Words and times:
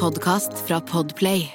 podkast 0.00 0.66
fra 0.66 0.80
Podplay. 0.80 1.50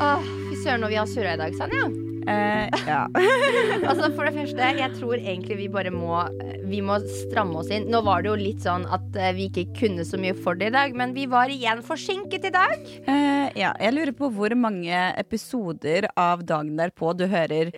Åh, 0.00 0.20
fy 0.50 0.56
søren, 0.62 0.80
når 0.80 0.88
vi 0.88 0.94
har 0.94 1.06
surra 1.06 1.34
i 1.34 1.36
dag, 1.36 1.54
Sanja. 1.54 2.13
Eh, 2.28 2.68
ja. 2.86 3.02
Altså, 3.84 4.08
for 4.16 4.24
det 4.24 4.32
første, 4.36 4.68
jeg 4.78 4.90
tror 4.96 5.18
egentlig 5.20 5.56
vi 5.58 5.66
bare 5.72 5.90
må 5.92 6.22
Vi 6.70 6.78
må 6.84 6.96
stramme 7.28 7.58
oss 7.60 7.68
inn. 7.74 7.84
Nå 7.92 8.00
var 8.06 8.22
det 8.24 8.30
jo 8.30 8.36
litt 8.40 8.62
sånn 8.64 8.86
at 8.92 9.16
eh, 9.20 9.32
vi 9.36 9.48
ikke 9.50 9.66
kunne 9.76 10.06
så 10.08 10.16
mye 10.20 10.32
for 10.36 10.56
det 10.58 10.70
i 10.70 10.74
dag, 10.74 10.94
men 10.96 11.12
vi 11.16 11.26
var 11.30 11.52
igjen 11.52 11.82
forsinket 11.84 12.46
i 12.48 12.52
dag. 12.54 12.86
Eh, 13.04 13.50
ja. 13.60 13.74
Jeg 13.84 13.92
lurer 13.94 14.14
på 14.16 14.30
hvor 14.34 14.54
mange 14.58 14.96
episoder 15.20 16.08
av 16.18 16.42
dagen 16.48 16.72
derpå 16.78 17.12
du 17.18 17.26
hører 17.30 17.70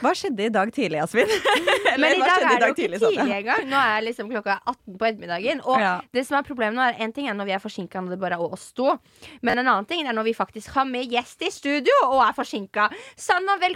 Hva 0.00 0.14
skjedde 0.16 0.46
i 0.48 0.52
dag 0.54 0.72
tidlig, 0.74 1.02
Asvin? 1.04 1.28
Eller 1.94 2.00
Men 2.00 2.16
i 2.16 2.24
dag 2.24 2.46
er 2.48 2.56
det 2.62 2.70
jo 2.70 2.72
ikke 2.72 2.80
tidlig 2.80 3.02
tidlig 3.04 3.36
engang. 3.42 3.68
Nå 3.70 3.82
er 3.92 4.06
liksom 4.08 4.32
klokka 4.32 4.56
18 4.64 4.96
på 4.98 5.08
ettermiddagen. 5.10 5.60
Og 5.68 5.78
Ja. 5.84 5.92
det 6.16 6.24
som 6.26 6.38
er 6.40 6.46
problemet 6.48 6.78
nå, 6.78 6.88
er 6.88 7.04
en 7.04 7.12
ting 7.14 7.28
er 7.30 7.36
når 7.36 7.50
vi 7.50 7.56
er 7.58 7.62
forsinka 7.62 8.00
når 8.02 8.16
det 8.16 8.20
bare 8.24 8.40
er 8.40 8.56
oss 8.56 8.70
to. 8.76 8.96
Men 9.44 9.60
en 9.60 9.68
annen 9.68 9.86
ting 9.90 10.06
er 10.08 10.16
når 10.16 10.30
vi 10.30 10.34
faktisk 10.40 10.72
har 10.78 10.88
med 10.88 11.12
gjest 11.12 11.44
i 11.44 11.52
studio 11.54 11.94
og 12.08 12.22
er 12.24 12.34
forsinka. 12.36 12.88
Sanna, 13.20 13.54
velkommen 13.60 13.73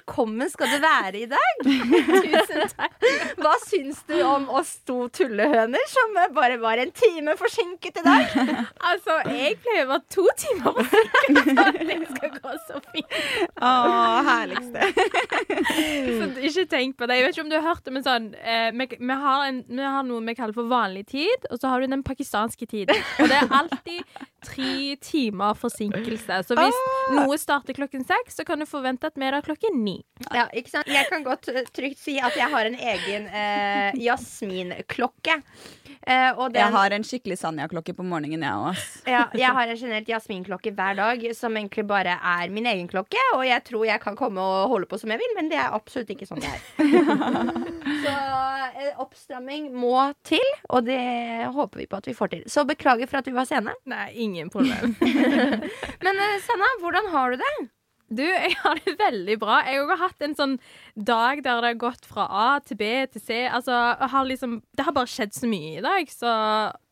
skal 0.48 0.68
du 0.72 0.78
være 0.82 1.18
i 1.18 1.26
dag. 1.26 1.62
Tusen 1.64 2.70
takk. 2.76 2.94
Hva 3.38 3.54
syns 3.64 4.00
du 4.08 4.16
om 4.22 4.48
oss 4.50 4.78
to 4.88 5.08
tullehøner 5.14 5.84
som 5.90 6.18
bare 6.34 6.58
var 6.60 6.78
en 6.78 6.90
time 6.92 7.36
forsinket 7.38 8.00
i 8.00 8.04
dag? 8.06 8.34
Altså, 8.88 9.18
jeg 9.34 9.58
pleier 9.62 9.86
å 9.86 9.90
være 9.92 10.04
to 10.14 10.24
timer 10.38 10.78
forsinket. 10.78 11.82
Det 11.88 11.98
skal 12.16 12.32
gå 12.38 12.54
så 12.68 12.80
fint. 12.88 13.16
Å, 13.60 13.72
herligste. 14.28 14.88
Så 15.68 16.28
ikke 16.48 16.66
tenk 16.70 16.96
på 16.98 17.08
det. 17.08 17.18
Jeg 17.18 17.26
vet 17.26 17.36
ikke 17.36 17.44
om 17.46 17.52
du 17.52 17.56
har 17.58 17.66
hørt 17.66 17.84
det, 17.84 17.94
men 17.94 18.04
sånn 18.06 18.30
eh, 18.38 18.70
vi, 18.76 18.88
vi, 18.96 19.18
har 19.24 19.46
en, 19.48 19.60
vi 19.68 19.84
har 19.84 20.06
noe 20.06 20.24
vi 20.28 20.36
kaller 20.38 20.56
for 20.56 20.70
vanlig 20.70 21.06
tid, 21.12 21.48
og 21.50 21.60
så 21.60 21.72
har 21.72 21.82
du 21.82 21.90
den 21.90 22.04
pakistanske 22.06 22.68
tiden. 22.70 22.98
Og 23.18 23.30
det 23.30 23.38
er 23.40 23.54
alltid 23.60 24.26
tre 24.44 24.96
timer 25.02 25.56
forsinkelse. 25.58 26.42
Så 26.48 26.58
hvis 26.58 26.82
noe 27.16 27.38
starter 27.40 27.76
klokken 27.76 28.04
seks, 28.06 28.38
så 28.38 28.46
kan 28.48 28.60
du 28.62 28.68
forvente 28.68 29.08
at 29.08 29.18
vi 29.18 29.26
er 29.28 29.36
der 29.38 29.46
klokken 29.46 29.80
ni. 29.84 29.87
Ja, 30.34 30.46
ikke 30.56 30.72
sant? 30.72 30.88
Jeg 30.90 31.06
kan 31.10 31.24
godt 31.26 31.48
eh, 31.52 31.66
trygt 31.74 32.00
si 32.00 32.16
at 32.22 32.34
jeg 32.38 32.50
har 32.50 32.68
en 32.68 32.78
egen 32.78 33.28
eh, 33.30 33.98
jasminklokke. 34.02 35.38
Eh, 36.08 36.30
og 36.34 36.52
den, 36.54 36.62
Jeg 36.62 36.72
har 36.74 36.94
en 36.96 37.04
skikkelig 37.06 37.36
Sanja-klokke 37.40 37.94
på 37.96 38.06
morgenen, 38.06 38.42
jeg 38.42 38.52
òg. 38.70 38.82
ja, 39.10 39.22
jeg 39.42 39.54
har 39.58 39.70
en 39.70 39.78
generelt 39.78 40.10
jasminklokke 40.10 40.72
hver 40.74 40.98
dag, 40.98 41.24
som 41.36 41.56
egentlig 41.58 41.86
bare 41.88 42.16
er 42.18 42.52
min 42.54 42.66
egen 42.70 42.88
klokke. 42.90 43.20
Og 43.36 43.44
jeg 43.46 43.64
tror 43.68 43.86
jeg 43.88 44.02
kan 44.02 44.18
komme 44.18 44.42
og 44.42 44.72
holde 44.74 44.90
på 44.90 44.98
som 45.00 45.12
jeg 45.14 45.22
vil, 45.22 45.34
men 45.38 45.50
det 45.52 45.60
er 45.60 45.74
absolutt 45.76 46.10
ikke 46.14 46.28
sånn 46.28 46.42
det 46.42 46.50
er. 46.50 46.60
Så 48.04 48.14
eh, 48.14 48.92
oppstramming 49.00 49.70
må 49.74 49.94
til, 50.26 50.44
og 50.70 50.86
det 50.88 51.00
håper 51.54 51.84
vi 51.84 51.88
på 51.90 52.02
at 52.02 52.10
vi 52.10 52.16
får 52.16 52.34
til. 52.34 52.44
Så 52.50 52.66
beklager 52.68 53.10
for 53.10 53.22
at 53.22 53.28
vi 53.28 53.36
var 53.36 53.48
sene. 53.48 53.74
Nei, 53.90 54.10
ingen 54.26 54.50
problem. 54.52 54.94
Men 56.04 56.24
eh, 56.26 56.38
Sanna, 56.46 56.70
hvordan 56.82 57.12
har 57.14 57.34
du 57.34 57.42
det? 57.42 57.56
Du, 58.08 58.22
jeg 58.24 58.54
har 58.62 58.78
det 58.84 58.94
veldig 58.98 59.36
bra. 59.40 59.58
Jeg 59.68 59.84
har 59.90 60.00
hatt 60.00 60.24
en 60.24 60.36
sånn 60.38 60.54
dag 60.96 61.42
der 61.44 61.60
det 61.60 61.72
har 61.72 61.80
gått 61.80 62.06
fra 62.08 62.24
A 62.28 62.46
til 62.64 62.78
B 62.80 62.88
til 63.12 63.20
C. 63.24 63.42
Altså, 63.46 63.74
har 64.00 64.28
liksom, 64.28 64.60
det 64.76 64.86
har 64.86 64.96
bare 64.96 65.10
skjedd 65.12 65.36
så 65.36 65.50
mye 65.50 65.74
i 65.76 65.84
dag. 65.84 66.08
Så, 66.12 66.30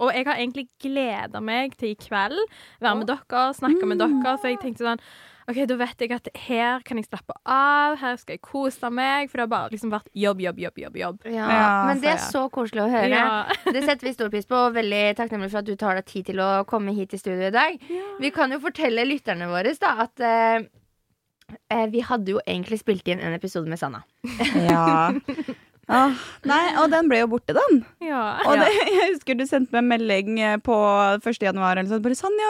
og 0.03 0.13
jeg 0.13 0.29
har 0.29 0.37
egentlig 0.37 0.69
gleda 0.83 1.41
meg 1.41 1.79
til 1.81 1.95
i 1.95 2.01
kveld. 2.01 2.43
Være 2.85 3.01
med 3.01 3.09
dere, 3.09 3.47
snakke 3.57 3.89
med 3.89 4.03
dere. 4.03 4.37
For 4.37 4.53
jeg 4.53 4.61
tenkte 4.61 4.85
sånn 4.91 5.03
OK, 5.47 5.61
da 5.71 5.77
vet 5.79 6.03
jeg 6.03 6.11
at 6.11 6.29
her 6.49 6.81
kan 6.83 6.99
jeg 6.99 7.07
slappe 7.07 7.35
av. 7.47 7.95
Her 8.01 8.17
skal 8.19 8.35
jeg 8.35 8.43
kose 8.43 8.89
meg. 8.91 9.31
For 9.31 9.39
det 9.39 9.45
har 9.45 9.53
bare 9.53 9.73
liksom 9.73 9.93
vært 9.95 10.09
jobb, 10.11 10.41
jobb, 10.43 10.59
jobb, 10.59 10.81
jobb. 10.83 10.97
jobb. 11.01 11.21
Ja, 11.31 11.45
Ja, 11.47 11.69
men 11.87 12.01
det 12.03 12.11
er 12.17 12.25
så 12.25 12.49
koselig 12.53 12.83
å 12.83 12.89
høre. 12.91 13.13
Ja. 13.15 13.45
Det 13.77 13.85
setter 13.85 14.09
vi 14.09 14.15
stor 14.17 14.33
pris 14.33 14.49
på, 14.49 14.59
og 14.59 14.75
veldig 14.75 15.05
takknemlig 15.19 15.53
for 15.53 15.63
at 15.63 15.69
du 15.69 15.77
tar 15.79 16.01
deg 16.01 16.09
tid 16.11 16.33
til 16.33 16.43
å 16.43 16.51
komme 16.69 16.95
hit 16.97 17.15
i 17.15 17.21
studio 17.21 17.47
i 17.47 17.55
dag. 17.55 17.79
Vi 18.21 18.33
kan 18.35 18.51
jo 18.51 18.59
fortelle 18.63 19.07
lytterne 19.07 19.47
våre 19.51 19.75
da, 19.81 19.93
at 20.07 20.23
eh, 20.25 20.67
vi 21.93 22.01
hadde 22.01 22.33
jo 22.33 22.41
egentlig 22.47 22.81
spilt 22.81 23.09
inn 23.09 23.21
en 23.23 23.37
episode 23.37 23.71
med 23.71 23.79
Sanna. 23.79 24.03
Ja. 24.55 25.13
Åh, 25.87 26.15
nei, 26.51 26.63
og 26.83 26.89
den 26.91 27.07
ble 27.07 27.21
jo 27.21 27.29
borte, 27.31 27.55
den. 27.55 27.77
Ja. 28.03 28.41
Og 28.43 28.57
det, 28.59 28.71
jeg 28.91 29.13
husker 29.13 29.37
du 29.39 29.45
sendte 29.47 29.71
meg 29.71 29.85
en 29.85 29.91
melding 29.93 30.41
eh, 30.43 30.57
på 30.59 30.75
1. 31.21 31.39
januar 31.47 31.79
eller 31.79 31.87
sånn. 31.93 32.03
Bare 32.03 32.17
Sanja, 32.19 32.49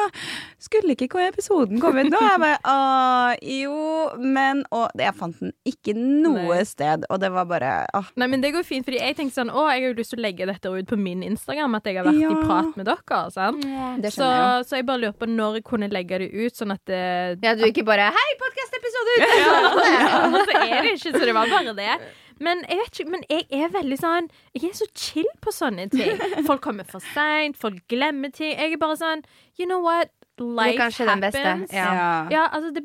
skulle 0.63 0.97
ikke 0.97 1.21
episoden 1.27 1.81
komme 1.83 2.07
ut 2.07 2.11
nå? 2.15 2.21
Jeg 2.25 2.41
bare 2.41 2.57
ah, 2.73 3.35
jo, 3.45 3.77
men 4.25 4.63
Og 4.73 4.89
jeg 4.97 5.13
fant 5.19 5.37
den 5.43 5.53
ikke 5.69 5.93
noe 5.97 6.57
Nei. 6.57 6.65
sted, 6.69 7.05
og 7.13 7.21
det 7.21 7.31
var 7.35 7.49
bare 7.51 7.75
ah. 7.97 8.09
Nei, 8.17 8.29
men 8.33 8.41
det 8.45 8.55
går 8.57 8.65
fint, 8.67 8.87
fordi 8.89 9.03
jeg 9.03 9.19
tenkte 9.19 9.43
sånn 9.43 9.53
Å, 9.53 9.67
jeg 9.75 9.85
har 9.85 9.89
jo 9.91 9.99
lyst 10.01 10.15
til 10.15 10.23
å 10.23 10.27
legge 10.27 10.49
dette 10.49 10.73
ut 10.73 10.89
på 10.89 10.99
min 11.01 11.25
Instagram, 11.27 11.77
at 11.81 11.91
jeg 11.91 12.01
har 12.01 12.09
vært 12.09 12.23
Ja. 12.25 12.33
i 12.33 12.41
prat 12.47 12.73
med 12.81 12.89
dere. 12.89 13.23
Sant? 13.37 13.65
Det 14.03 14.13
Så, 14.17 14.25
jeg 14.25 14.67
så 14.71 14.81
jeg 14.81 14.89
bare 14.89 15.05
lurer 15.05 15.17
på 15.21 15.29
når 15.29 15.61
jeg 15.61 15.67
kunne 15.69 15.91
legge 15.93 16.23
det 16.25 16.31
ut, 16.33 16.57
sånn 16.57 16.73
at 16.73 16.85
det 16.89 17.03
Ja, 17.45 17.53
du 17.57 17.67
ikke 17.69 17.85
bare 17.85 18.09
'hei, 18.17 18.29
podkastepisode 18.41 19.19
ute'! 19.19 19.35
Ja, 19.97 20.21
og 20.33 20.41
så 20.41 20.57
er 20.57 20.83
det 20.83 20.95
ikke, 20.97 21.13
så 21.13 21.25
det 21.25 21.35
var 21.37 21.51
bare 21.53 21.75
det. 21.77 21.95
Men 22.43 22.63
jeg 22.69 22.81
vet 22.83 23.01
ikke, 23.01 23.11
men 23.15 23.25
jeg 23.33 23.47
er 23.57 23.71
veldig 23.73 23.97
sånn 24.01 24.27
Jeg 24.57 24.69
er 24.69 24.77
så 24.77 24.87
chill 24.93 25.29
på 25.41 25.55
sånne 25.55 25.89
ting. 25.93 26.19
Folk 26.49 26.61
kommer 26.65 26.85
for 26.89 27.05
seint, 27.15 27.57
folk 27.61 27.81
glemmer 27.89 28.33
ting. 28.35 28.53
Jeg 28.57 28.77
er 28.77 28.81
bare 28.83 28.99
sånn 29.01 29.25
You 29.57 29.69
know 29.69 29.81
what? 29.85 30.13
Life 30.37 30.77
kanskje 30.77 31.07
den 31.09 31.23
beste, 31.25 31.41
happens. 31.41 31.71
ja. 31.73 32.27
Ja, 32.29 32.43
altså, 32.53 32.69
det, 32.77 32.83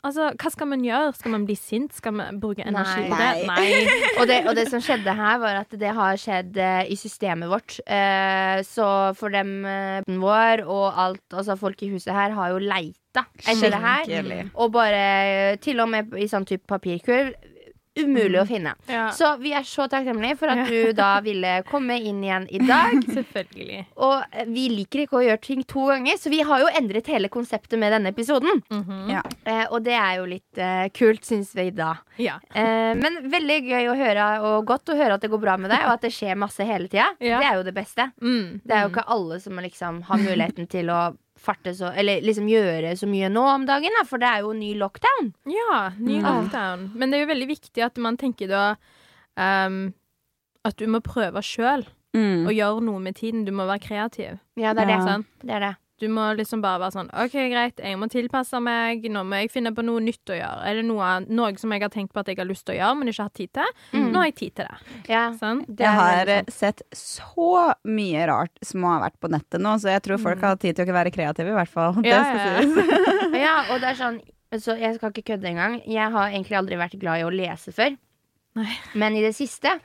altså, 0.00 0.30
hva 0.40 0.50
skal 0.54 0.70
man 0.70 0.80
gjøre? 0.80 1.10
Skal 1.12 1.34
man 1.34 1.42
bli 1.44 1.56
sint? 1.60 1.92
Skal 1.92 2.14
man 2.16 2.38
bruke 2.40 2.64
energi 2.64 3.02
på 3.10 3.18
det? 3.20 3.26
Nei. 3.50 3.66
Nei. 3.66 3.98
og, 4.18 4.24
det, 4.30 4.38
og 4.48 4.56
det 4.56 4.64
som 4.70 4.80
skjedde 4.80 5.12
her, 5.18 5.36
var 5.42 5.58
at 5.60 5.76
det 5.76 5.92
har 5.98 6.16
skjedd 6.22 6.56
eh, 6.56 6.88
i 6.88 6.96
systemet 6.96 7.52
vårt. 7.52 7.76
Eh, 7.84 8.62
så 8.64 8.88
for 9.18 9.28
dem 9.34 9.58
eh, 9.68 10.08
vår 10.08 10.64
og 10.64 10.86
alt, 11.04 11.26
altså 11.34 11.58
folk 11.60 11.84
i 11.84 11.90
huset 11.92 12.14
her, 12.16 12.32
har 12.38 12.54
jo 12.54 12.64
leita 12.64 13.26
etter 13.44 13.76
det 13.76 13.84
her. 13.84 14.48
Og 14.56 14.72
bare 14.72 15.04
eh, 15.04 15.60
til 15.60 15.84
og 15.84 15.92
med 15.92 16.16
i 16.16 16.30
sånn 16.32 16.48
type 16.48 16.64
papirkurv. 16.64 17.34
Umulig 18.04 18.40
å 18.40 18.46
finne. 18.48 18.74
Ja, 18.90 19.08
Så 19.16 19.32
vi 19.40 19.52
er 19.56 19.66
så 19.68 19.86
takknemlige 19.90 20.38
for 20.40 20.52
at 20.52 20.68
du 20.70 20.92
da 20.96 21.10
ville 21.24 21.60
komme 21.68 21.98
inn 22.00 22.22
igjen 22.24 22.46
i 22.50 22.60
dag. 22.62 22.96
selvfølgelig. 23.16 23.82
Og 24.00 24.16
eh, 24.32 24.48
vi 24.50 24.66
liker 24.72 25.04
ikke 25.04 25.18
å 25.20 25.24
gjøre 25.24 25.42
ting 25.44 25.62
to 25.68 25.86
ganger, 25.90 26.18
så 26.20 26.32
vi 26.32 26.42
har 26.46 26.64
jo 26.64 26.70
endret 26.80 27.10
hele 27.12 27.30
konseptet 27.32 27.78
med 27.80 27.92
denne 27.96 28.12
episoden. 28.14 28.62
Mhm. 28.70 29.00
Ja. 29.10 29.22
Eh, 29.44 29.64
og 29.70 29.82
det 29.86 29.96
er 29.98 30.18
jo 30.20 30.28
litt 30.30 30.60
eh, 30.60 30.86
kult, 30.96 31.24
syns 31.26 31.54
vi 31.56 31.68
da. 31.74 31.94
Ja. 32.20 32.38
Eh, 32.54 32.92
men 32.98 33.20
veldig 33.32 33.58
gøy 33.70 33.90
å 33.92 33.96
høre, 33.98 34.28
og 34.50 34.66
godt 34.68 34.92
å 34.92 34.98
høre 34.98 35.16
at 35.16 35.24
det 35.24 35.30
går 35.32 35.42
bra 35.42 35.56
med 35.60 35.72
deg, 35.72 35.86
og 35.86 35.96
at 35.96 36.06
det 36.06 36.12
skjer 36.14 36.38
masse 36.40 36.64
hele 36.66 36.88
tida. 36.90 37.10
Ja. 37.20 37.40
Det 37.40 37.50
er 37.50 37.58
jo 37.60 37.66
det 37.66 37.76
beste. 37.76 38.10
Mm. 38.22 38.60
Det 38.64 38.76
er 38.76 38.86
jo 38.86 38.92
ikke 38.92 39.08
alle 39.16 39.40
som 39.42 39.60
liksom 39.60 40.02
har 40.08 40.22
muligheten 40.22 40.68
til 40.70 40.90
å 40.92 41.00
farte 41.40 41.72
så 41.76 41.90
Eller 41.96 42.20
liksom 42.22 42.46
gjøre 42.50 42.92
så 43.00 43.08
mye 43.08 43.30
nå 43.32 43.42
om 43.54 43.64
dagen, 43.66 43.90
da, 43.98 44.04
for 44.04 44.18
det 44.22 44.28
er 44.28 44.40
jo 44.44 44.52
ny 44.52 44.74
lockdown. 44.78 45.32
Ja, 45.48 45.90
ny 45.98 46.18
Mm. 46.20 46.26
lockdown. 46.28 46.90
Men 46.94 47.10
det 47.10 47.18
er 47.20 47.26
jo 47.26 47.32
veldig 47.34 47.48
viktig 47.48 47.84
at 47.86 47.96
man 47.98 48.16
tenker 48.20 48.48
da 48.48 48.64
um, 49.36 49.94
At 50.64 50.76
du 50.76 50.86
må 50.86 51.00
prøve 51.00 51.40
sjøl 51.42 51.86
Mm. 52.12 52.42
Og 52.48 52.52
gjøre 52.52 52.80
noe 52.82 52.98
med 52.98 53.14
tiden. 53.14 53.44
Du 53.46 53.52
må 53.52 53.64
være 53.68 53.78
kreativ. 53.84 54.40
Ja, 54.58 54.72
det 54.74 54.82
er 54.82 54.88
Ja. 54.90 54.96
det. 54.98 55.04
Sant? 55.06 55.26
det, 55.46 55.50
er 55.54 55.60
det. 55.60 55.76
Du 56.00 56.06
må 56.08 56.30
liksom 56.38 56.62
bare 56.64 56.80
være 56.80 56.94
sånn 56.94 57.10
OK, 57.12 57.34
greit, 57.52 57.80
jeg 57.84 57.98
må 58.00 58.06
tilpasse 58.08 58.56
meg. 58.64 59.04
Nå 59.12 59.20
må 59.28 59.42
jeg 59.42 59.50
finne 59.52 59.72
på 59.76 59.84
noe 59.84 60.00
nytt 60.00 60.32
å 60.32 60.38
gjøre. 60.38 60.62
Er 60.70 60.78
det 60.80 60.84
noe, 60.88 61.10
noe 61.28 61.50
som 61.60 61.74
jeg 61.76 61.84
har 61.84 61.92
tenkt 61.92 62.14
på 62.16 62.22
at 62.22 62.30
jeg 62.32 62.38
har 62.40 62.48
lyst 62.48 62.64
til 62.64 62.74
å 62.74 62.78
gjøre, 62.78 62.96
men 63.02 63.12
ikke 63.12 63.26
har 63.26 63.34
tid 63.36 63.52
til? 63.58 63.74
Mm. 63.92 64.06
Nå 64.14 64.22
har 64.22 64.30
jeg 64.30 64.36
tid 64.40 64.54
til 64.62 64.70
det. 64.70 64.96
Ja, 65.12 65.22
Sånn? 65.36 65.60
det 65.68 65.84
Jeg 65.84 65.98
har 66.00 66.32
sant. 66.32 66.52
sett 66.56 66.82
så 66.96 67.50
mye 67.84 68.26
rart 68.32 68.64
som 68.64 68.88
har 68.88 69.04
vært 69.04 69.18
på 69.20 69.30
nettet 69.32 69.60
nå, 69.60 69.76
så 69.82 69.92
jeg 69.92 70.04
tror 70.08 70.22
folk 70.24 70.40
har 70.48 70.56
tid 70.62 70.80
til 70.80 70.88
å 70.88 70.96
være 70.96 71.12
kreative, 71.14 71.52
i 71.52 71.58
hvert 71.60 71.72
fall. 71.76 72.00
Det 72.00 72.08
Ja, 72.14 72.22
skal 72.24 72.40
ja, 72.40 72.60
sies. 72.64 73.08
Ja, 73.46 73.54
og 73.70 73.80
det 73.84 73.92
er 73.92 73.98
sånn 74.00 74.20
så 74.58 74.74
Jeg 74.80 74.96
skal 74.96 75.12
ikke 75.12 75.28
kødde 75.36 75.46
engang. 75.46 75.76
Jeg 75.86 76.10
har 76.10 76.32
egentlig 76.32 76.56
aldri 76.58 76.74
vært 76.80 76.96
glad 76.98 77.20
i 77.20 77.26
å 77.28 77.30
lese 77.30 77.70
før. 77.76 77.92
Nei. 78.58 78.72
Men 78.98 79.14
i 79.14 79.20
det 79.22 79.30
siste 79.36 79.76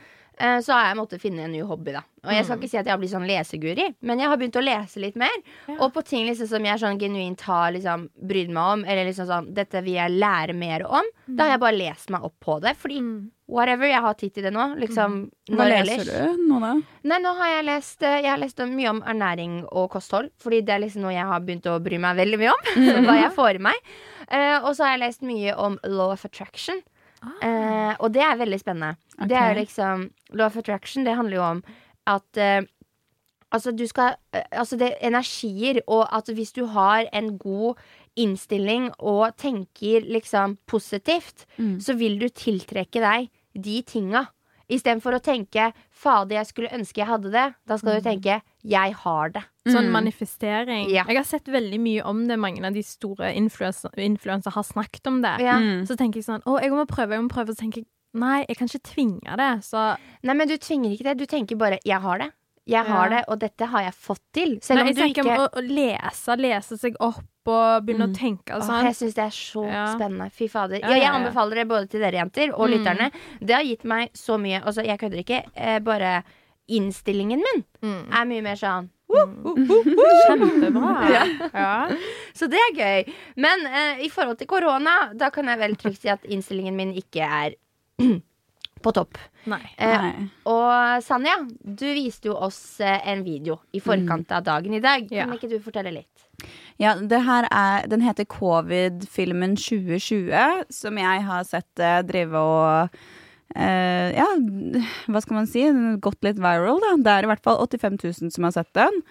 så 0.61 0.73
har 0.75 0.89
jeg 0.89 0.97
måttet 0.99 1.21
finne 1.23 1.45
en 1.45 1.51
ny 1.55 1.61
hobby, 1.63 1.93
da. 1.95 2.01
Og 2.25 2.33
jeg 2.33 2.45
skal 2.47 2.57
ikke 2.57 2.69
si 2.71 2.77
at 2.79 2.87
jeg 2.87 2.91
har 2.91 2.97
blitt 2.99 3.11
sånn 3.13 3.27
leseguri, 3.29 3.83
men 4.01 4.19
jeg 4.19 4.27
har 4.31 4.37
begynt 4.41 4.57
å 4.57 4.63
lese 4.65 4.99
litt 4.99 5.15
mer. 5.15 5.35
Ja. 5.69 5.75
Og 5.85 5.93
på 5.93 6.01
ting 6.03 6.25
liksom 6.27 6.47
som 6.49 6.65
jeg 6.65 6.81
sånn 6.81 6.97
genuint 6.99 7.41
har 7.45 7.71
liksom 7.75 8.07
brydd 8.17 8.49
meg 8.49 8.71
om, 8.73 8.83
eller 8.85 9.05
liksom 9.05 9.27
sånn 9.29 9.51
Dette 9.55 9.83
vil 9.85 9.93
jeg 9.99 10.15
lære 10.17 10.55
mer 10.57 10.83
om. 10.89 11.05
Da 11.27 11.45
har 11.45 11.51
jeg 11.55 11.61
bare 11.61 11.77
lest 11.77 12.09
meg 12.09 12.25
opp 12.25 12.35
på 12.43 12.57
det. 12.63 12.73
Fordi 12.81 12.97
Mm. 12.99 13.29
whatever, 13.47 13.85
jeg 13.85 14.01
har 14.01 14.13
tid 14.15 14.33
til 14.33 14.43
det 14.43 14.53
nå. 14.53 14.65
Liksom 14.81 15.29
Hva 15.51 15.55
når 15.67 15.69
leser 15.85 16.01
ellers. 16.01 16.35
du 16.35 16.47
nå, 16.49 16.59
da? 16.59 16.73
Nei, 17.03 17.19
nå 17.21 17.35
har 17.37 17.47
jeg 17.53 17.65
lest 17.65 18.01
eh, 18.03 18.21
Jeg 18.23 18.29
har 18.31 18.37
lest 18.41 18.57
mye 18.57 18.89
om 18.89 19.01
ernæring 19.03 19.63
og 19.71 19.91
kosthold. 19.91 20.31
Fordi 20.41 20.61
det 20.65 20.73
er 20.73 20.79
liksom 20.79 21.01
noe 21.05 21.13
jeg 21.13 21.25
har 21.29 21.39
begynt 21.45 21.69
å 21.69 21.77
bry 21.83 21.97
meg 22.01 22.17
veldig 22.17 22.39
mye 22.41 22.49
om. 22.51 22.65
hva 23.05 23.15
jeg 23.21 23.31
får 23.37 23.55
i 23.55 23.63
meg. 23.69 23.75
Uh, 24.25 24.65
og 24.65 24.73
så 24.75 24.83
har 24.87 24.97
jeg 24.97 25.05
lest 25.05 25.21
mye 25.21 25.53
om 25.55 25.77
law 25.85 26.11
of 26.11 26.25
attraction. 26.25 26.81
Eh, 27.41 27.95
og 27.99 28.13
det 28.13 28.21
er 28.21 28.37
veldig 28.37 28.59
spennende. 28.59 28.95
Det 29.27 29.37
er 29.37 29.55
liksom 29.55 30.09
Law 30.33 30.45
of 30.47 30.57
attraction, 30.57 31.03
det 31.05 31.15
handler 31.15 31.37
jo 31.37 31.43
om 31.43 31.63
at 32.07 32.37
eh, 32.37 32.61
Altså, 33.53 33.71
du 33.71 33.85
skal 33.87 34.15
eh, 34.33 34.43
Altså, 34.51 34.75
det 34.77 34.89
er 34.93 35.07
energier, 35.07 35.81
og 35.87 36.07
at 36.11 36.25
hvis 36.33 36.51
du 36.51 36.65
har 36.65 37.05
en 37.13 37.37
god 37.37 37.75
innstilling 38.17 38.91
og 38.99 39.35
tenker 39.37 40.01
liksom 40.01 40.57
positivt, 40.67 41.45
Mm. 41.57 41.79
så 41.79 41.93
vil 41.97 42.19
du 42.19 42.27
tiltrekke 42.29 42.99
deg 42.99 43.29
de 43.55 43.81
tinga. 43.81 44.27
Istedenfor 44.69 45.13
å 45.15 45.21
tenke 45.21 45.73
'fader, 45.91 46.35
jeg 46.35 46.45
skulle 46.47 46.73
ønske 46.73 46.97
jeg 46.97 47.07
hadde 47.07 47.31
det'. 47.31 47.53
Da 47.67 47.77
skal 47.77 48.01
du 48.01 48.09
tenke 48.09 48.41
'jeg 48.65 48.93
har 48.93 49.29
det'. 49.29 49.43
Sånn 49.67 49.85
Mm. 49.85 49.91
manifestering. 49.91 50.89
Ja. 50.89 51.03
Jeg 51.07 51.17
har 51.17 51.23
sett 51.23 51.45
veldig 51.45 51.79
mye 51.79 52.01
om 52.05 52.27
det. 52.27 52.37
Mange 52.39 52.65
av 52.65 52.73
de 52.73 52.81
store 52.83 53.33
influensere 53.33 54.51
har 54.53 54.63
snakket 54.63 55.07
om 55.07 55.21
det. 55.21 55.39
Ja. 55.39 55.57
Mm. 55.59 55.85
Så 55.87 55.95
tenker 55.97 56.15
jeg 56.21 56.25
sånn 56.25 56.41
Å, 56.45 56.61
jeg 56.61 56.71
må 56.71 56.85
prøve, 56.87 57.11
jeg 57.15 57.21
må 57.21 57.29
prøve. 57.29 57.49
Så 57.55 57.61
tenker 57.61 57.77
jeg 57.83 57.85
nei, 58.13 58.45
jeg 58.47 58.57
kan 58.57 58.67
ikke 58.67 58.93
tvinge 58.93 59.37
det. 59.37 59.63
Så 59.63 59.97
Nei, 60.23 60.33
men 60.33 60.47
du 60.47 60.57
tvinger 60.57 60.91
ikke 60.97 61.03
det. 61.03 61.17
Du 61.17 61.25
tenker 61.25 61.55
bare 61.57 61.79
'jeg 61.85 61.99
har 62.01 62.17
det'. 62.19 62.31
Jeg 62.67 62.83
har 62.87 63.09
Ja. 63.09 63.17
det, 63.17 63.25
og 63.27 63.39
dette 63.39 63.65
har 63.67 63.81
jeg 63.83 63.93
fått 63.93 64.19
til. 64.33 64.59
Selv 64.59 64.77
nei, 64.77 64.81
om 64.81 64.87
jeg 64.87 64.95
du 64.95 65.01
tenker 65.01 65.21
ikke 65.23 65.37
om 65.37 65.47
å, 65.47 65.49
å 65.53 65.61
lese, 65.69 66.35
lese 66.39 66.77
seg 66.79 66.95
opp 66.99 67.23
og 67.47 67.85
begynne 67.85 68.07
Mm. 68.07 68.13
å 68.13 68.17
tenke 68.17 68.55
og 68.55 68.61
Åh, 68.63 68.67
sånn. 68.67 68.83
jeg 68.85 68.93
syns 68.95 69.13
det 69.13 69.23
er 69.23 69.29
så 69.29 69.65
Ja. 69.71 69.95
spennende. 69.95 70.31
Fy 70.31 70.47
fader. 70.47 70.79
Ja, 70.79 70.87
jeg 70.89 71.03
anbefaler 71.13 71.53
det 71.55 71.67
både 71.67 71.87
til 71.89 71.99
dere 72.01 72.13
jenter 72.13 72.49
og 72.57 72.67
Mm. 72.69 72.73
lytterne. 72.83 73.11
Det 73.39 73.55
har 73.55 73.63
gitt 73.63 73.83
meg 73.85 74.11
så 74.13 74.39
mye. 74.39 74.63
Altså, 74.65 74.83
jeg 74.83 74.97
kødder 74.99 75.23
ikke. 75.23 75.43
Eh, 75.55 75.77
bare 75.79 76.23
innstillingen 76.67 77.41
min 77.43 77.63
Mm. 77.85 78.11
er 78.11 78.25
mye 78.25 78.41
mer 78.41 78.55
sånn 78.59 78.89
Kjempebra. 80.27 80.93
Ja. 81.15 81.25
ja. 81.53 81.97
Så 82.33 82.47
det 82.51 82.57
er 82.59 82.73
gøy. 82.79 83.11
Men 83.37 83.65
eh, 83.69 84.01
i 84.05 84.09
forhold 84.11 84.39
til 84.39 84.47
korona, 84.49 85.11
da 85.13 85.29
kan 85.33 85.47
jeg 85.51 85.59
vel 85.61 85.75
trygt 85.79 86.01
si 86.03 86.09
at 86.11 86.25
innstillingen 86.25 86.75
min 86.75 86.93
ikke 86.97 87.21
er 87.23 87.55
på 88.85 88.91
topp. 88.97 89.17
Nei. 89.49 89.61
Eh, 89.77 90.01
Nei. 90.01 90.25
og 90.49 91.03
Sanja, 91.05 91.37
du 91.61 91.85
viste 91.95 92.29
jo 92.31 92.35
oss 92.47 92.79
eh, 92.83 92.97
en 93.13 93.23
video 93.25 93.59
i 93.77 93.79
forkant 93.83 94.31
av 94.35 94.43
dagen 94.45 94.73
i 94.77 94.81
dag. 94.83 95.05
Ja. 95.13 95.25
Kan 95.29 95.37
ikke 95.37 95.51
du 95.53 95.59
fortelle 95.63 95.93
litt? 95.95 96.11
Ja, 96.81 96.95
det 96.99 97.21
her 97.23 97.47
er, 97.47 97.85
den 97.87 98.01
heter 98.03 98.25
Covid-filmen 98.27 99.53
2020, 99.55 100.65
som 100.75 100.97
jeg 100.99 101.21
har 101.29 101.45
sett 101.47 101.85
drive 102.09 102.41
og 102.41 102.97
eh, 103.53 104.09
Ja, 104.15 104.27
hva 105.11 105.21
skal 105.21 105.41
man 105.41 105.47
si? 105.51 105.63
Den 105.67 105.91
har 105.91 106.01
Gått 106.03 106.25
litt 106.25 106.41
viral, 106.41 106.81
da. 106.83 106.95
Det 106.97 107.13
er 107.13 107.27
i 107.27 107.31
hvert 107.33 107.45
fall 107.45 107.61
85 107.61 108.01
000 108.01 108.35
som 108.35 108.47
har 108.47 108.55
sett 108.55 108.73
den. 108.77 109.01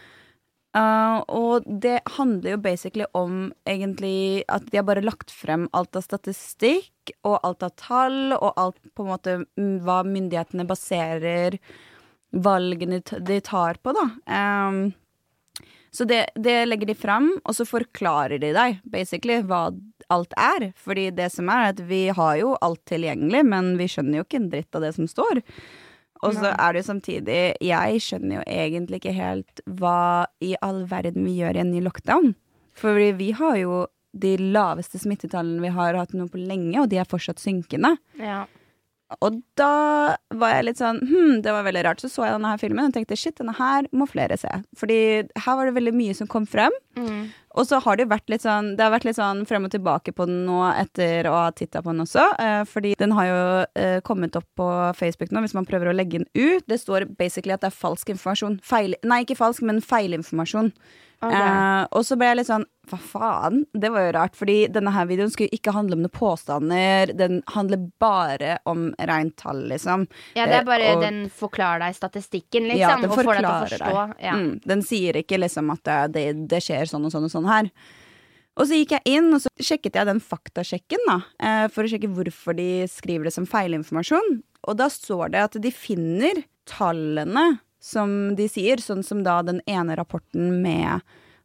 Uh, 0.75 1.21
og 1.31 1.67
det 1.69 2.01
handler 2.17 2.57
jo 2.57 2.63
basically 2.65 3.07
om 3.15 3.53
egentlig 3.63 4.43
at 4.51 4.65
de 4.73 4.81
har 4.81 4.87
bare 4.89 5.05
lagt 5.07 5.31
frem 5.31 5.69
alt 5.71 5.95
av 5.95 6.03
statistikk 6.03 7.13
og 7.23 7.37
alt 7.47 7.63
av 7.63 7.77
tall 7.79 8.35
og 8.35 8.59
alt 8.59 8.81
på 8.91 9.05
en 9.05 9.13
måte 9.13 9.37
hva 9.87 10.01
myndighetene 10.09 10.67
baserer 10.67 11.61
valgene 12.35 12.99
de 13.07 13.39
tar 13.47 13.79
på, 13.79 13.95
da. 13.95 14.09
Um, 14.27 14.81
så 15.95 16.03
det, 16.11 16.25
det 16.35 16.57
legger 16.67 16.91
de 16.91 16.99
fram, 16.99 17.29
og 17.45 17.55
så 17.55 17.67
forklarer 17.69 18.41
de 18.43 18.51
deg 18.57 18.81
basically 18.91 19.39
hva 19.47 19.69
alt 20.13 20.35
er. 20.41 20.71
Fordi 20.77 21.09
det 21.15 21.31
som 21.33 21.49
er, 21.53 21.73
at 21.73 21.81
vi 21.89 22.09
har 22.15 22.37
jo 22.41 22.55
alt 22.65 22.83
tilgjengelig, 22.91 23.45
men 23.47 23.75
vi 23.81 23.89
skjønner 23.91 24.21
jo 24.21 24.27
ikke 24.27 24.41
en 24.43 24.53
dritt 24.53 24.77
av 24.77 24.87
det 24.87 24.95
som 24.99 25.09
står. 25.11 25.43
Og 26.25 26.33
så 26.39 26.55
er 26.55 26.73
det 26.73 26.81
jo 26.81 26.87
samtidig 26.87 27.41
Jeg 27.61 28.01
skjønner 28.01 28.39
jo 28.39 28.45
egentlig 28.49 29.01
ikke 29.03 29.13
helt 29.13 29.61
hva 29.67 30.25
i 30.41 30.55
all 30.65 30.85
verden 30.89 31.27
vi 31.27 31.35
gjør 31.41 31.59
i 31.59 31.65
en 31.65 31.73
ny 31.75 31.83
lockdown. 31.85 32.33
Fordi 32.75 33.11
vi 33.19 33.31
har 33.37 33.59
jo 33.61 33.85
de 34.15 34.37
laveste 34.39 34.99
smittetallene 35.03 35.63
vi 35.63 35.73
har 35.75 35.99
hatt 35.99 36.15
nå 36.15 36.29
på 36.31 36.41
lenge, 36.41 36.79
og 36.81 36.89
de 36.91 37.01
er 37.03 37.09
fortsatt 37.11 37.43
synkende. 37.43 37.97
Ja. 38.21 38.45
Og 39.23 39.37
da 39.59 40.17
var 40.35 40.55
jeg 40.55 40.65
litt 40.69 40.81
sånn 40.81 41.01
Hm, 41.05 41.43
det 41.45 41.53
var 41.53 41.67
veldig 41.67 41.83
rart. 41.87 42.01
Så 42.03 42.09
så 42.11 42.25
jeg 42.25 42.35
denne 42.37 42.51
her 42.55 42.61
filmen 42.61 42.89
og 42.89 42.95
tenkte 42.97 43.19
shit, 43.19 43.37
denne 43.39 43.55
her 43.57 43.87
må 43.93 44.07
flere 44.11 44.39
se. 44.41 44.51
Fordi 44.79 44.99
her 45.29 45.59
var 45.59 45.69
det 45.69 45.77
veldig 45.77 45.95
mye 45.95 46.15
som 46.17 46.31
kom 46.31 46.47
frem. 46.49 46.73
Mm. 46.97 47.29
Og 47.55 47.69
så 47.69 47.79
har 47.85 47.99
det 47.99 48.09
vært 48.11 48.31
litt 48.31 48.43
sånn 48.43 48.73
Det 48.79 48.83
har 48.83 48.93
vært 48.95 49.07
litt 49.07 49.19
sånn 49.19 49.45
frem 49.51 49.67
og 49.67 49.73
tilbake 49.75 50.15
på 50.15 50.27
den 50.31 50.45
nå 50.47 50.61
etter 50.73 51.29
å 51.31 51.37
ha 51.37 51.53
titta 51.55 51.83
på 51.85 51.93
den 51.93 52.05
også. 52.07 52.27
Eh, 52.41 52.63
fordi 52.71 52.95
den 52.99 53.15
har 53.19 53.29
jo 53.29 53.41
eh, 53.81 54.01
kommet 54.07 54.37
opp 54.41 54.49
på 54.59 54.69
Facebook 54.99 55.35
nå, 55.35 55.45
hvis 55.45 55.57
man 55.57 55.69
prøver 55.69 55.93
å 55.93 55.97
legge 55.97 56.23
den 56.23 56.29
ut. 56.35 56.65
Det 56.71 56.81
står 56.81 57.11
basically 57.19 57.55
at 57.55 57.65
det 57.65 57.71
er 57.71 57.81
falsk 57.85 58.15
informasjon. 58.15 58.61
Feil, 58.65 58.97
nei, 59.05 59.23
ikke 59.27 59.39
falsk, 59.39 59.67
men 59.67 59.83
feilinformasjon. 59.85 60.73
Eh, 61.23 61.87
og 61.93 62.03
så 62.05 62.17
ble 62.19 62.27
jeg 62.27 62.37
litt 62.37 62.49
sånn 62.51 62.65
Hva 62.91 62.99
faen? 63.01 63.63
Det 63.73 63.89
var 63.91 64.03
jo 64.05 64.13
rart, 64.13 64.35
fordi 64.37 64.69
denne 64.69 64.93
her 64.93 65.07
videoen 65.09 65.31
skulle 65.33 65.49
ikke 65.57 65.73
handle 65.73 65.97
om 65.97 66.03
noen 66.05 66.13
påstander. 66.13 67.15
Den 67.17 67.39
handler 67.55 67.79
bare 67.99 68.59
om 68.69 68.91
rent 68.99 69.37
tall, 69.41 69.63
liksom. 69.71 70.07
ja, 70.37 70.45
det 70.45 70.55
er 70.59 70.61
Eh, 70.61 70.65
bare 70.69 70.91
og- 70.97 71.01
den 71.01 71.31
forklarer 71.31 71.79
deg 71.81 71.95
statistikken, 71.97 72.69
liksom. 72.69 72.79
Ja, 72.79 72.97
den 73.01 73.09
deg 73.09 73.19
forklarer 73.25 73.69
forstå. 73.69 73.79
deg. 73.79 74.15
Ja. 74.21 74.33
Mm, 74.37 74.61
den 74.67 74.83
sier 74.83 75.15
ikke 75.15 75.39
liksom 75.41 75.71
at 75.73 75.83
det, 75.85 76.13
det, 76.13 76.49
det 76.49 76.61
skjer 76.63 76.85
sånn 76.85 77.07
og 77.07 77.13
sånn 77.13 77.25
og 77.25 77.31
sånn 77.33 77.49
her. 77.49 77.71
Og 78.57 78.67
så 78.69 78.77
gikk 78.85 78.91
jeg 78.91 79.03
inn 79.17 79.33
og 79.35 79.41
så 79.41 79.49
sjekket 79.59 79.95
jeg 79.95 80.07
den 80.07 80.21
faktasjekken 80.21 80.99
da, 81.09 81.17
eh, 81.41 81.69
for 81.69 81.85
å 81.85 81.89
sjekke 81.89 82.13
hvorfor 82.13 82.55
de 82.55 82.85
skriver 82.87 83.25
det 83.25 83.33
som 83.33 83.47
feilinformasjon. 83.47 84.43
Og 84.69 84.77
da 84.77 84.87
står 84.89 85.31
det 85.33 85.41
at 85.41 85.53
de 85.61 85.71
finner 85.71 86.45
tallene 86.67 87.61
som 87.85 88.35
de 88.39 88.47
sier, 88.49 88.81
sånn 88.81 89.05
som 89.05 89.21
da 89.27 89.43
den 89.45 89.61
ene 89.69 89.97
rapporten 90.01 90.63
med 90.65 91.03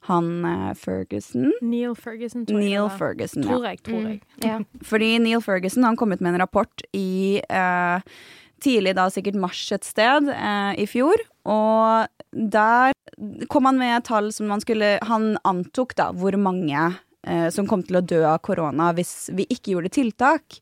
han 0.08 0.30
eh, 0.48 0.70
Ferguson. 0.80 1.50
Neil 1.62 1.92
Ferguson, 2.00 2.46
tror. 2.48 2.62
Neil 2.62 2.72
jeg. 2.78 2.94
Ferguson, 2.98 3.44
ja. 3.44 3.50
Tror 3.50 3.66
jeg, 3.68 3.82
tror 3.84 4.00
Mm. 4.00 4.06
jeg. 4.14 4.22
Ja. 4.48 4.60
Fordi 4.90 5.10
Neil 5.20 5.42
Ferguson 5.44 5.84
han 5.84 5.98
kom 6.00 6.14
ut 6.16 6.22
med 6.24 6.34
en 6.38 6.40
rapport 6.46 6.86
i 6.96 7.42
uh, 7.52 8.00
tidlig 8.64 8.96
da 8.96 9.10
sikkert 9.12 9.36
mars 9.44 9.60
et 9.76 9.84
sted 9.88 10.32
uh, 10.32 10.72
i 10.80 10.88
fjor. 10.88 11.20
Og 11.52 12.08
der 12.32 12.96
kom 13.52 13.68
han 13.68 13.78
med 13.82 14.08
tall 14.08 14.32
som 14.32 14.48
man 14.52 14.62
skulle 14.64 14.96
Han 15.10 15.34
antok 15.48 15.96
da 16.00 16.12
hvor 16.16 16.36
mange 16.40 16.88
som 17.52 17.66
kom 17.68 17.82
til 17.84 17.98
å 18.00 18.02
dø 18.08 18.22
av 18.24 18.38
korona 18.48 18.94
hvis 18.96 19.28
vi 19.36 19.44
ikke 19.52 19.74
gjorde 19.74 19.90
tiltak. 19.92 20.62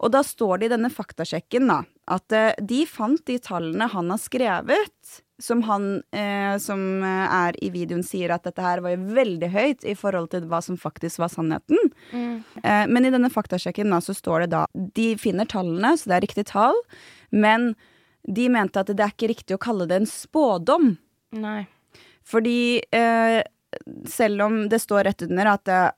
Og 0.00 0.10
da 0.14 0.22
står 0.24 0.58
det 0.62 0.68
i 0.70 0.72
denne 0.72 0.88
faktasjekken 0.90 1.68
da 1.68 1.82
at 2.08 2.34
eh, 2.34 2.52
de 2.64 2.84
fant 2.88 3.20
de 3.28 3.38
tallene 3.42 3.88
han 3.92 4.12
har 4.12 4.20
skrevet, 4.22 5.18
som 5.38 5.62
han 5.68 6.00
eh, 6.10 6.56
som 6.58 6.80
eh, 7.06 7.34
er 7.36 7.58
i 7.62 7.70
videoen 7.74 8.02
sier 8.06 8.32
at 8.34 8.46
dette 8.48 8.62
her 8.64 8.82
var 8.82 8.96
jo 8.96 9.12
veldig 9.14 9.50
høyt 9.54 9.86
i 9.86 9.94
forhold 9.98 10.32
til 10.32 10.48
hva 10.50 10.60
som 10.64 10.78
faktisk 10.80 11.22
var 11.22 11.30
sannheten. 11.32 11.92
Mm. 12.10 12.32
Eh, 12.62 12.84
men 12.90 13.06
i 13.06 13.12
denne 13.14 13.30
faktasjekken 13.30 13.94
da, 13.94 14.00
så 14.02 14.16
står 14.16 14.46
det 14.46 14.50
da 14.56 14.64
De 14.74 15.12
finner 15.20 15.48
tallene, 15.48 15.94
så 15.96 16.10
det 16.10 16.18
er 16.18 16.26
riktig 16.26 16.48
tall, 16.50 16.78
men 17.30 17.72
de 18.28 18.48
mente 18.52 18.80
at 18.82 18.90
det 18.90 19.04
er 19.04 19.14
ikke 19.14 19.30
riktig 19.30 19.56
å 19.56 19.62
kalle 19.62 19.86
det 19.88 20.02
en 20.02 20.10
spådom. 20.10 20.96
Nei. 21.38 21.62
Fordi 22.28 22.82
eh, 22.92 23.40
selv 24.08 24.42
om 24.42 24.60
det 24.68 24.80
står 24.82 25.06
rett 25.08 25.22
under 25.28 25.52
at 25.54 25.70
eh, 25.72 25.90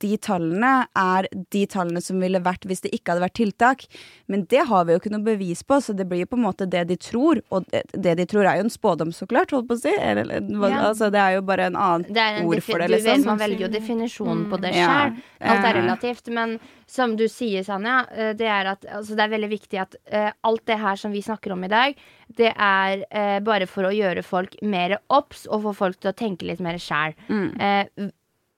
de 0.00 0.16
tallene 0.16 0.72
er 0.96 1.28
de 1.52 1.62
tallene 1.68 2.00
som 2.00 2.20
ville 2.22 2.40
vært 2.40 2.64
hvis 2.68 2.80
det 2.84 2.92
ikke 2.96 3.12
hadde 3.12 3.24
vært 3.26 3.36
tiltak, 3.36 3.84
men 4.32 4.46
det 4.50 4.64
har 4.70 4.86
vi 4.86 4.94
jo 4.94 5.02
ikke 5.02 5.12
noe 5.12 5.26
bevis 5.26 5.62
på, 5.66 5.80
så 5.84 5.92
det 5.96 6.06
blir 6.08 6.24
jo 6.24 6.30
på 6.32 6.38
en 6.38 6.46
måte 6.46 6.68
det 6.70 6.86
de 6.88 6.96
tror, 7.00 7.42
og 7.52 7.68
det, 7.72 7.84
det 7.92 8.16
de 8.22 8.26
tror 8.30 8.48
er 8.48 8.60
jo 8.60 8.66
en 8.66 8.72
spådom, 8.72 9.12
så 9.12 9.28
klart, 9.28 9.52
holdt 9.52 9.68
på 9.68 9.76
å 9.76 9.82
si. 9.82 9.92
Eller, 10.00 10.32
Ja. 10.40 10.90
altså, 10.90 11.10
det 11.12 11.20
er 11.20 11.36
jo 11.36 11.42
bare 11.44 11.68
en 11.68 11.76
annen 11.76 12.16
en 12.16 12.46
ord 12.46 12.62
for 12.64 12.80
det, 12.80 12.88
du 12.88 12.96
liksom. 12.96 13.12
vet, 13.12 13.26
man 13.28 13.40
velger 13.40 13.66
jo 13.66 13.72
definisjonen 13.76 14.46
på 14.50 14.60
det 14.60 14.74
Ja. 14.76 15.10
Alt 15.40 15.64
er 15.64 15.74
relativt. 15.80 16.28
Men 16.28 16.58
som 16.90 17.16
du 17.16 17.26
sier, 17.28 17.64
Sanja, 17.64 18.06
eh, 18.12 18.32
det 18.36 18.48
er 18.50 18.72
at 18.72 18.84
altså, 18.84 19.16
det 19.16 19.24
er 19.24 19.34
veldig 19.34 19.50
viktig 19.50 19.80
at 19.80 19.96
uh, 20.12 20.30
alt 20.42 20.64
det 20.66 20.78
her 20.80 20.98
som 21.00 21.12
vi 21.12 21.22
snakker 21.22 21.54
om 21.54 21.64
i 21.64 21.70
dag, 21.70 22.00
det 22.36 22.50
er 22.52 23.04
uh, 23.08 23.38
bare 23.44 23.68
for 23.70 23.88
å 23.88 23.94
gjøre 23.94 24.24
folk 24.26 24.56
mer 24.62 24.98
obs 25.08 25.46
og 25.48 25.64
få 25.68 25.74
folk 25.84 26.00
til 26.00 26.12
å 26.12 26.16
tenke 26.16 26.48
litt 26.48 26.60
mer 26.64 26.80
sjæl. 26.82 27.14
Mm. 27.28 28.10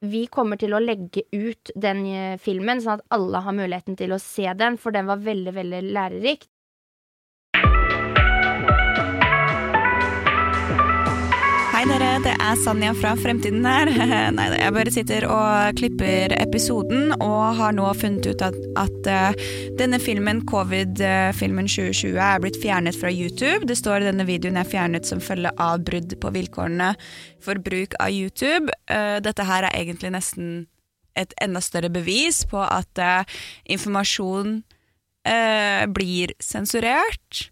Vi 0.03 0.25
kommer 0.27 0.59
til 0.59 0.75
å 0.75 0.83
legge 0.83 1.23
ut 1.31 1.71
den 1.79 2.05
eh, 2.11 2.39
filmen, 2.43 2.83
sånn 2.83 2.99
at 2.99 3.07
alle 3.15 3.43
har 3.45 3.55
muligheten 3.55 3.99
til 3.99 4.15
å 4.15 4.21
se 4.23 4.49
den, 4.59 4.79
for 4.81 4.95
den 4.95 5.07
var 5.11 5.23
veldig, 5.23 5.55
veldig 5.55 5.83
lærerik. 5.95 6.49
Hei 11.83 11.89
dere, 11.91 12.11
det 12.23 12.33
er 12.39 12.59
Sanja 12.63 12.93
fra 12.95 13.17
Fremtiden 13.19 13.65
her. 13.67 13.89
Nei, 14.37 14.45
jeg 14.55 14.71
bare 14.77 14.91
sitter 14.95 15.25
og 15.27 15.75
klipper 15.81 16.31
episoden, 16.37 17.11
og 17.17 17.57
har 17.59 17.73
nå 17.75 17.89
funnet 17.99 18.29
ut 18.31 18.45
at, 18.47 18.55
at 18.79 19.09
uh, 19.11 19.49
denne 19.81 19.99
filmen, 19.99 20.45
covid-filmen 20.47 21.67
2020, 21.67 22.21
er 22.23 22.39
blitt 22.45 22.61
fjernet 22.63 22.95
fra 22.95 23.11
YouTube. 23.11 23.67
Det 23.67 23.75
står 23.81 24.07
denne 24.07 24.29
videoen 24.29 24.61
er 24.63 24.71
fjernet 24.71 25.11
som 25.11 25.19
følge 25.19 25.51
av 25.59 25.83
brudd 25.83 26.15
på 26.23 26.31
vilkårene 26.37 26.93
for 27.43 27.59
bruk 27.67 27.97
av 27.99 28.15
YouTube. 28.15 28.71
Uh, 28.87 29.19
dette 29.27 29.49
her 29.49 29.67
er 29.67 29.75
egentlig 29.81 30.13
nesten 30.15 30.53
et 31.19 31.35
enda 31.43 31.65
større 31.67 31.91
bevis 31.91 32.45
på 32.47 32.63
at 32.63 33.03
uh, 33.03 33.43
informasjon 33.67 34.61
blir 35.91 36.33
sensurert. 36.43 37.49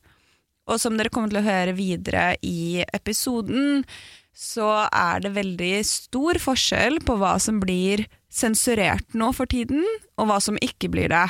Og 0.70 0.78
som 0.78 0.96
dere 0.98 1.10
kommer 1.10 1.30
til 1.30 1.40
å 1.40 1.46
høre 1.46 1.74
videre 1.74 2.32
i 2.46 2.82
episoden, 2.94 3.84
så 4.40 4.68
er 4.88 5.20
det 5.20 5.34
veldig 5.36 5.74
stor 5.84 6.40
forskjell 6.40 7.02
på 7.04 7.18
hva 7.20 7.34
som 7.42 7.58
blir 7.60 8.06
sensurert 8.32 9.04
nå 9.12 9.34
for 9.36 9.50
tiden, 9.50 9.84
og 10.16 10.30
hva 10.30 10.38
som 10.40 10.56
ikke 10.64 10.88
blir 10.92 11.12
det. 11.12 11.26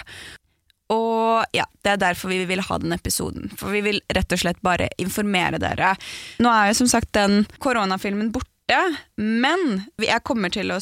Og 0.95 1.43
ja, 1.55 1.67
det 1.83 1.95
er 1.95 2.02
derfor 2.02 2.31
vi 2.33 2.45
vil 2.50 2.62
ha 2.67 2.79
den 2.83 2.95
episoden. 2.95 3.50
For 3.59 3.75
vi 3.75 3.83
vil 3.87 4.00
rett 4.14 4.35
og 4.35 4.43
slett 4.43 4.61
bare 4.67 4.90
informere 5.02 5.59
dere. 5.62 5.95
Nå 6.43 6.50
er 6.50 6.71
jo 6.71 6.81
som 6.83 6.90
sagt 6.90 7.12
den 7.17 7.45
koronafilmen 7.62 8.31
borte, 8.35 8.81
men 9.19 9.87
jeg 10.02 10.26
kommer 10.26 10.52
til 10.55 10.71
å 10.75 10.79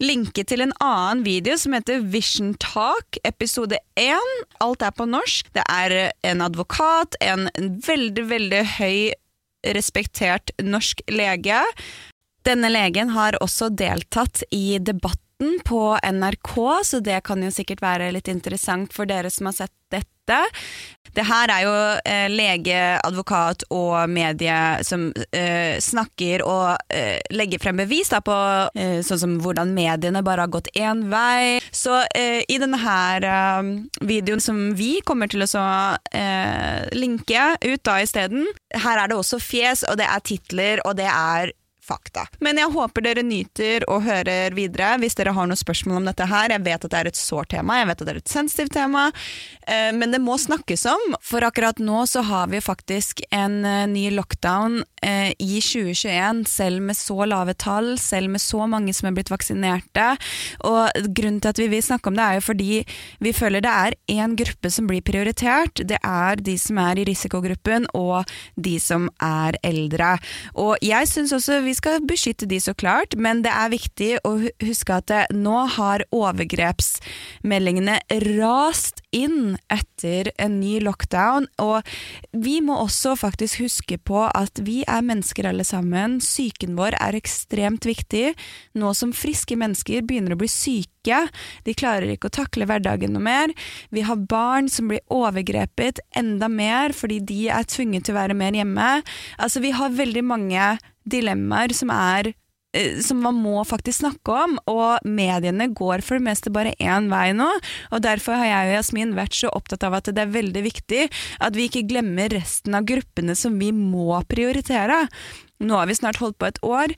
linke 0.00 0.44
til 0.44 0.60
en 0.60 0.74
annen 0.84 1.22
video 1.24 1.56
som 1.60 1.72
heter 1.76 2.04
Vision 2.12 2.52
Talk, 2.60 3.16
episode 3.24 3.78
1. 4.00 4.32
Alt 4.64 4.84
er 4.84 4.92
på 4.96 5.08
norsk. 5.08 5.48
Det 5.56 5.64
er 5.72 6.12
en 6.24 6.44
advokat, 6.44 7.16
en 7.24 7.48
veldig, 7.84 8.26
veldig 8.32 8.64
høy 8.76 8.98
respektert 9.74 10.52
norsk 10.62 11.02
lege. 11.10 11.62
Denne 12.46 12.70
legen 12.70 13.10
har 13.16 13.38
også 13.42 13.72
deltatt 13.74 14.44
i 14.54 14.78
debatten 14.78 15.58
på 15.66 15.96
NRK, 15.98 16.52
så 16.84 17.00
det 17.04 17.22
kan 17.26 17.42
jo 17.42 17.50
sikkert 17.52 17.82
være 17.82 18.12
litt 18.14 18.30
interessant 18.32 18.94
for 18.94 19.08
dere 19.08 19.32
som 19.32 19.50
har 19.50 19.58
sett 19.64 19.74
dette. 19.90 20.15
Det 21.16 21.24
her 21.24 21.48
er 21.48 21.62
jo 21.64 21.74
eh, 22.04 22.26
lege, 22.28 22.80
advokat 23.00 23.64
og 23.72 24.10
medie 24.12 24.56
som 24.84 25.08
eh, 25.32 25.78
snakker 25.80 26.44
og 26.44 26.76
eh, 26.92 27.22
legger 27.32 27.62
frem 27.62 27.80
bevis 27.80 28.12
da, 28.12 28.20
på 28.24 28.36
eh, 28.76 29.00
sånn 29.06 29.22
som 29.22 29.36
hvordan 29.40 29.72
mediene 29.76 30.20
bare 30.26 30.44
har 30.44 30.52
gått 30.52 30.68
én 30.76 31.06
vei. 31.12 31.56
Så 31.72 32.02
eh, 32.10 32.42
i 32.52 32.60
denne 32.60 32.80
her 32.82 33.24
eh, 33.24 33.72
videoen 34.04 34.44
som 34.44 34.60
vi 34.76 34.98
kommer 35.08 35.32
til 35.32 35.46
å 35.46 35.48
så, 35.48 35.64
linke 36.96 37.42
ut 37.62 37.82
da 37.86 38.00
isteden, 38.02 38.44
her 38.74 39.00
er 39.00 39.08
det 39.08 39.16
også 39.16 39.38
fjes, 39.40 39.84
og 39.88 39.96
det 40.00 40.08
er 40.10 40.24
titler, 40.26 40.82
og 40.84 40.98
det 40.98 41.08
er 41.08 41.52
fakta. 41.86 42.26
Men 42.42 42.60
jeg 42.60 42.72
håper 42.74 43.04
dere 43.06 43.24
nyter 43.26 43.86
og 43.90 44.04
hører 44.06 44.56
videre 44.56 44.94
hvis 45.02 45.16
dere 45.18 45.34
har 45.36 45.48
noen 45.48 45.60
spørsmål 45.60 46.00
om 46.00 46.10
dette 46.10 46.26
her. 46.30 46.52
Jeg 46.54 46.64
vet 46.66 46.86
at 46.86 46.92
det 46.92 47.00
er 47.00 47.10
et 47.12 47.20
sårt 47.20 47.52
tema, 47.54 47.80
jeg 47.80 47.90
vet 47.90 48.02
at 48.02 48.08
det 48.08 48.14
er 48.14 48.22
et 48.22 48.34
sensitivt 48.34 48.74
tema, 48.76 49.06
eh, 49.66 49.90
men 49.96 50.14
det 50.14 50.22
må 50.22 50.38
snakkes 50.40 50.86
om. 50.92 51.16
For 51.24 51.46
akkurat 51.46 51.80
nå 51.82 52.04
så 52.10 52.24
har 52.26 52.50
vi 52.52 52.62
faktisk 52.64 53.22
en 53.30 53.62
eh, 53.64 53.86
ny 53.90 54.08
lockdown 54.16 54.82
eh, 55.06 55.30
i 55.38 55.60
2021, 55.62 56.44
selv 56.50 56.82
med 56.82 56.98
så 56.98 57.26
lave 57.28 57.54
tall, 57.54 57.94
selv 58.00 58.32
med 58.32 58.42
så 58.42 58.66
mange 58.70 58.94
som 58.96 59.08
er 59.08 59.16
blitt 59.16 59.30
vaksinerte. 59.32 60.08
Og 60.68 61.06
grunnen 61.16 61.40
til 61.40 61.52
at 61.52 61.60
vi 61.62 61.68
vil 61.72 61.84
snakke 61.84 62.10
om 62.10 62.18
det, 62.18 62.24
er 62.26 62.38
jo 62.40 62.46
fordi 62.48 62.82
vi 63.24 63.34
føler 63.36 63.64
det 63.64 63.72
er 63.72 63.96
én 64.12 64.36
gruppe 64.38 64.70
som 64.72 64.88
blir 64.90 65.04
prioritert. 65.06 65.82
Det 65.86 66.00
er 66.02 66.42
de 66.42 66.56
som 66.60 66.80
er 66.82 67.00
i 67.00 67.06
risikogruppen, 67.08 67.88
og 67.94 68.26
de 68.56 68.76
som 68.82 69.08
er 69.22 69.58
eldre. 69.66 70.16
Og 70.54 70.76
jeg 70.84 71.08
syns 71.10 71.34
også 71.36 71.62
vi 71.64 71.76
skal 71.76 72.04
beskytte 72.06 72.48
de 72.50 72.60
så 72.62 72.74
klart, 72.74 73.16
men 73.16 73.42
det 73.46 73.54
er 73.54 73.72
viktig 73.72 74.12
å 74.26 74.36
huske 74.64 75.00
at 75.00 75.12
nå 75.34 75.66
har 75.76 76.04
overgrepsmeldingene 76.14 78.00
rast 78.36 79.05
inn 79.16 79.56
etter 79.72 80.30
en 80.42 80.58
ny 80.60 80.76
lockdown, 80.84 81.48
og 81.62 81.86
vi 82.36 82.58
må 82.64 82.76
også 82.82 83.14
faktisk 83.18 83.62
huske 83.64 83.98
på 83.98 84.26
at 84.28 84.60
vi 84.66 84.82
er 84.88 85.04
mennesker 85.06 85.48
alle 85.48 85.64
sammen. 85.66 86.18
Psyken 86.22 86.76
vår 86.78 86.98
er 87.00 87.16
ekstremt 87.18 87.88
viktig. 87.88 88.34
Nå 88.76 88.92
som 88.96 89.14
friske 89.16 89.56
mennesker 89.58 90.04
begynner 90.06 90.36
å 90.36 90.40
bli 90.40 90.50
syke, 90.52 91.22
de 91.64 91.74
klarer 91.78 92.10
ikke 92.12 92.30
å 92.30 92.36
takle 92.40 92.66
hverdagen 92.68 93.14
noe 93.14 93.24
mer. 93.24 93.52
Vi 93.94 94.04
har 94.06 94.26
barn 94.28 94.70
som 94.72 94.90
blir 94.90 95.04
overgrepet 95.12 96.02
enda 96.18 96.50
mer 96.50 96.94
fordi 96.96 97.20
de 97.24 97.46
er 97.52 97.68
tvunget 97.70 98.06
til 98.06 98.16
å 98.16 98.20
være 98.20 98.38
mer 98.38 98.56
hjemme. 98.58 98.90
Altså, 99.38 99.62
vi 99.64 99.72
har 99.76 99.94
veldig 99.94 100.24
mange 100.26 100.74
dilemmaer 101.06 101.74
som 101.76 101.92
er 101.94 102.34
som 103.04 103.20
man 103.24 103.38
må 103.40 103.60
faktisk 103.66 104.02
snakke 104.02 104.36
om, 104.44 104.56
og 104.70 105.06
mediene 105.06 105.68
går 105.76 106.04
for 106.04 106.18
det 106.18 106.26
meste 106.28 106.52
bare 106.54 106.74
én 106.82 107.10
vei 107.12 107.30
nå. 107.36 107.48
og 107.90 108.04
Derfor 108.04 108.38
har 108.40 108.50
jeg 108.50 108.70
og 108.70 108.76
Jasmin 108.78 109.16
vært 109.16 109.36
så 109.38 109.50
opptatt 109.54 109.86
av 109.86 109.98
at 109.98 110.12
det 110.12 110.22
er 110.22 110.34
veldig 110.34 110.62
viktig 110.66 111.02
at 111.40 111.56
vi 111.56 111.68
ikke 111.68 111.86
glemmer 111.88 112.32
resten 112.32 112.76
av 112.76 112.86
gruppene 112.88 113.36
som 113.38 113.58
vi 113.60 113.72
må 113.74 114.16
prioritere. 114.28 115.06
Nå 115.62 115.78
har 115.78 115.88
vi 115.88 115.98
snart 115.98 116.20
holdt 116.20 116.38
på 116.40 116.50
et 116.50 116.62
år, 116.66 116.96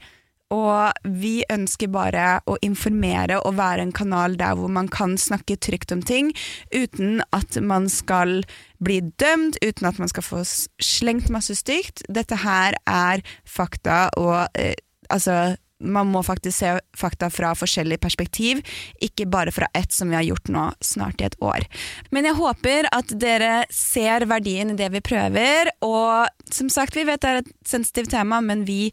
og 0.54 0.97
vi 1.04 1.42
ønsker 1.52 1.90
bare 1.92 2.38
å 2.49 2.56
informere 2.64 3.37
og 3.44 3.58
være 3.58 3.85
en 3.85 3.92
kanal 3.92 4.38
der 4.40 4.56
hvor 4.56 4.73
man 4.73 4.88
kan 4.88 5.18
snakke 5.20 5.58
trygt 5.61 5.92
om 5.92 6.00
ting, 6.02 6.32
uten 6.73 7.20
at 7.37 7.58
man 7.61 7.88
skal 7.92 8.40
bli 8.80 9.02
dømt, 9.20 9.61
uten 9.61 9.90
at 9.90 10.00
man 10.00 10.08
skal 10.08 10.25
få 10.25 10.42
slengt 10.47 11.28
masse 11.35 11.58
stygt. 11.61 12.02
Dette 12.08 12.40
her 12.40 12.78
er 12.88 13.25
fakta, 13.44 14.08
og 14.16 14.49
eh, 14.56 14.76
altså 15.12 15.58
man 15.80 16.11
må 16.11 16.23
faktisk 16.26 16.58
se 16.58 16.73
fakta 16.97 17.30
fra 17.30 17.52
forskjellig 17.58 18.00
perspektiv, 18.02 18.62
ikke 19.04 19.28
bare 19.30 19.54
fra 19.54 19.68
ett 19.78 19.92
som 19.94 20.11
vi 20.11 20.18
har 20.18 20.26
gjort 20.26 20.50
nå 20.52 20.64
snart 20.85 21.23
i 21.23 21.28
et 21.28 21.38
år. 21.44 21.66
Men 22.11 22.28
jeg 22.28 22.38
håper 22.38 22.90
at 22.94 23.14
dere 23.20 23.62
ser 23.75 24.26
verdien 24.30 24.75
i 24.75 24.78
det 24.78 24.90
vi 24.94 25.04
prøver, 25.04 25.73
og 25.85 26.28
som 26.50 26.70
sagt, 26.73 26.99
vi 26.99 27.06
vet 27.08 27.23
det 27.23 27.30
er 27.30 27.42
et 27.42 27.56
sensitivt 27.66 28.12
tema, 28.14 28.40
men 28.44 28.66
vi 28.68 28.88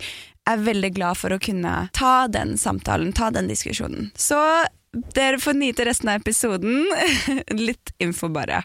er 0.45 0.61
veldig 0.61 0.91
glad 0.93 1.17
for 1.17 1.33
å 1.33 1.41
kunne 1.41 1.87
ta 1.97 2.15
den 2.29 2.53
samtalen, 2.61 3.15
ta 3.17 3.31
den 3.33 3.49
diskusjonen. 3.49 4.11
Så 4.13 4.39
dere 5.15 5.41
får 5.41 5.57
nyte 5.57 5.87
resten 5.89 6.13
av 6.13 6.21
episoden. 6.21 6.85
Litt 7.67 7.95
info 7.99 8.29
bare. 8.29 8.61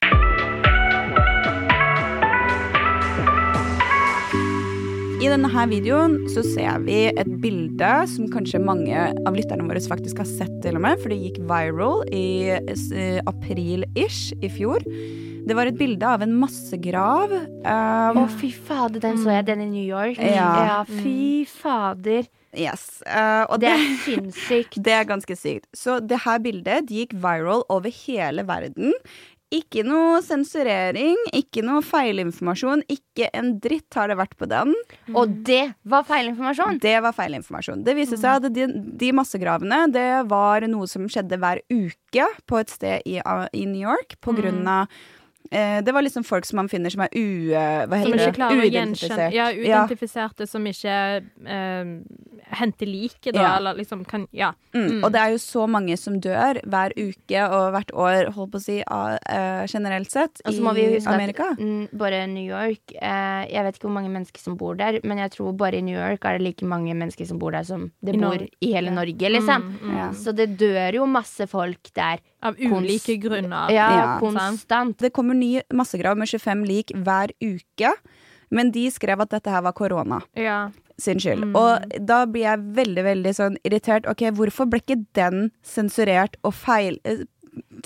I 5.20 5.28
denne 5.28 5.64
videoen 5.68 6.14
så 6.32 6.40
ser 6.40 6.78
vi 6.86 7.10
et 7.10 7.28
bilde 7.42 7.88
som 8.08 8.28
kanskje 8.32 8.56
mange 8.64 9.02
av 9.28 9.34
lytterne 9.36 9.66
våre 9.68 9.82
faktisk 9.84 10.22
har 10.22 10.28
sett 10.28 10.54
til 10.64 10.78
og 10.78 10.84
med, 10.86 10.96
for 11.02 11.12
det 11.12 11.18
gikk 11.20 11.42
viral 11.44 12.06
i 12.08 12.54
eh, 12.56 13.18
april-ish 13.28 14.32
i 14.40 14.48
fjor. 14.48 14.80
Det 15.44 15.56
var 15.58 15.68
et 15.68 15.76
bilde 15.76 16.08
av 16.08 16.24
en 16.24 16.32
massegrav. 16.40 17.34
Um, 17.36 18.22
Å, 18.22 18.24
fy 18.40 18.48
fader, 18.54 19.00
den 19.04 19.20
så 19.20 19.34
jeg. 19.36 19.46
Den 19.50 19.66
i 19.66 19.68
New 19.68 19.84
York. 19.84 20.16
Ja. 20.24 20.86
fy 20.88 21.44
fader. 21.48 22.24
yes. 22.56 23.02
Uh, 23.04 23.44
og 23.50 23.60
Det 23.60 23.74
er 23.74 23.84
sinnssykt. 24.06 24.80
Det 24.88 24.96
er 25.02 25.04
ganske 25.08 25.36
sykt. 25.36 25.68
Så 25.76 25.98
det 26.00 26.22
her 26.24 26.40
bildet 26.40 26.88
de 26.88 27.04
gikk 27.04 27.12
viral 27.20 27.66
over 27.68 27.92
hele 28.06 28.48
verden. 28.48 28.96
Ikke 29.50 29.82
noe 29.82 30.20
sensurering, 30.22 31.18
ikke 31.34 31.64
noe 31.66 31.82
feilinformasjon. 31.82 32.84
Ikke 32.92 33.26
en 33.34 33.56
dritt 33.62 33.96
har 33.98 34.12
det 34.12 34.16
vært 34.20 34.36
på 34.38 34.46
den. 34.50 34.70
Og 35.10 35.32
det 35.46 35.72
var 35.82 36.06
feilinformasjon. 36.06 36.78
Det 36.82 36.96
var 37.02 37.16
feilinformasjon. 37.16 37.82
Det 37.86 37.96
viste 37.98 38.18
seg 38.20 38.38
at 38.38 38.54
de, 38.54 38.68
de 39.00 39.12
massegravene 39.16 39.82
det 39.90 40.08
var 40.30 40.66
noe 40.70 40.86
som 40.90 41.08
skjedde 41.10 41.40
hver 41.42 41.64
uke 41.66 42.28
på 42.46 42.60
et 42.62 42.70
sted 42.70 43.08
i, 43.10 43.18
i 43.18 43.64
New 43.66 43.82
York 43.82 44.20
på 44.22 44.36
grunn 44.38 44.62
av 44.70 44.86
eh, 44.86 45.08
Det 45.84 45.92
var 45.92 46.02
liksom 46.02 46.24
folk 46.24 46.44
som 46.44 46.56
man 46.60 46.68
finner 46.68 46.90
som 46.90 47.00
er 47.02 47.08
u... 47.16 47.50
Hva 47.50 47.96
heter 47.98 48.04
Som 48.04 48.12
ikke 48.14 48.26
det? 48.26 48.34
klarer 48.36 48.60
å 48.60 48.70
gjenkjenne 48.70 49.32
Ja, 49.34 49.48
Ja. 49.50 49.80
som 50.46 50.64
ikke 50.66 51.24
eh, 51.46 51.84
henter 52.60 52.86
liket, 52.86 53.34
da, 53.34 53.42
Ja. 53.42 53.56
eller 53.56 53.74
liksom 53.74 54.04
kan 54.06 54.26
Ja. 54.32 54.52
Mm. 54.74 55.02
Og 55.04 55.10
det 55.12 55.20
er 55.20 55.30
jo 55.34 55.38
så 55.42 55.66
mange 55.68 55.96
som 55.98 56.20
dør 56.20 56.60
hver 56.66 56.92
uke 56.96 57.40
og 57.50 57.72
hvert 57.74 57.90
år, 57.94 58.30
holdt 58.34 58.52
på 58.52 58.58
å 58.58 58.62
si, 58.62 58.82
av, 58.86 59.18
eh, 59.26 59.66
generelt 59.66 60.10
sett, 60.10 60.40
i 60.78 60.94
huske 60.96 61.08
Amerika. 61.14 61.50
at 61.50 61.58
mm, 61.58 61.88
bare 61.98 62.26
New 62.28 62.46
York 62.46 62.94
uh, 63.02 63.44
Jeg 63.50 63.64
vet 63.64 63.74
ikke 63.76 63.88
hvor 63.88 63.96
mange 63.98 64.10
mennesker 64.10 64.38
som 64.38 64.56
bor 64.56 64.74
der, 64.76 65.00
men 65.04 65.18
jeg 65.18 65.30
tror 65.32 65.56
bare 65.56 65.78
i 65.78 65.80
New 65.82 65.96
York 65.98 66.24
er 66.24 66.38
det 66.38 66.42
like 66.46 66.62
mange 66.62 66.94
mennesker 66.94 67.26
som 67.26 67.38
bor 67.38 67.50
der 67.52 67.64
som 67.64 67.90
det 68.04 68.14
I 68.14 68.18
bor 68.18 68.36
Norge. 68.36 68.48
i 68.60 68.72
hele 68.72 68.90
Norge, 68.90 69.18
liksom. 69.30 69.62
Mm, 69.62 69.78
mm. 69.82 69.96
Ja. 69.98 70.10
Så 70.12 70.34
det 70.36 70.56
dør 70.58 70.94
jo 70.94 71.06
masse 71.06 71.46
folk 71.48 71.90
der. 71.94 72.20
Av 72.42 72.54
ulike 72.56 73.18
grunner. 73.20 73.68
Ja, 73.70 73.90
Ja. 73.90 74.18
konstant. 74.18 74.96
Det 74.98 75.12
kommer 75.12 75.29
ny 75.36 75.60
massegrav 75.74 76.18
med 76.18 76.30
25 76.30 76.64
lik 76.68 76.92
hver 76.94 77.32
uke, 77.42 77.94
men 78.50 78.72
de 78.74 78.86
skrev 78.90 79.22
at 79.22 79.32
dette 79.34 79.50
her 79.50 79.62
var 79.66 79.76
korona. 79.78 80.22
Ja. 80.34 80.70
sin 81.00 81.16
skyld. 81.16 81.46
Mm. 81.48 81.54
Og 81.56 82.00
da 82.04 82.26
blir 82.28 82.44
jeg 82.44 82.64
veldig, 82.76 83.02
veldig 83.06 83.30
sånn 83.32 83.54
irritert. 83.64 84.04
Ok, 84.10 84.26
hvorfor 84.36 84.66
ble 84.68 84.82
ikke 84.82 84.98
den 85.16 85.46
sensurert 85.64 86.34
og 86.44 86.52
feil 86.52 86.98
eh, 87.08 87.22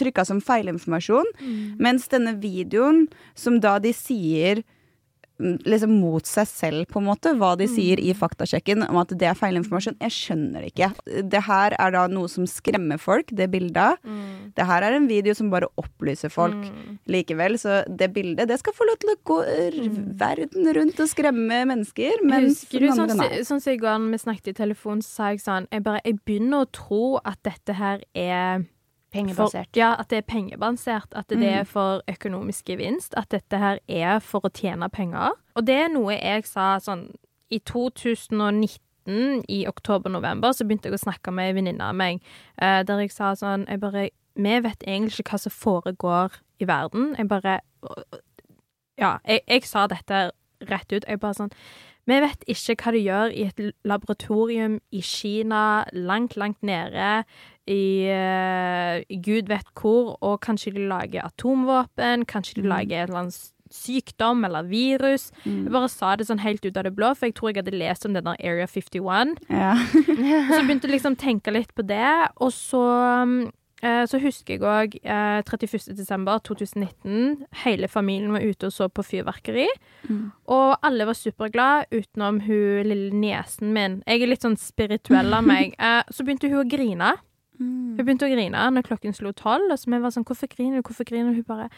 trykka 0.00 0.24
som 0.26 0.40
feilinformasjon? 0.42 1.28
Mm. 1.38 1.60
Mens 1.78 2.08
denne 2.10 2.34
videoen, 2.42 3.04
som 3.38 3.60
da 3.62 3.76
de 3.78 3.92
sier 3.94 4.64
liksom 5.40 5.90
mot 6.00 6.24
seg 6.24 6.46
selv, 6.46 6.86
på 6.88 7.00
en 7.00 7.08
måte, 7.08 7.32
hva 7.36 7.56
de 7.58 7.66
sier 7.66 7.98
Mm. 7.98 8.04
i 8.10 8.14
faktasjekken 8.14 8.88
om 8.88 8.96
at 8.96 9.08
det 9.08 9.22
er 9.26 9.34
feilinformasjon. 9.34 9.96
Jeg 10.00 10.10
skjønner 10.10 10.60
det 10.62 10.74
ikke. 10.74 10.92
Det 11.28 11.42
her 11.42 11.74
er 11.78 11.90
da 11.90 12.06
noe 12.06 12.28
som 12.28 12.44
skremmer 12.46 12.98
folk, 13.00 13.26
det 13.34 13.50
bildet. 13.50 13.98
Mm. 14.04 14.52
Det 14.54 14.64
her 14.66 14.82
er 14.82 14.94
en 14.94 15.08
video 15.08 15.34
som 15.34 15.50
bare 15.50 15.66
opplyser 15.76 16.30
folk 16.30 16.54
Mm. 16.54 16.98
likevel. 17.08 17.58
Så 17.58 17.84
det 17.88 18.12
bildet 18.14 18.46
det 18.48 18.58
skal 18.60 18.72
få 18.72 18.86
lov 18.86 18.98
til 18.98 19.10
å 19.10 19.18
gå 19.24 19.38
verden 20.18 20.72
rundt 20.76 21.00
og 21.00 21.08
skremme 21.08 21.64
mennesker. 21.66 22.22
Husker 22.22 22.80
du 22.80 22.88
sånn, 22.88 23.10
sånn 23.44 23.60
som 23.60 23.72
i 23.72 23.76
går 23.76 24.10
vi 24.10 24.18
snakket 24.18 24.48
i 24.48 24.52
telefon, 24.52 25.02
så 25.02 25.08
sa 25.14 25.28
jeg 25.30 25.40
sånn 25.40 25.66
Jeg 25.72 25.82
bare, 25.82 26.00
jeg 26.04 26.18
begynner 26.24 26.64
å 26.64 26.70
tro 26.70 27.18
at 27.24 27.42
dette 27.42 27.74
her 27.74 28.00
er 28.14 28.64
for, 29.14 29.46
Pengebasert. 29.48 29.76
ja, 29.76 29.94
at 29.98 30.08
det 30.10 30.18
er 30.18 30.26
pengebasert. 30.34 31.12
At 31.14 31.28
det 31.28 31.38
Mm. 31.38 31.44
er 31.60 31.64
for 31.64 32.02
økonomisk 32.08 32.64
gevinst. 32.64 33.14
At 33.16 33.28
dette 33.30 33.58
her 33.58 33.78
er 33.88 34.18
for 34.20 34.40
å 34.40 34.50
tjene 34.52 34.88
penger. 34.90 35.30
Og 35.56 35.64
det 35.66 35.74
er 35.84 35.88
noe 35.88 36.12
jeg 36.18 36.44
sa 36.46 36.78
sånn 36.78 37.14
I 37.50 37.58
2019, 37.60 39.44
i 39.48 39.66
oktober-november, 39.68 40.52
så 40.52 40.64
begynte 40.66 40.88
jeg 40.88 40.94
å 40.94 41.04
snakke 41.04 41.32
med 41.32 41.50
ei 41.50 41.52
venninne 41.60 41.80
av 41.84 41.94
meg, 41.94 42.20
eh, 42.58 42.82
der 42.82 42.98
jeg 43.04 43.12
sa 43.12 43.32
sånn 43.34 43.66
jeg 43.68 43.80
bare, 43.80 44.10
Vi 44.36 44.60
vet 44.60 44.80
egentlig 44.86 45.20
ikke 45.20 45.30
hva 45.30 45.38
som 45.38 45.52
foregår 45.52 46.32
i 46.60 46.64
verden. 46.64 47.14
Jeg 47.16 47.28
bare 47.28 47.60
Ja, 48.98 49.18
jeg, 49.26 49.40
jeg 49.48 49.64
sa 49.64 49.86
dette 49.86 50.30
rett 50.68 50.92
ut. 50.92 51.04
Jeg 51.06 51.20
bare 51.20 51.34
sånn 51.34 51.52
Vi 52.06 52.18
vet 52.20 52.42
ikke 52.48 52.76
hva 52.76 52.92
de 52.92 52.98
gjør 53.04 53.32
i 53.32 53.44
et 53.46 53.74
laboratorium 53.84 54.80
i 54.92 55.00
Kina, 55.00 55.84
langt, 55.92 56.36
langt 56.36 56.60
nede 56.62 57.24
i 57.70 58.06
uh, 58.12 59.00
gud 59.24 59.48
vet 59.48 59.66
hvor, 59.78 60.14
og 60.20 60.40
kanskje 60.44 60.74
de 60.76 60.86
lager 60.90 61.24
atomvåpen, 61.24 62.26
kanskje 62.28 62.60
de 62.60 62.64
Mm. 62.64 62.68
lager 62.68 63.02
et 63.02 63.08
eller 63.08 63.22
annet 63.24 63.50
sykdom 63.74 64.44
eller 64.46 64.62
virus. 64.68 65.30
Jeg 65.44 65.72
bare 65.72 65.88
sa 65.90 66.14
det 66.16 66.28
sånn 66.28 66.38
helt 66.44 66.64
ut 66.64 66.76
av 66.76 66.84
det 66.84 66.94
blå, 66.94 67.14
for 67.16 67.26
jeg 67.26 67.34
tror 67.34 67.50
jeg 67.50 67.64
hadde 67.64 67.74
lest 67.78 68.06
om 68.06 68.14
den 68.14 68.24
der 68.28 68.36
Area 68.44 68.66
51. 68.70 69.34
Ja. 69.50 69.74
Så 70.54 70.60
jeg 70.62 70.80
liksom 70.92 71.16
å 71.16 71.20
tenke 71.20 71.50
litt 71.52 71.74
på 71.74 71.82
det, 71.82 72.28
og 72.38 72.52
så 72.54 72.82
um, 73.24 73.50
eh, 73.82 74.04
så 74.06 74.20
husker 74.22 74.54
jeg 74.54 74.62
òg 74.62 74.94
eh, 75.02 75.42
31. 75.42 75.90
desember 75.96 76.38
2019. 76.46 77.44
Hele 77.64 77.88
familien 77.90 78.32
var 78.36 78.44
ute 78.46 78.70
og 78.70 78.72
så 78.76 78.88
på 78.88 79.02
fyrverkeri. 79.02 79.66
Mm. 80.08 80.30
Og 80.54 80.76
alle 80.84 81.08
var 81.08 81.18
superglade, 81.18 81.88
utenom 81.92 82.40
hun 82.46 82.86
lille 82.86 83.10
niesen 83.12 83.74
min. 83.74 84.02
Jeg 84.06 84.22
er 84.22 84.30
litt 84.30 84.44
sånn 84.46 84.58
spirituell 84.60 85.34
av 85.34 85.44
meg. 85.46 85.74
Eh, 85.84 86.02
så 86.14 86.24
begynte 86.24 86.48
hun 86.48 86.62
å 86.62 86.68
grine. 86.70 87.14
Mm. 87.58 87.96
Hun 87.96 88.04
begynte 88.04 88.26
å 88.26 88.32
grine 88.32 88.64
når 88.74 88.86
klokken 88.86 89.14
slo 89.16 89.32
tolv. 89.32 89.70
Og 89.70 89.78
så 89.78 89.90
vi 89.90 90.00
var 90.00 90.10
sånn 90.10 90.24
'Hvorfor 90.24 90.48
griner 90.48 90.80
du?' 90.80 90.88
Hvorfor 90.88 91.04
griner 91.04 91.30
du? 91.30 91.36
Hun 91.36 91.44
bare 91.44 91.68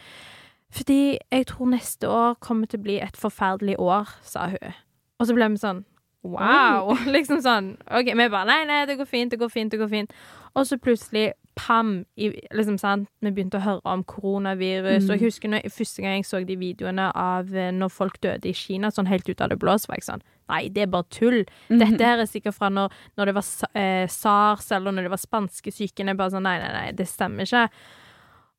'Fordi 0.73 1.18
jeg 1.33 1.47
tror 1.47 1.66
neste 1.66 2.09
år 2.09 2.35
kommer 2.40 2.66
til 2.66 2.80
å 2.80 2.83
bli 2.83 3.00
et 3.00 3.16
forferdelig 3.16 3.76
år', 3.78 4.09
sa 4.23 4.49
hun. 4.49 4.75
Og 5.21 5.26
så 5.26 5.35
ble 5.35 5.49
vi 5.49 5.56
sånn 5.56 5.85
Wow! 6.26 6.97
Liksom 7.06 7.40
sånn. 7.42 7.76
OK, 7.87 8.11
vi 8.11 8.28
bare 8.28 8.47
Nei, 8.47 8.64
nei, 8.64 8.85
det 8.87 8.99
går 8.99 9.06
fint, 9.06 9.30
det 9.30 9.38
går 9.38 9.49
fint, 9.49 9.71
det 9.71 9.78
går 9.78 9.88
fint. 9.88 10.12
Og 10.54 10.66
så 10.66 10.78
plutselig 10.78 11.33
pam! 11.54 12.04
I, 12.16 12.33
liksom 12.52 12.78
sant, 12.78 13.09
Vi 13.21 13.30
begynte 13.30 13.61
å 13.61 13.64
høre 13.64 13.80
om 13.85 14.04
koronavirus. 14.04 15.04
Mm. 15.04 15.11
Og 15.11 15.14
jeg 15.14 15.25
husker 15.25 15.52
når, 15.52 15.68
første 15.71 16.02
gang 16.02 16.18
jeg 16.18 16.28
så 16.28 16.42
de 16.45 16.56
videoene 16.56 17.11
av 17.14 17.54
eh, 17.54 17.71
når 17.71 17.88
folk 17.88 18.18
døde 18.23 18.49
i 18.49 18.56
Kina, 18.56 18.90
sånn 18.90 19.06
helt 19.06 19.28
ut 19.28 19.40
av 19.40 19.52
det 19.52 19.61
blå, 19.62 19.78
så 19.78 19.92
var 19.92 20.00
jeg 20.00 20.09
sånn 20.11 20.26
Nei, 20.49 20.69
det 20.71 20.83
er 20.87 20.91
bare 20.93 21.09
tull. 21.11 21.45
Dette 21.69 21.99
her 22.07 22.23
er 22.23 22.26
sikkert 22.31 22.55
fra 22.55 22.69
når, 22.71 22.93
når 23.19 23.26
det 23.31 23.35
var 23.35 23.47
eh, 23.75 24.07
sars, 24.12 24.69
eller 24.73 24.93
når 24.95 25.09
det 25.09 25.11
var 25.17 25.23
spanskesyken. 25.23 26.07
Jeg 26.12 26.17
bare 26.21 26.31
sånn 26.37 26.45
Nei, 26.47 26.59
nei, 26.62 26.73
nei, 26.73 26.91
det 26.95 27.09
stemmer 27.11 27.43
ikke. 27.49 27.65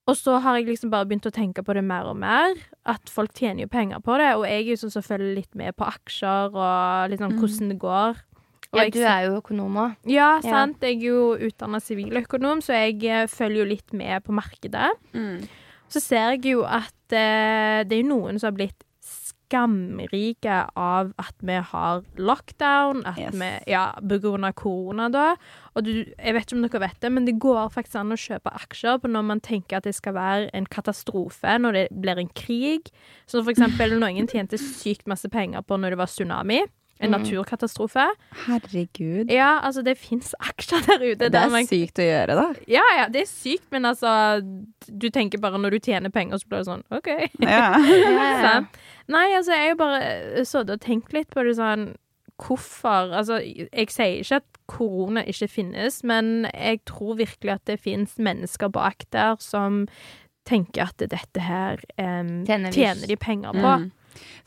Og 0.08 0.16
så 0.16 0.38
har 0.40 0.56
jeg 0.56 0.70
liksom 0.70 0.92
bare 0.92 1.04
begynt 1.08 1.26
å 1.28 1.34
tenke 1.36 1.64
på 1.68 1.74
det 1.76 1.84
mer 1.84 2.08
og 2.08 2.16
mer. 2.20 2.56
At 2.88 3.10
folk 3.12 3.34
tjener 3.36 3.66
jo 3.66 3.72
penger 3.74 4.00
på 4.04 4.16
det. 4.22 4.30
Og 4.40 4.46
jeg 4.48 4.62
er 4.64 4.70
jo 4.72 4.78
sånn 4.86 4.94
som 4.94 5.04
følger 5.04 5.34
litt 5.36 5.56
med 5.60 5.76
på 5.76 5.84
aksjer 5.88 6.56
og 6.56 7.12
litt 7.12 7.20
sånn 7.24 7.36
hvordan 7.42 7.74
det 7.74 7.80
går. 7.82 8.22
Og 8.72 8.80
Ja, 8.82 8.86
du 8.92 9.00
er 9.04 9.26
jo 9.28 9.36
økonom 9.42 9.76
òg. 9.80 9.96
ja, 10.08 10.40
Ja. 10.40 10.42
sant. 10.44 10.80
Jeg 10.84 10.98
er 11.02 11.08
jo 11.10 11.36
utdanna 11.50 11.80
siviløkonom, 11.84 12.60
så 12.64 12.76
jeg 12.76 13.04
eh, 13.04 13.28
følger 13.28 13.64
jo 13.64 13.70
litt 13.76 13.94
med 13.94 14.24
på 14.24 14.32
markedet. 14.36 14.92
Mm. 15.14 15.48
Så 15.88 16.02
ser 16.04 16.36
jeg 16.36 16.52
jo 16.52 16.64
at 16.68 16.92
eh, 17.16 17.84
det 17.88 18.00
er 18.00 18.08
noen 18.08 18.40
som 18.40 18.52
har 18.52 18.58
blitt 18.60 18.84
skamrike 19.48 20.58
av 20.76 21.14
at 21.20 21.36
vi 21.40 21.58
har 21.72 22.04
lockdown, 22.18 23.06
at 23.06 23.18
Yes. 23.18 23.34
vi 23.36 23.72
Ja, 23.72 23.94
på 24.00 24.20
grunn 24.22 24.44
av 24.44 24.54
korona, 24.54 25.10
da. 25.10 25.36
Og 25.76 25.84
du, 25.84 25.92
jeg 26.18 26.34
vet 26.34 26.46
ikke 26.46 26.56
om 26.58 26.62
dere 26.68 26.80
vet 26.82 27.00
det, 27.02 27.12
men 27.12 27.26
det 27.26 27.40
går 27.40 27.70
faktisk 27.72 27.96
an 27.96 28.12
å 28.12 28.18
kjøpe 28.18 28.54
aksjer 28.54 29.00
på 29.00 29.08
når 29.12 29.24
man 29.24 29.40
tenker 29.42 29.78
at 29.78 29.84
det 29.84 29.96
skal 29.96 30.14
være 30.14 30.50
en 30.54 30.66
katastrofe, 30.66 31.58
når 31.60 31.74
det 31.74 31.88
blir 31.92 32.18
en 32.18 32.30
krig. 32.30 32.90
Så 33.28 33.44
for 33.44 33.52
eksempel 33.52 33.98
noen 34.00 34.28
tjente 34.28 34.58
sykt 34.58 35.08
masse 35.08 35.28
penger 35.30 35.62
på 35.62 35.78
når 35.78 35.92
det 35.92 35.98
var 35.98 36.08
tsunami. 36.08 36.62
En 37.00 37.12
Mm. 37.12 37.22
naturkatastrofe. 37.22 38.08
Herregud. 38.48 39.30
Ja, 39.32 39.60
altså, 39.64 39.84
det 39.86 39.98
fins 39.98 40.34
aksjer 40.50 40.82
der 40.88 41.04
ute. 41.12 41.30
Det 41.30 41.36
er 41.42 41.50
man 41.54 41.68
sykt 41.70 42.00
å 42.02 42.06
gjøre, 42.08 42.36
da. 42.40 42.46
ja, 42.68 42.84
ja, 42.98 43.08
det 43.14 43.22
er 43.22 43.30
sykt, 43.30 43.68
men 43.72 43.86
altså 43.86 44.42
Du 44.88 45.10
tenker 45.10 45.38
bare 45.40 45.60
når 45.62 45.72
du 45.78 45.80
tjener 45.80 46.10
penger, 46.10 46.38
så 46.42 46.48
blir 46.50 46.64
det 46.64 46.70
sånn 46.72 46.84
OK. 46.92 47.08
Ja. 47.44 47.74
så, 48.42 48.66
Nei, 49.14 49.28
altså, 49.38 49.52
jeg 49.54 49.62
har 49.62 49.70
jo 49.76 49.80
bare 49.80 50.46
sittet 50.46 50.74
og 50.78 50.82
tenkt 50.84 51.14
litt 51.14 51.30
på 51.34 51.44
det 51.48 51.56
sånn 51.60 51.96
Hvorfor? 52.38 53.14
Altså, 53.18 53.40
jeg 53.42 53.90
sier 53.90 54.20
ikke 54.22 54.36
at 54.44 54.58
korona 54.70 55.24
ikke 55.26 55.48
finnes, 55.50 56.04
men 56.06 56.46
jeg 56.54 56.84
tror 56.86 57.16
virkelig 57.18 57.54
at 57.56 57.64
det 57.66 57.80
finnes 57.82 58.14
mennesker 58.22 58.70
bak 58.70 59.08
der 59.16 59.40
som 59.42 59.88
tenker 60.46 60.86
at 60.86 61.02
dette 61.02 61.42
her 61.42 61.82
um, 61.98 62.44
Tjener 62.46 62.72
tjener 62.72 63.10
de 63.10 63.18
penger 63.18 63.58
på. 63.58 63.72
Mm. 63.82 63.88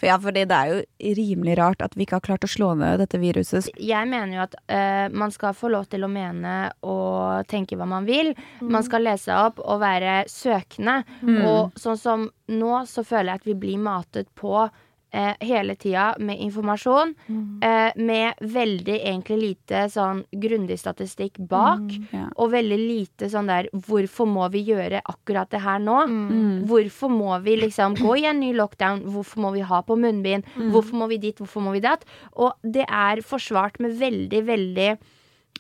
For 0.01 0.09
ja, 0.09 0.19
fordi 0.21 0.45
det 0.49 0.57
er 0.57 0.73
jo 0.73 1.15
rimelig 1.19 1.57
rart 1.61 1.85
at 1.85 1.97
vi 1.97 2.07
ikke 2.07 2.19
har 2.19 2.27
klart 2.27 2.47
å 2.47 2.51
slå 2.51 2.73
ned 2.79 3.01
dette 3.03 3.21
viruset. 3.21 3.71
Jeg 3.81 4.11
mener 4.11 4.37
jo 4.37 4.45
at 4.47 4.59
uh, 4.61 5.07
man 5.13 5.35
skal 5.35 5.57
få 5.57 5.73
lov 5.73 5.89
til 5.93 6.07
å 6.07 6.13
mene 6.13 6.57
og 6.87 7.49
tenke 7.51 7.79
hva 7.79 7.89
man 7.91 8.09
vil. 8.09 8.33
Man 8.61 8.87
skal 8.87 9.07
lese 9.07 9.35
opp 9.37 9.61
og 9.65 9.83
være 9.83 10.23
søkende. 10.31 11.01
Mm. 11.23 11.41
Og 11.49 11.81
sånn 11.81 11.99
som 12.01 12.29
nå, 12.51 12.73
så 12.91 13.05
føler 13.07 13.35
jeg 13.35 13.43
at 13.43 13.51
vi 13.51 13.59
blir 13.67 13.83
matet 13.83 14.31
på 14.39 14.69
eh, 15.11 15.35
hele 15.41 15.77
tida 15.77 16.15
med 16.19 16.41
informasjon. 16.41 17.15
Mm. 17.27 17.63
Eh, 17.63 17.93
med 17.97 18.41
veldig 18.41 18.97
egentlig 18.97 19.39
lite 19.41 19.85
sånn 19.93 20.25
grundig 20.31 20.79
statistikk 20.81 21.39
bak. 21.51 21.91
Ja. 22.13 22.29
Og 22.37 22.53
veldig 22.55 22.79
lite 22.79 23.31
sånn 23.33 23.51
der 23.51 23.69
Hvorfor 23.73 24.29
må 24.29 24.47
vi 24.53 24.63
gjøre 24.71 25.03
akkurat 25.05 25.51
det 25.53 25.63
her 25.65 25.81
nå? 25.83 25.99
Mm. 26.11 26.65
Hvorfor 26.71 27.13
må 27.13 27.37
vi 27.45 27.57
liksom 27.65 27.97
gå 27.99 28.17
i 28.21 28.27
en 28.31 28.41
ny 28.43 28.53
lockdown? 28.57 29.05
Hvorfor 29.11 29.45
må 29.47 29.53
vi 29.57 29.67
ha 29.67 29.83
på 29.87 29.99
munnbind? 29.99 30.49
Mm. 30.57 30.71
Hvorfor 30.75 31.03
må 31.03 31.11
vi 31.11 31.21
dit? 31.23 31.39
Hvorfor 31.39 31.65
må 31.65 31.75
vi 31.77 31.85
datt? 31.85 32.07
Og 32.33 32.53
det 32.63 32.87
er 32.87 33.23
forsvart 33.27 33.81
med 33.81 33.97
veldig, 34.01 34.43
veldig 34.47 34.91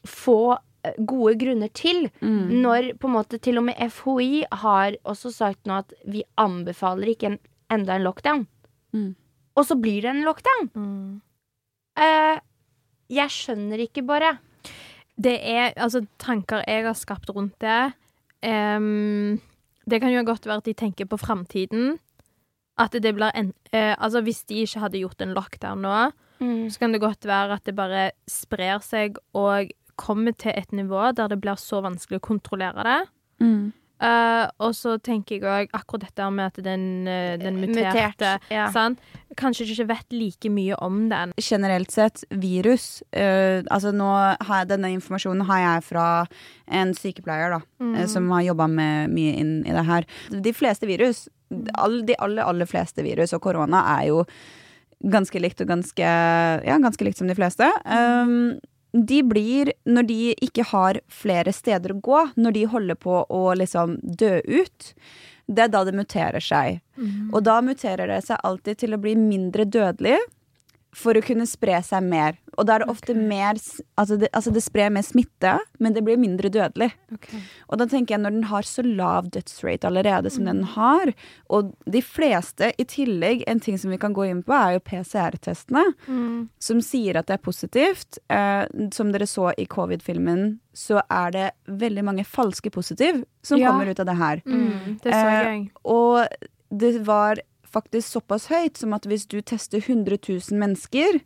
få 0.07 0.41
eh, 0.85 0.97
gode 0.99 1.37
grunner 1.41 1.73
til. 1.77 2.09
Mm. 2.21 2.61
Når 2.63 2.93
på 3.01 3.11
en 3.11 3.17
måte 3.19 3.41
til 3.43 3.61
og 3.61 3.69
med 3.71 3.81
FHI 3.93 4.45
har 4.65 4.99
også 5.05 5.33
sagt 5.35 5.67
nå 5.69 5.81
at 5.83 5.95
vi 6.07 6.25
anbefaler 6.41 7.15
ikke 7.15 7.35
en, 7.35 7.41
enda 7.73 7.97
en 7.97 8.07
lockdown. 8.07 8.47
Mm. 8.93 9.15
Og 9.59 9.67
så 9.67 9.77
blir 9.81 10.05
det 10.05 10.13
en 10.13 10.25
lockdown. 10.27 10.71
Mm. 10.75 11.21
Uh, 12.01 12.39
jeg 13.11 13.35
skjønner 13.35 13.83
ikke 13.85 14.05
bare. 14.07 14.37
Det 15.21 15.37
er 15.37 15.75
altså 15.77 16.05
tanker 16.23 16.63
jeg 16.65 16.87
har 16.87 16.97
skapt 16.97 17.33
rundt 17.35 17.59
det. 17.61 17.93
Um, 18.47 19.41
det 19.91 20.01
kan 20.01 20.13
jo 20.15 20.23
godt 20.25 20.47
være 20.47 20.63
at 20.63 20.71
de 20.71 20.77
tenker 20.79 21.11
på 21.11 21.19
framtiden. 21.21 21.99
At 22.81 22.95
det 22.95 23.13
blir 23.17 23.35
en, 23.37 23.53
uh, 23.75 23.95
Altså, 23.99 24.23
hvis 24.25 24.45
de 24.49 24.63
ikke 24.65 24.85
hadde 24.87 25.03
gjort 25.03 25.21
en 25.21 25.35
lockdown 25.37 25.83
nå, 25.85 26.01
så 26.41 26.81
kan 26.81 26.95
det 26.95 27.03
godt 27.03 27.27
være 27.29 27.59
at 27.59 27.67
det 27.69 27.75
bare 27.77 28.11
sprer 28.25 28.79
seg 28.81 29.19
og 29.37 29.69
kommer 30.01 30.33
til 30.33 30.55
et 30.57 30.73
nivå 30.73 31.11
der 31.13 31.29
det 31.29 31.37
blir 31.43 31.59
så 31.61 31.83
vanskelig 31.85 32.17
å 32.17 32.29
kontrollere 32.31 32.87
det. 32.87 33.01
Mm. 33.45 33.73
Eh, 34.01 34.45
og 34.65 34.73
så 34.73 34.95
tenker 35.05 35.37
jeg 35.37 35.45
òg 35.45 35.75
akkurat 35.77 36.07
dette 36.07 36.29
med 36.33 36.47
at 36.49 36.61
den, 36.65 36.85
eh, 37.05 37.35
den 37.41 37.59
muterte 37.61 37.91
Mutert, 37.93 38.47
ja. 38.49 38.69
sant? 38.73 39.03
Kanskje 39.37 39.67
ikke 39.69 39.91
vet 39.91 40.15
like 40.17 40.51
mye 40.51 40.79
om 40.81 41.03
den. 41.11 41.35
generelt 41.37 41.93
sett 41.93 42.25
virus 42.31 43.03
uh, 43.15 43.61
Altså 43.71 43.93
nå 43.93 44.09
har 44.09 44.63
jeg, 44.63 44.69
Denne 44.73 44.91
informasjonen 44.97 45.45
har 45.47 45.61
jeg 45.61 45.85
fra 45.91 46.07
en 46.67 46.95
sykepleier 46.97 47.53
da 47.55 47.61
mm. 47.79 48.09
Som 48.11 48.31
har 48.33 48.49
jobbet 48.49 48.75
mye 49.13 49.37
inn 49.37 49.53
i 49.63 49.77
det 49.77 49.85
her 49.87 50.09
De 50.33 50.53
fleste 50.57 50.89
virus 50.89 51.29
all, 51.79 52.01
De 52.07 52.17
aller, 52.19 52.43
aller 52.43 52.67
fleste 52.67 53.05
virus 53.07 53.37
Og 53.37 53.43
korona 53.45 53.85
er 53.99 54.09
jo 54.11 54.25
Ganske 55.01 55.41
likt 55.41 55.63
og 55.63 55.71
ganske 55.71 56.11
Ja, 56.67 56.81
ganske 56.83 57.07
likt 57.07 57.21
som 57.21 57.31
de 57.31 57.39
fleste 57.39 57.69
um, 57.85 58.59
de 58.93 59.23
blir, 59.23 59.73
når 59.87 60.07
de 60.09 60.19
ikke 60.43 60.65
har 60.73 61.01
flere 61.09 61.53
steder 61.53 61.95
å 61.95 62.01
gå, 62.01 62.23
når 62.37 62.57
de 62.57 62.65
holder 62.73 62.99
på 62.99 63.23
å 63.29 63.43
liksom 63.55 63.99
dø 64.03 64.41
ut, 64.45 64.93
det 65.51 65.67
er 65.67 65.73
da 65.73 65.85
det 65.87 65.95
muterer 65.99 66.43
seg. 66.43 66.81
Og 67.33 67.43
da 67.47 67.61
muterer 67.63 68.07
det 68.11 68.21
seg 68.27 68.39
alltid 68.43 68.79
til 68.79 68.95
å 68.95 69.01
bli 69.03 69.17
mindre 69.19 69.65
dødelig 69.65 70.19
for 70.97 71.15
å 71.15 71.23
kunne 71.23 71.47
spre 71.47 71.79
seg 71.87 72.03
mer. 72.03 72.37
Og 72.59 72.67
da 72.67 72.75
er 72.75 72.83
det 72.83 72.91
ofte 72.91 73.15
mer 73.15 73.55
altså 73.55 74.17
det, 74.19 74.29
altså 74.35 74.51
det 74.53 74.63
sprer 74.65 74.91
mer 74.91 75.05
smitte, 75.07 75.53
men 75.79 75.95
det 75.95 76.03
blir 76.05 76.19
mindre 76.21 76.51
dødelig. 76.53 76.91
Og 77.71 77.79
da 77.79 77.87
tenker 77.87 78.17
jeg 78.17 78.23
når 78.25 78.35
den 78.35 78.49
har 78.51 78.67
så 78.67 78.83
lav 78.85 79.29
dødsrate 79.31 79.87
allerede 79.87 80.33
som 80.35 80.45
den 80.49 80.65
har, 80.75 81.13
og 81.49 81.71
de 81.87 82.03
fleste 82.03 82.73
i 82.77 82.85
tillegg, 82.91 83.45
en 83.47 83.63
ting 83.63 83.79
som 83.79 83.91
vi 83.95 84.01
kan 84.03 84.13
gå 84.17 84.27
inn 84.29 84.43
på, 84.43 84.53
er 84.57 84.77
jo 84.77 84.83
PCR-testene, 84.91 85.85
som 86.59 86.83
sier 86.85 87.21
at 87.21 87.31
det 87.31 87.39
er 87.39 87.45
positivt. 87.45 88.19
Eh, 88.29 88.65
som 88.93 89.13
dere 89.15 89.29
så 89.31 89.53
i 89.57 89.67
covid-filmen, 89.71 90.59
så 90.75 91.03
er 91.07 91.31
det 91.37 91.47
veldig 91.81 92.05
mange 92.07 92.27
falske 92.27 92.71
positiv 92.75 93.23
som 93.43 93.59
Ja. 93.59 93.71
kommer 93.71 93.87
ut 93.91 94.01
av 94.01 94.07
det 94.07 94.17
her. 94.17 94.43
Mm, 94.45 94.99
det 95.03 95.13
så 95.13 95.27
Eh. 95.31 95.67
Og 95.85 96.27
det 96.71 97.01
var 97.07 97.37
faktisk 97.73 98.17
såpass 98.17 98.49
høyt 98.51 98.79
som 98.81 98.95
at 98.97 99.09
hvis 99.09 99.27
du 99.31 99.41
tester 99.41 99.83
100 99.83 100.19
000 100.29 100.61
mennesker, 100.61 101.21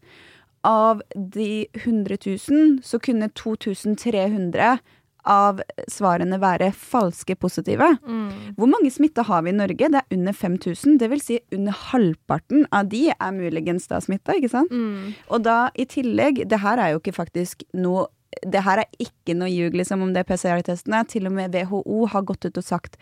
av 0.64 1.02
de 1.14 1.66
100 1.72 2.16
000 2.26 2.78
så 2.82 2.98
kunne 2.98 3.28
2300 3.36 4.78
av 5.24 5.60
svarene 5.88 6.36
være 6.40 6.68
falske 6.76 7.36
positive. 7.40 7.86
Mm. 8.04 8.56
Hvor 8.58 8.68
mange 8.68 8.90
smitta 8.92 9.24
har 9.24 9.44
vi 9.44 9.54
i 9.54 9.56
Norge? 9.56 9.88
Det 9.92 10.00
er 10.02 10.16
under 10.16 10.36
5000. 10.36 10.98
Det 11.00 11.08
vil 11.12 11.22
si 11.24 11.38
under 11.52 11.78
halvparten 11.92 12.66
av 12.72 12.90
de 12.92 13.06
er 13.14 13.32
muligens 13.32 13.88
da 13.88 14.02
smitta, 14.04 14.36
ikke 14.36 14.52
sant? 14.52 14.72
Mm. 14.72 15.14
Og 15.32 15.46
da 15.46 15.70
i 15.76 15.88
tillegg, 15.88 16.44
det 16.48 16.60
her 16.60 16.80
er 16.80 16.92
jo 16.92 17.00
ikke 17.00 17.16
faktisk 17.22 17.64
noe 17.76 18.08
det 18.50 18.64
her 18.66 18.80
er 18.82 18.96
ikke 18.98 19.36
noe 19.38 19.46
ljug 19.46 19.76
liksom, 19.78 20.00
om 20.02 20.10
det 20.10 20.24
PCR-testene. 20.26 21.04
Til 21.06 21.28
og 21.28 21.36
med 21.36 21.54
WHO 21.54 22.00
har 22.10 22.24
gått 22.26 22.48
ut 22.48 22.58
og 22.58 22.64
sagt 22.66 22.96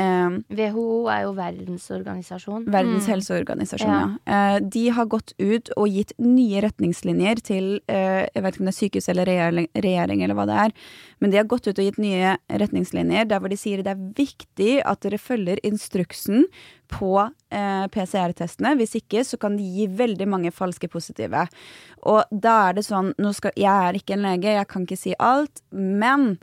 Eh, 0.00 0.30
WHO 0.48 1.06
er 1.12 1.26
jo 1.26 1.32
verdensorganisasjon. 1.36 2.64
Verdens 2.72 3.04
Mm. 3.06 3.12
helseorganisasjon, 3.12 3.90
ja. 4.26 4.54
Eh, 4.56 4.58
de 4.60 4.88
har 4.88 5.04
gått 5.06 5.32
ut 5.38 5.68
og 5.76 5.86
gitt 5.88 6.12
nye 6.18 6.62
retningslinjer 6.62 7.42
til 7.42 7.80
eh, 7.88 8.26
Jeg 8.34 8.42
vet 8.42 8.54
ikke 8.54 8.60
om 8.60 8.66
det 8.70 8.74
er 8.74 8.88
sykehus 8.88 9.08
eller 9.08 9.26
regjering, 9.26 9.68
regjering 9.74 10.22
eller 10.24 10.34
hva 10.34 10.46
det 10.46 10.56
er, 10.64 10.72
men 11.20 11.30
de 11.30 11.36
har 11.36 11.44
gått 11.44 11.66
ut 11.68 11.78
og 11.78 11.84
gitt 11.84 11.98
nye 11.98 12.36
retningslinjer 12.48 13.28
der 13.28 13.38
hvor 13.38 13.50
de 13.52 13.56
sier 13.60 13.82
det 13.82 13.92
er 13.92 14.12
viktig 14.16 14.82
at 14.84 15.00
dere 15.04 15.18
følger 15.18 15.60
instruksen 15.62 16.46
på 16.88 17.30
eh, 17.50 17.86
PCR-testene. 17.88 18.74
Hvis 18.80 18.96
ikke 18.96 19.20
så 19.24 19.38
kan 19.38 19.56
de 19.56 19.62
gi 19.62 19.86
veldig 19.88 20.26
mange 20.28 20.50
falske 20.52 20.88
positive. 20.88 21.46
Og 22.08 22.24
da 22.32 22.70
er 22.70 22.72
det 22.80 22.84
sånn 22.88 23.12
nå 23.18 23.34
skal, 23.34 23.52
Jeg 23.56 23.68
er 23.88 23.92
ikke 24.00 24.14
en 24.16 24.22
lege, 24.24 24.56
jeg 24.56 24.68
kan 24.68 24.86
ikke 24.86 24.98
si 24.98 25.14
alt, 25.20 25.60
men 25.70 26.38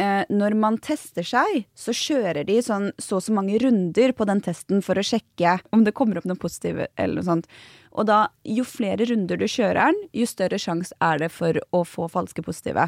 eh, 0.00 0.22
når 0.32 0.56
man 0.58 0.78
tester 0.82 1.26
seg, 1.26 1.64
så 1.76 1.92
kjører 1.94 2.46
de 2.48 2.56
sånn 2.64 2.90
så 3.00 3.18
og 3.18 3.26
så 3.26 3.34
mange 3.36 3.58
runder 3.60 4.14
på 4.16 4.26
den 4.28 4.40
testen 4.44 4.80
for 4.84 4.98
å 4.98 5.04
sjekke 5.04 5.58
om 5.74 5.84
det 5.84 5.94
kommer 5.96 6.20
opp 6.20 6.28
noe 6.28 6.40
positivt 6.40 6.88
eller 6.96 7.20
noe 7.20 7.26
sånt. 7.26 7.48
Og 7.90 8.06
da, 8.08 8.20
jo 8.46 8.64
flere 8.64 9.06
runder 9.10 9.40
du 9.40 9.46
kjører 9.50 9.90
den, 9.90 9.98
jo 10.16 10.28
større 10.30 10.60
sjanse 10.62 10.94
er 11.04 11.20
det 11.22 11.30
for 11.34 11.58
å 11.76 11.82
få 11.84 12.06
falske 12.12 12.44
positive. 12.46 12.86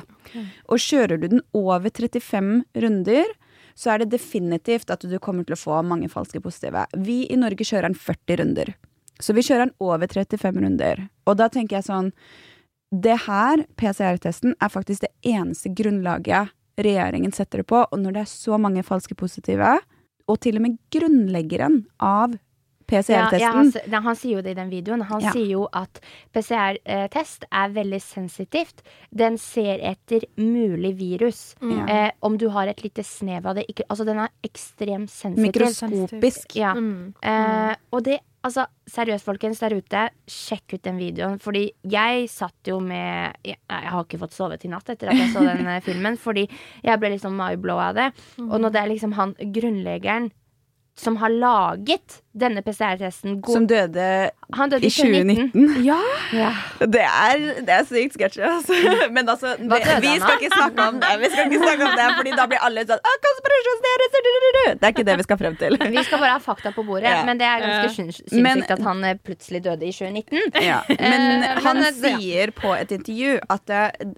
Og 0.71 0.83
kjører 0.83 1.21
du 1.21 1.29
den 1.35 1.45
over 1.59 1.91
35 1.91 2.63
runder, 2.85 3.35
så 3.75 3.95
er 3.95 4.03
det 4.03 4.13
definitivt 4.15 4.93
at 4.93 5.05
du 5.09 5.19
kommer 5.23 5.47
til 5.49 5.57
å 5.57 5.61
få 5.61 5.83
mange 5.87 6.11
falske 6.13 6.41
positive. 6.45 6.87
Vi 6.97 7.25
i 7.33 7.39
Norge 7.41 7.67
kjører 7.67 7.91
den 7.91 7.99
40 7.99 8.41
runder. 8.43 8.73
Så 9.23 9.35
vi 9.37 9.45
kjører 9.45 9.69
den 9.69 9.77
over 9.83 10.09
35 10.09 10.65
runder. 10.65 11.07
Og 11.27 11.39
da 11.39 11.49
tenker 11.53 11.79
jeg 11.79 11.89
sånn 11.91 12.11
Det 12.93 13.15
her, 13.25 13.63
PCR-testen, 13.81 14.53
er 14.61 14.69
faktisk 14.69 15.07
det 15.07 15.13
eneste 15.25 15.71
grunnlaget 15.73 16.53
regjeringen 16.79 17.33
setter 17.33 17.59
det 17.63 17.67
på. 17.67 17.83
Og 17.91 17.99
når 17.99 18.13
det 18.13 18.23
er 18.23 18.31
så 18.33 18.59
mange 18.61 18.83
falske 18.87 19.15
positive, 19.19 19.79
og 20.29 20.41
til 20.41 20.57
og 20.57 20.63
med 20.63 20.79
grunnleggeren 20.95 21.85
av 22.01 22.39
Ja, 22.93 22.99
ja, 23.01 23.29
PCR-testen 23.31 23.55
han, 23.57 23.69
ja, 23.73 23.81
nei, 23.89 24.01
han 24.05 24.17
sier 24.21 24.35
jo 24.37 24.43
det 24.45 24.51
i 24.53 24.55
den 24.59 24.69
videoen. 24.69 25.01
Han 25.09 25.21
Ja. 25.23 25.31
sier 25.33 25.47
jo 25.49 25.63
at 25.73 26.01
PCR-test 26.35 27.45
er 27.51 27.71
veldig 27.73 28.01
sensitivt. 28.03 28.83
Den 29.15 29.39
ser 29.39 29.79
etter 29.93 30.27
mulig 30.37 30.95
virus. 30.99 31.55
Mm. 31.63 31.89
Eh, 31.89 32.11
om 32.23 32.37
du 32.37 32.49
har 32.51 32.69
et 32.69 32.83
lite 32.85 33.03
snev 33.07 33.47
av 33.47 33.57
det 33.57 33.67
ikke, 33.69 33.85
Altså, 33.89 34.05
den 34.05 34.19
er 34.19 34.29
ekstremt 34.45 35.11
sensitiv. 35.11 35.53
Mikroskopisk. 35.53 36.57
Ja. 36.57 36.75
Mm. 36.75 37.15
Eh, 37.23 37.75
og 37.93 38.05
det 38.05 38.21
Altså, 38.43 38.65
seriøst, 38.91 39.23
folkens 39.23 39.61
der 39.63 39.77
ute, 39.79 40.01
sjekk 40.27 40.75
ut 40.75 40.83
den 40.83 40.99
videoen. 40.99 41.39
Fordi 41.43 41.69
jeg 41.87 42.27
satt 42.31 42.71
jo 42.73 42.81
med 42.83 43.39
Jeg, 43.47 43.59
jeg 43.71 43.93
har 43.95 44.03
ikke 44.03 44.19
fått 44.19 44.35
sovet 44.35 44.65
i 44.67 44.71
natt 44.73 44.91
etter 44.91 45.13
at 45.13 45.21
jeg 45.21 45.31
så 45.31 45.45
den 45.47 45.69
eh, 45.71 45.83
filmen. 45.87 46.19
Fordi 46.19 46.49
jeg 46.83 46.99
ble 46.99 47.13
liksom 47.15 47.39
mindblow 47.39 47.79
av 47.79 47.99
det. 48.01 48.09
Og 48.43 48.59
når 48.59 48.75
det 48.75 48.81
er 48.83 48.91
liksom 48.91 49.15
han 49.19 49.37
grunnleggeren 49.39 50.33
som 50.99 51.17
har 51.17 51.33
laget 51.33 52.21
denne 52.37 52.63
PCR-testen 52.65 53.39
Som 53.49 53.67
døde 53.69 54.31
Han 54.57 54.71
døde 54.73 54.85
i 54.85 54.89
i 54.89 54.91
2019. 54.93 55.51
2019. 55.53 55.85
Ja. 55.85 55.99
ja. 56.33 56.51
Det 56.81 57.03
er, 57.05 57.43
det 57.65 57.75
er 57.75 57.85
sykt 57.89 58.17
sketsjy, 58.17 58.41
altså. 58.45 58.77
Men 59.17 59.29
altså, 59.29 59.55
det, 59.61 59.81
vi 60.05 60.13
skal 60.21 60.37
ikke 60.41 60.53
snakke 60.57 60.87
om 60.89 61.01
det, 61.01 61.11
Vi 61.21 61.31
skal 61.33 61.49
ikke 61.49 61.63
snakke 61.65 61.89
om 61.89 61.97
det 62.01 62.07
Fordi 62.19 62.35
da 62.37 62.47
blir 62.53 62.65
alle 62.69 62.87
sånn 62.89 63.03
Det 64.73 64.87
er 64.87 64.93
ikke 64.93 65.07
det 65.09 65.17
vi 65.21 65.27
skal 65.27 65.39
frem 65.41 65.57
til. 65.61 65.77
Vi 65.93 66.05
skal 66.07 66.21
bare 66.23 66.37
ha 66.37 66.41
fakta 66.43 66.73
på 66.75 66.85
bordet, 66.87 67.09
Ja. 67.11 67.25
men 67.29 67.41
det 67.41 67.47
er 67.47 67.61
ganske 67.65 67.95
sinnssykt 67.97 68.71
at 68.73 68.83
han 68.85 69.05
eh, 69.05 69.17
plutselig 69.21 69.63
døde 69.65 69.87
i 69.87 69.93
2019. 69.93 70.63
Ja, 70.65 70.81
men 70.89 71.33
Eh, 71.43 71.63
han 71.65 71.77
men, 71.77 71.85
eh, 71.85 72.11
ja. 72.11 72.19
sier 72.19 72.53
på 72.57 72.73
et 72.77 72.93
intervju 72.95 73.39
at 73.51 73.71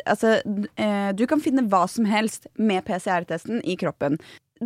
altså, 0.06 0.38
eh, 0.76 1.10
du 1.16 1.26
kan 1.30 1.40
finne 1.40 1.66
hva 1.70 1.84
som 1.90 2.04
helst 2.08 2.46
med 2.58 2.84
PCR-testen 2.84 3.62
i 3.64 3.76
kroppen. 3.80 4.18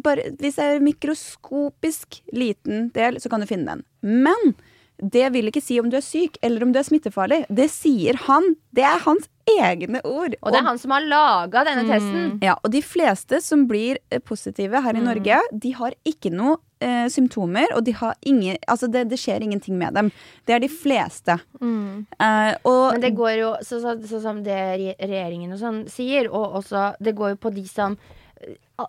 Bare, 0.05 0.33
hvis 0.39 0.59
det 0.59 0.65
er 0.65 0.83
mikroskopisk 0.85 2.21
liten 2.37 2.91
del, 2.95 3.21
så 3.23 3.31
kan 3.33 3.41
du 3.41 3.49
finne 3.49 3.79
den. 3.79 3.87
Men 4.05 4.53
det 4.99 5.29
vil 5.31 5.47
ikke 5.47 5.63
si 5.63 5.79
om 5.79 5.89
du 5.91 5.97
er 5.99 6.05
syk 6.05 6.39
eller 6.43 6.65
om 6.65 6.73
du 6.75 6.81
er 6.81 6.87
smittefarlig. 6.87 7.45
Det 7.49 7.69
sier 7.71 8.19
han. 8.27 8.57
Det 8.75 8.83
er 8.83 8.99
hans 9.05 9.29
egne 9.49 10.01
ord. 10.05 10.35
Og 10.43 10.53
det 10.53 10.59
er 10.61 10.67
han 10.67 10.81
som 10.81 10.93
har 10.93 11.07
laga 11.07 11.63
denne 11.69 11.87
testen. 11.89 12.35
Ja, 12.45 12.57
og 12.59 12.73
de 12.75 12.83
fleste 12.85 13.41
som 13.45 13.65
blir 13.71 14.01
eh, 14.11 14.21
positive 14.21 14.83
her 14.85 14.99
i 14.99 15.05
Norge, 15.05 15.39
de 15.53 15.73
har 15.79 15.95
ikke 16.09 16.33
noe 16.35 16.59
eh, 16.85 17.07
symptomer, 17.15 17.71
og 17.79 17.87
de 17.87 17.95
har 17.97 18.19
ingen 18.27 18.59
Altså, 18.69 18.91
det, 18.91 19.07
det 19.13 19.21
skjer 19.23 19.47
ingenting 19.47 19.79
med 19.79 19.95
dem. 19.97 20.11
Det 20.45 20.59
er 20.59 20.63
de 20.67 20.71
fleste. 20.73 21.39
Eh, 21.63 22.53
og 22.67 22.85
Men 22.99 23.07
det 23.07 23.15
går 23.17 23.35
jo 23.39 23.55
sånn 23.65 23.85
så, 23.87 23.97
så, 24.11 24.23
som 24.25 24.43
det 24.45 24.59
regjeringen 24.99 25.55
og 25.55 25.63
sånn 25.63 25.85
sier, 25.91 26.29
og 26.29 26.59
også 26.61 26.91
Det 26.99 27.15
går 27.17 27.37
jo 27.37 27.43
på 27.47 27.55
de 27.55 27.69
som 27.71 27.97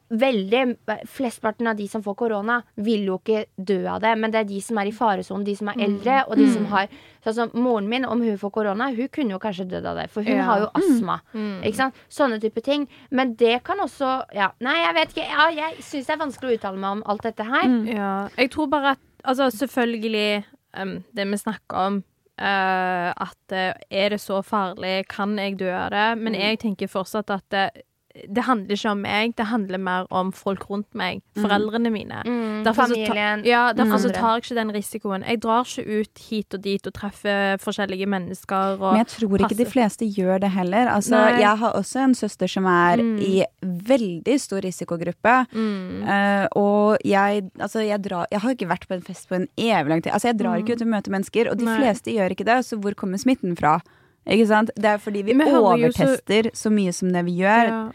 Veldig 0.09 0.77
Flestparten 1.09 1.67
av 1.67 1.77
de 1.79 1.87
som 1.89 2.03
får 2.05 2.15
korona, 2.19 2.59
vil 2.77 3.07
jo 3.09 3.15
ikke 3.17 3.45
dø 3.57 3.79
av 3.89 4.01
det. 4.03 4.11
Men 4.21 4.31
det 4.33 4.43
er 4.43 4.49
de 4.51 4.59
som 4.61 4.77
er 4.77 4.89
i 4.91 4.93
faresonen, 4.93 5.45
de 5.47 5.55
som 5.57 5.71
er 5.71 5.81
eldre, 5.87 6.19
og 6.27 6.37
de 6.37 6.45
som 6.53 6.65
har 6.73 6.91
Sånn 7.19 7.35
som 7.35 7.49
moren 7.59 7.89
min, 7.91 8.05
om 8.07 8.21
hun 8.23 8.37
får 8.39 8.51
korona, 8.55 8.85
hun 8.95 9.09
kunne 9.11 9.33
jo 9.33 9.39
kanskje 9.43 9.65
dødd 9.67 9.85
av 9.89 9.97
det. 9.97 10.05
For 10.09 10.23
hun 10.23 10.37
Ja. 10.37 10.43
har 10.47 10.59
jo 10.61 10.69
astma. 10.73 11.17
Ikke 11.35 11.75
sant? 11.75 11.95
Sånne 12.09 12.39
type 12.39 12.61
ting. 12.63 12.87
Men 13.11 13.33
det 13.35 13.63
kan 13.63 13.77
også 13.77 14.23
Ja, 14.33 14.51
nei, 14.61 14.77
jeg 14.85 14.95
vet 14.95 15.09
ikke. 15.09 15.27
Ja, 15.27 15.49
jeg 15.49 15.81
syns 15.83 16.05
det 16.07 16.13
er 16.15 16.25
vanskelig 16.25 16.49
å 16.49 16.57
uttale 16.59 16.77
meg 16.77 16.91
om 16.91 17.03
alt 17.05 17.21
dette 17.23 17.43
her. 17.43 17.67
Ja, 17.85 18.29
jeg 18.37 18.51
tror 18.51 18.67
bare 18.69 18.91
at 18.91 18.99
Altså, 19.25 19.49
selvfølgelig 19.51 20.45
um, 20.79 21.03
det 21.13 21.27
vi 21.27 21.37
snakker 21.37 21.75
om 21.75 22.03
Uh, 22.39 23.11
At 23.19 23.51
uh, 23.51 23.73
er 23.91 24.09
det 24.09 24.21
så 24.21 24.41
farlig, 24.41 25.07
kan 25.09 25.35
jeg 25.35 25.57
dø 25.59 25.67
av 25.75 25.89
det? 25.91 26.17
Men 26.23 26.33
jeg 26.33 26.59
tenker 26.61 26.87
fortsatt 26.87 27.29
at 27.35 27.43
det, 27.51 27.83
det 28.27 28.43
handler 28.43 28.75
ikke 28.75 28.91
om 28.91 29.01
meg, 29.01 29.35
det 29.35 29.45
handler 29.47 29.77
mer 29.79 30.05
om 30.11 30.31
folk 30.31 30.65
rundt 30.69 30.87
meg. 30.93 31.21
Foreldrene 31.37 31.91
mine. 31.91 32.23
Mm, 32.25 32.63
Derfor 32.65 32.87
så 32.89 32.95
ta- 32.95 33.13
familien. 33.13 33.45
Ja, 33.45 33.73
derfor 33.73 33.97
så 34.03 34.11
tar 34.13 34.35
jeg 34.39 34.43
ikke 34.43 34.55
den 34.59 34.71
risikoen. 34.75 35.23
Jeg 35.27 35.39
drar 35.41 35.63
ikke 35.63 35.85
ut 36.01 36.19
hit 36.29 36.53
og 36.53 36.61
dit 36.61 36.87
og 36.87 36.93
treffer 36.93 37.57
forskjellige 37.61 38.07
mennesker. 38.07 38.75
Og 38.81 38.93
Men 38.93 39.05
jeg 39.05 39.07
tror 39.15 39.37
ikke 39.45 39.57
de 39.57 39.65
fleste 39.65 40.05
gjør 40.09 40.39
det 40.41 40.51
heller. 40.51 40.87
Altså, 40.89 41.11
Nei. 41.15 41.39
jeg 41.41 41.57
har 41.57 41.73
også 41.73 42.03
en 42.03 42.13
søster 42.15 42.47
som 42.49 42.65
er 42.65 42.97
Mm. 42.97 43.19
i 43.21 43.43
veldig 43.63 44.39
stor 44.39 44.61
risikogruppe. 44.61 45.35
Mm. 45.53 46.03
Eh, 46.07 46.47
og 46.55 46.97
jeg, 47.05 47.43
altså, 47.59 47.79
jeg, 47.85 48.01
drar, 48.01 48.25
jeg 48.31 48.39
har 48.41 48.51
ikke 48.55 48.67
vært 48.69 48.87
på 48.87 48.95
en 48.95 49.01
fest 49.01 49.29
på 49.29 49.35
en 49.35 49.47
evig 49.57 49.89
lang 49.89 50.01
tid. 50.03 50.11
Altså, 50.11 50.27
jeg 50.33 50.37
drar 50.39 50.57
ikke 50.59 50.73
ut 50.75 50.81
og 50.81 50.87
møter 50.87 51.11
mennesker, 51.11 51.49
og 51.51 51.57
de 51.57 51.65
Mm. 51.65 51.69
Nei. 51.69 51.79
fleste 51.79 52.11
gjør 52.13 52.31
ikke 52.31 52.45
det, 52.45 52.65
så 52.65 52.79
hvor 52.79 52.93
kommer 52.95 53.17
smitten 53.17 53.55
fra? 53.57 53.79
Ikke 54.27 54.47
sant? 54.47 54.69
Det 54.75 54.85
er 54.85 54.97
fordi 55.01 55.23
vi 55.23 55.33
hører 55.33 55.53
så- 55.53 55.73
overtester 55.73 56.51
så 56.53 56.69
mye 56.71 56.93
som 56.93 57.11
det 57.13 57.25
vi 57.25 57.37
gjør. 57.41 57.67
Ja. 57.69 57.91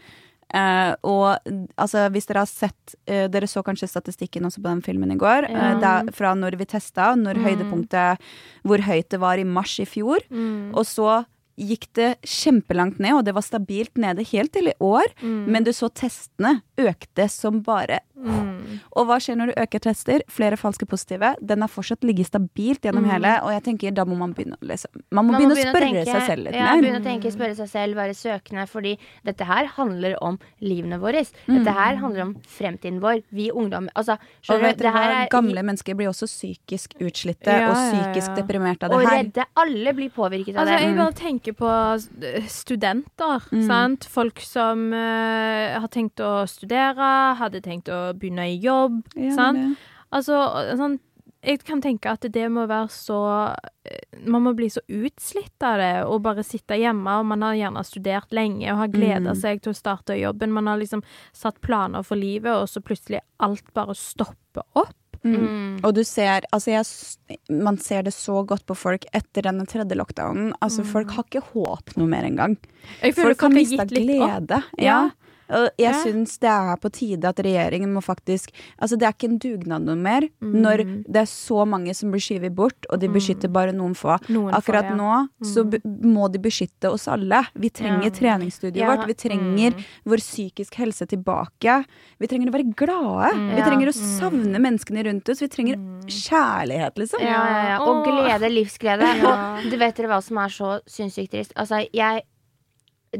Uh, 0.55 0.93
og 1.03 1.39
altså, 1.75 2.05
hvis 2.13 2.27
dere 2.29 2.43
har 2.43 2.47
sett 2.47 2.93
uh, 3.09 3.25
Dere 3.27 3.47
så 3.49 3.63
kanskje 3.65 3.89
statistikken 3.89 4.45
også 4.45 4.61
på 4.61 4.69
den 4.69 4.81
filmen 4.85 5.11
i 5.11 5.17
går. 5.19 5.49
Ja. 5.49 5.71
eh, 5.73 5.79
da, 5.81 5.93
fra 6.13 6.35
når 6.37 6.55
vi 6.57 6.65
testa, 6.65 7.15
når 7.17 7.35
Mm. 7.35 7.43
høydepunktet 7.49 8.17
Hvor 8.63 8.77
høyt 8.85 9.09
det 9.09 9.19
var 9.19 9.37
i 9.37 9.43
mars 9.43 9.79
i 9.79 9.85
fjor. 9.85 10.19
Mm. 10.29 10.71
Og 10.75 10.85
så 10.85 11.25
gikk 11.57 11.87
det 11.95 12.17
kjempelangt 12.21 12.99
ned, 12.99 13.13
og 13.15 13.23
det 13.25 13.33
var 13.33 13.41
stabilt 13.41 13.95
nede 13.97 14.23
helt 14.27 14.51
til 14.53 14.67
i 14.67 14.73
år. 14.79 15.05
Mm. 15.23 15.45
Men 15.47 15.63
du 15.63 15.71
så 15.71 15.89
testene 15.89 16.61
økte 16.77 17.29
som 17.29 17.61
bare 17.61 17.99
Mm. 18.15 18.79
Og 18.95 19.05
hva 19.05 19.17
skjer 19.21 19.35
når 19.37 19.49
du 19.51 19.57
øker 19.61 19.81
tester? 19.83 20.21
Flere 20.31 20.55
falske 20.57 20.85
positive. 20.87 21.33
Den 21.45 21.61
har 21.61 21.67
fortsatt 21.69 22.01
ligget 22.01 22.27
stabilt 22.29 22.81
gjennom 22.81 23.03
Mm. 23.03 23.09
hele, 23.11 23.33
og 23.43 23.51
jeg 23.51 23.63
tenker 23.63 23.93
da 23.93 24.05
må 24.05 24.15
man 24.17 24.33
begynne 24.33 24.55
å 24.57 24.65
lese. 24.65 24.87
Man 25.11 25.27
må 25.27 25.31
Man 25.33 25.41
begynne 25.41 25.53
å 25.53 25.61
spørre 25.69 25.91
tenke- 25.91 26.05
seg 26.05 26.21
selv 26.25 26.43
litt 26.45 26.55
ja, 26.55 26.63
mer. 26.73 26.81
Begynne 26.81 27.01
å 27.01 27.03
tenke, 27.03 27.31
spørre 27.31 27.55
seg 27.55 27.67
selv, 27.69 27.95
være 27.95 28.15
søkende. 28.15 28.67
Fordi 28.69 28.97
dette 29.25 29.41
her 29.45 29.65
handler 29.67 30.15
om 30.23 30.39
livene 30.61 30.97
våre. 30.97 31.25
Dette 31.45 31.73
her 31.73 31.95
handler 31.97 32.21
om 32.21 32.35
fremtiden 32.47 32.99
vår. 33.01 33.21
Vi 33.31 33.51
ungdom 33.51 33.89
Altså, 33.95 34.17
Og 34.49 34.61
vet 34.61 34.77
dere 34.77 34.91
hva? 34.93 35.25
er 35.25 35.27
Gamle 35.29 35.61
mennesker 35.61 35.93
blir 35.93 36.07
også 36.07 36.25
psykisk 36.25 36.95
utslitte 37.01 37.45
Ja, 37.51 37.69
og 37.69 37.75
psykisk 37.75 38.29
ja. 38.29 38.35
deprimerte 38.41 38.83
av 38.83 38.89
det 38.97 39.07
her. 39.07 39.23
redde 39.23 39.45
alle 39.57 39.93
blir 39.93 40.09
påvirket 40.09 40.55
av 40.57 40.65
Altså, 40.65 40.79
det. 40.79 40.81
jeg 40.81 40.97
bare 40.97 41.13
tenker 41.13 41.53
på 41.53 42.23
eh, 42.23 42.41
studenter, 42.47 43.41
sant? 43.67 44.05
Folk 44.05 44.39
som 44.39 44.91
uh, 44.93 45.79
har 45.79 45.87
tenkt 45.89 46.15
å 46.15 46.47
studere, 46.47 46.64
hadde 46.69 47.61
tenkt 47.61 47.87
å 47.89 48.13
begynne 48.17 48.47
i 48.51 48.59
jobb, 48.59 49.03
Ja, 49.15 49.31
sant? 49.35 49.77
Altså, 50.11 50.37
sånn 50.77 50.99
Jeg 51.43 51.59
kan 51.63 51.79
tenke 51.81 52.09
at 52.09 52.21
det 52.21 52.49
må 52.49 52.65
være 52.67 52.89
så 52.89 53.53
eh, 53.85 53.99
Man 54.25 54.41
må 54.43 54.55
bli 54.55 54.65
så 54.69 54.81
utslitt 54.89 55.61
av 55.61 55.77
det, 55.77 56.05
og 56.07 56.21
bare 56.23 56.43
sitte 56.43 56.73
hjemme, 56.79 57.19
og 57.19 57.25
man 57.25 57.41
har 57.41 57.53
gjerne 57.53 57.83
studert 57.85 58.31
lenge 58.31 58.71
og 58.71 58.77
har 58.77 58.87
gleda 58.87 59.33
Mm. 59.33 59.41
seg 59.41 59.61
til 59.61 59.71
å 59.73 59.75
starte 59.75 60.17
jobben. 60.19 60.51
Man 60.51 60.65
har 60.67 60.77
liksom 60.77 61.03
satt 61.33 61.59
planer 61.61 62.01
for 62.03 62.15
livet, 62.15 62.51
og 62.51 62.67
så 62.67 62.81
plutselig 62.81 63.19
alt 63.39 63.73
bare 63.73 63.93
stopper 63.95 64.63
opp. 64.75 64.95
Mm. 65.23 65.79
Og 65.83 65.93
du 65.95 66.03
ser, 66.03 66.41
altså 66.53 66.69
jeg, 66.71 67.37
man 67.49 67.77
ser 67.77 68.03
det 68.03 68.13
så 68.13 68.45
godt 68.45 68.65
på 68.67 68.75
folk 68.77 69.05
etter 69.13 69.41
denne 69.41 69.65
tredje 69.65 69.95
lockdownen. 69.97 70.53
Altså 70.61 70.83
Folk 70.85 71.09
har 71.11 71.23
ikke 71.25 71.41
håp 71.53 71.95
noe 71.97 72.07
mer 72.07 72.23
engang. 72.23 72.57
Jeg 73.01 73.15
føler 73.15 73.33
Folk 73.33 73.41
har 73.41 73.49
mista 73.49 73.81
opp. 73.83 73.89
glede. 73.89 74.63
Ja. 74.77 74.85
Ja. 74.85 75.09
Og 75.49 75.69
jeg 75.77 75.93
Ja. 75.93 76.03
syns 76.03 76.39
det 76.39 76.49
er 76.49 76.75
på 76.77 76.91
tide 76.91 77.25
at 77.25 77.35
regjeringen 77.37 77.93
må 77.93 78.01
faktisk 78.03 78.49
Altså, 78.81 78.97
det 78.97 79.03
er 79.05 79.13
ikke 79.13 79.29
en 79.29 79.37
dugnad 79.39 79.81
noe 79.85 79.95
mer 79.95 80.21
Mm. 80.41 80.53
når 80.61 80.77
det 81.11 81.15
er 81.17 81.25
så 81.29 81.65
mange 81.67 81.93
som 81.95 82.11
blir 82.11 82.19
skyvet 82.21 82.53
bort, 82.55 82.85
og 82.89 82.99
de 82.99 83.07
beskytter 83.07 83.51
bare 83.51 83.71
noen 83.73 83.93
få. 83.95 84.17
Noen 84.29 84.51
få, 84.51 84.57
Akkurat 84.57 84.89
ja. 84.89 84.95
nå 84.95 85.29
så 85.43 85.63
b 85.69 85.77
må 86.03 86.31
de 86.31 86.39
beskytte 86.39 86.89
oss 86.91 87.07
alle. 87.07 87.45
Vi 87.55 87.69
trenger 87.69 88.03
Ja. 88.05 88.09
treningsstudioet 88.09 88.75
Ja. 88.77 88.95
vårt. 88.97 89.07
Vi 89.07 89.13
trenger 89.13 89.73
vår 90.05 90.17
psykisk 90.17 90.73
helse 90.75 91.05
tilbake. 91.07 91.85
Vi 92.19 92.27
trenger 92.27 92.49
å 92.49 92.53
være 92.53 92.75
glade. 92.75 93.55
Vi 93.55 93.61
trenger 93.61 93.87
å 93.87 93.93
savne 93.93 94.57
menneskene 94.59 95.03
rundt 95.05 95.29
oss. 95.29 95.39
Vi 95.41 95.47
trenger 95.47 95.75
kjærlighet, 96.07 96.95
liksom. 96.95 97.19
Ja, 97.21 97.27
ja, 97.47 97.67
ja. 97.69 97.79
Og 97.85 98.05
glede, 98.05 98.49
livsglede. 98.51 99.05
Ja. 99.25 99.57
Og 99.57 99.69
du 99.71 99.77
vet 99.77 99.95
dere 99.95 100.07
hva 100.11 100.21
som 100.23 100.37
er 100.37 100.49
så 100.49 100.79
sinnssykt 100.87 101.31
trist? 101.31 101.53
Altså, 101.55 101.87
jeg 101.93 102.23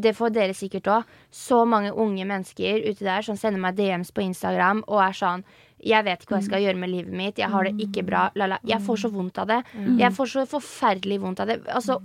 det 0.02 0.16
får 0.18 0.34
dere 0.36 0.54
sikkert 0.58 0.88
òg. 0.92 1.04
Så 1.32 1.66
mange 1.68 1.92
unge 1.94 2.26
mennesker 2.26 2.82
ute 2.90 3.04
der 3.06 3.22
som 3.22 3.38
sender 3.38 3.60
meg 3.60 3.76
DMs 3.78 4.12
på 4.12 4.22
Instagram 4.26 4.84
og 4.88 5.02
er 5.10 5.14
sånn 5.14 5.44
Jeg 5.86 6.02
vet 6.06 6.22
ikke 6.24 6.32
hva 6.34 6.38
jeg 6.40 6.46
skal 6.48 6.62
gjøre 6.64 6.80
med 6.82 6.90
livet 6.90 7.14
mitt. 7.14 7.38
Jeg 7.38 7.50
har 7.52 7.64
det 7.68 7.74
ikke 7.84 8.02
bra. 8.08 8.22
Lala. 8.40 8.58
Jeg 8.66 8.80
får 8.82 8.98
så 9.04 9.10
vondt 9.14 9.38
av 9.38 9.46
det. 9.52 9.58
Jeg 10.00 10.10
får 10.16 10.30
så 10.32 10.46
forferdelig 10.50 11.20
vondt 11.22 11.40
av 11.44 11.48
det. 11.52 11.58
Altså, 11.70 12.00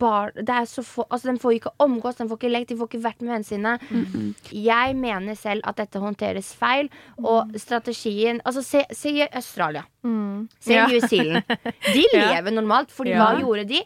bar, 0.00 0.30
det 0.38 0.48
er 0.48 0.64
så 0.70 0.80
få, 0.86 1.04
altså, 1.10 1.26
Den 1.28 1.38
får 1.42 1.52
ikke 1.58 1.72
omgås, 1.84 2.16
den 2.16 2.28
får 2.30 2.38
ikke 2.38 2.52
lekt, 2.54 2.68
de 2.70 2.76
får 2.78 2.88
ikke 2.88 3.02
vært 3.04 3.20
med 3.20 3.34
vennene 3.34 3.44
sine. 3.44 3.74
Jeg 4.54 4.96
mener 4.96 5.34
selv 5.36 5.60
at 5.68 5.76
dette 5.82 6.00
håndteres 6.00 6.54
feil, 6.56 6.88
og 7.20 7.52
strategien 7.60 8.40
Altså, 8.46 8.62
se, 8.64 8.84
se 8.96 9.10
i 9.18 9.26
Australia. 9.28 9.84
Se 10.62 10.72
Ja. 10.78 10.86
New 10.86 11.00
Zealand. 11.00 11.44
De 11.94 12.06
lever 12.14 12.50
normalt, 12.54 12.94
Ja. 13.04 13.18
hva 13.18 13.40
gjorde 13.42 13.66
de? 13.68 13.82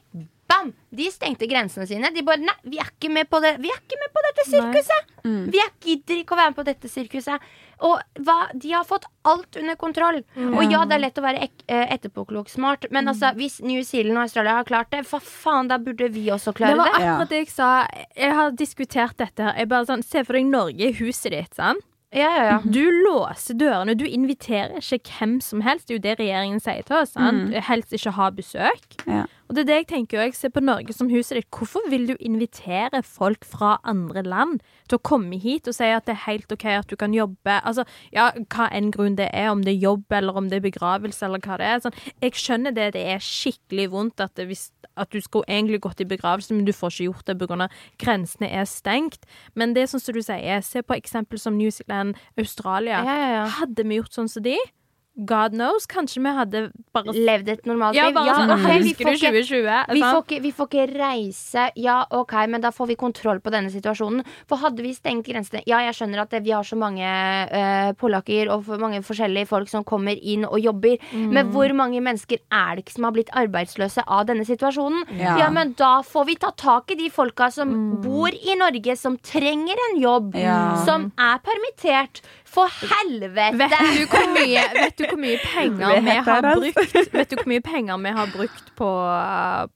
Bam! 0.53 0.73
De 0.93 1.09
stengte 1.13 1.49
grensene 1.49 1.87
sine. 1.89 2.11
De 2.13 2.23
bare 2.27 2.43
Nei, 2.45 2.55
vi 2.69 2.81
er 2.83 2.91
ikke 2.91 3.09
med 3.13 3.29
på 3.33 3.41
det 3.41 3.55
Vi 3.63 3.71
er 3.73 3.79
ikke 3.81 3.99
med 4.01 4.13
på 4.13 4.23
dette 4.29 4.45
sirkuset! 4.51 5.13
Vi 5.53 5.61
er 5.63 5.71
gidder 5.83 6.19
ikke 6.21 6.35
å 6.35 6.39
være 6.41 6.53
med 6.53 6.59
på 6.59 6.65
dette 6.67 6.89
sirkuset. 6.91 7.45
Og 7.83 7.99
hva, 8.27 8.37
de 8.55 8.73
har 8.75 8.87
fått 8.87 9.07
alt 9.27 9.57
under 9.59 9.79
kontroll. 9.81 10.21
Og 10.39 10.61
ja, 10.71 10.85
det 10.87 10.97
er 10.97 11.03
lett 11.03 11.19
å 11.19 11.25
være 11.25 11.47
eh, 11.47 11.95
etterpåklok 11.97 12.51
smart, 12.51 12.87
men 12.95 13.11
altså, 13.11 13.33
hvis 13.39 13.61
New 13.63 13.83
Zealand 13.87 14.19
og 14.21 14.27
Australia 14.27 14.59
har 14.61 14.69
klart 14.69 14.93
det, 14.95 15.05
hva 15.11 15.19
faen, 15.23 15.71
da 15.71 15.79
burde 15.83 16.11
vi 16.15 16.29
også 16.31 16.55
klare 16.55 16.77
Det 16.77 16.79
Det 16.79 16.85
var 16.85 16.99
akkurat 17.01 17.33
det 17.33 17.41
jeg 17.41 17.51
sa. 17.55 17.71
Jeg 18.19 18.37
har 18.39 18.53
diskutert 18.59 19.17
dette 19.19 19.43
her. 19.49 19.57
Jeg 19.59 19.73
bare 19.73 19.89
sånn, 19.91 20.05
Se 20.07 20.23
for 20.27 20.39
deg 20.39 20.47
Norge 20.51 20.91
i 20.91 20.95
huset 21.01 21.33
ditt. 21.35 21.55
sant? 21.59 21.83
Ja, 22.13 22.29
ja, 22.37 22.45
ja. 22.45 22.57
Du 22.65 22.83
låser 23.07 23.57
dørene. 23.57 23.95
Du 23.97 24.05
inviterer 24.05 24.83
ikke 24.85 25.15
hvem 25.17 25.39
som 25.41 25.63
helst. 25.65 25.89
Det 25.89 25.95
er 25.95 25.97
jo 25.97 26.03
det 26.05 26.17
regjeringen 26.21 26.61
sier 26.61 26.85
til 26.85 26.99
oss. 26.99 27.15
Sant? 27.17 27.55
Helst 27.71 27.95
ikke 27.97 28.13
ha 28.19 28.29
besøk. 28.37 28.99
Og 29.53 29.57
det 29.59 29.67
er 29.67 29.69
det 29.69 29.75
jeg 29.83 29.87
tenker 29.91 30.23
òg. 30.23 30.33
Ser 30.33 30.49
på 30.49 30.63
Norge 30.65 30.95
som 30.97 31.11
huset 31.13 31.37
ditt. 31.37 31.49
Hvorfor 31.53 31.85
vil 31.93 32.07
du 32.09 32.15
invitere 32.25 33.03
folk 33.05 33.45
fra 33.45 33.75
andre 33.85 34.23
land 34.25 34.63
til 34.89 34.97
å 34.97 35.03
komme 35.05 35.37
hit 35.43 35.69
og 35.69 35.77
si 35.77 35.91
at 35.93 36.07
det 36.09 36.15
er 36.15 36.23
helt 36.25 36.55
OK 36.57 36.65
at 36.73 36.89
du 36.89 36.97
kan 36.97 37.13
jobbe? 37.13 37.59
Altså, 37.61 37.85
ja, 38.17 38.31
hva 38.55 38.71
enn 38.73 38.89
grunn 38.95 39.19
det 39.21 39.29
er, 39.29 39.51
om 39.53 39.61
det 39.61 39.75
er 39.75 39.85
jobb 39.85 40.17
eller 40.17 40.41
om 40.41 40.49
det 40.49 40.63
er 40.63 40.65
begravelse 40.71 41.29
eller 41.29 41.45
hva 41.45 41.61
det 41.61 41.69
er. 41.69 41.85
Sånn, 41.85 42.01
jeg 42.25 42.41
skjønner 42.41 42.73
det, 42.81 42.89
det 42.97 43.05
er 43.13 43.21
skikkelig 43.21 43.91
vondt 43.93 44.25
at, 44.25 44.33
det, 44.41 44.49
hvis, 44.49 44.71
at 44.97 45.13
du 45.13 45.21
skulle 45.21 45.45
egentlig 45.53 45.83
gått 45.85 46.01
i 46.01 46.09
begravelse, 46.09 46.57
men 46.57 46.65
du 46.65 46.73
får 46.73 46.97
ikke 46.97 47.11
gjort 47.11 47.29
det 47.29 47.37
pga. 47.45 47.69
grensene 48.01 48.49
er 48.49 48.65
stengt. 48.65 49.29
Men 49.53 49.77
det 49.77 49.85
er 49.85 49.93
sånn 49.93 50.01
som 50.01 50.17
du 50.17 50.25
sier, 50.25 50.65
se 50.65 50.81
på 50.81 50.97
eksempel 50.97 51.37
som 51.37 51.61
New 51.61 51.69
Zealand, 51.69 52.17
Australia. 52.41 53.05
Ja, 53.05 53.21
ja, 53.21 53.33
ja. 53.43 53.49
Hadde 53.61 53.85
vi 53.85 54.01
gjort 54.01 54.17
sånn 54.17 54.33
som 54.33 54.49
de? 54.49 54.57
God 55.15 55.53
knows. 55.53 55.85
Kanskje 55.87 56.23
vi 56.25 56.31
hadde 56.33 56.61
bare 56.95 57.13
Levd 57.13 57.49
et 57.53 57.67
normalt 57.69 57.95
Ja, 57.95 58.07
liv. 58.07 58.15
bare 58.15 58.33
sånn, 58.35 58.51
okay, 58.55 58.79
vi 58.81 58.95
får 58.95 59.13
ikke- 59.13 59.33
2020? 59.45 59.85
Vi 59.93 60.01
får, 60.01 60.23
ikke, 60.25 60.41
vi 60.43 60.53
får 60.53 60.69
ikke 60.69 60.99
reise. 60.99 61.71
Ja, 61.77 62.07
ok, 62.11 62.33
men 62.49 62.61
da 62.63 62.71
får 62.71 62.87
vi 62.89 62.95
kontroll 62.97 63.39
på 63.41 63.51
denne 63.53 63.69
situasjonen. 63.71 64.25
For 64.49 64.57
hadde 64.57 64.81
vi 64.83 64.95
stengt 64.95 65.27
grensene 65.27 65.63
Ja, 65.67 65.79
jeg 65.81 65.95
skjønner 65.95 66.21
at 66.23 66.31
vi 66.43 66.51
har 66.51 66.63
så 66.63 66.77
mange 66.79 67.03
uh, 67.05 67.93
polakker 67.93 68.49
og 68.51 68.65
for 68.65 68.79
mange 68.79 69.03
forskjellige 69.05 69.47
folk 69.47 69.69
som 69.69 69.85
kommer 69.85 70.17
inn 70.21 70.45
og 70.47 70.59
jobber. 70.61 70.97
Men 71.13 71.47
Mm. 71.49 71.53
hvor 71.53 71.73
mange 71.75 72.01
mennesker 72.01 72.39
er 72.51 72.77
det 72.77 72.87
ikke 72.87 72.93
som 72.95 73.05
har 73.05 73.13
blitt 73.13 73.31
arbeidsløse 73.37 74.03
av 74.09 74.27
denne 74.27 74.47
situasjonen? 74.47 75.05
Ja. 75.19 75.37
Ja, 75.37 75.51
men 75.51 75.75
da 75.75 76.01
får 76.01 76.25
vi 76.27 76.35
ta 76.37 76.51
tak 76.57 76.91
i 76.91 76.95
de 76.95 77.11
folka 77.11 77.53
som 77.53 78.01
bor 78.01 78.29
i 78.29 78.55
Norge, 78.57 78.97
som 78.97 79.19
trenger 79.19 79.77
en 79.93 80.01
jobb, 80.01 80.35
Ja. 80.37 80.83
som 80.85 81.13
er 81.19 81.39
permittert. 81.39 82.23
For 82.53 82.69
helvete! 82.69 83.57
Vet 83.57 83.73
du 83.97 84.03
hvor 84.13 84.27
mye, 84.35 84.63
vet 84.77 84.99
du 84.99 85.05
hvor 85.07 85.21
mye 85.21 85.39
penger 85.41 86.03
vi 86.05 86.17
har 86.27 86.43
brukt 86.45 87.13
Vet 87.15 87.31
du 87.31 87.37
hvor 87.39 87.49
mye 87.49 87.63
penger 87.65 88.01
vi 88.03 88.13
har 88.19 88.33
brukt 88.33 88.67
på, 88.77 88.89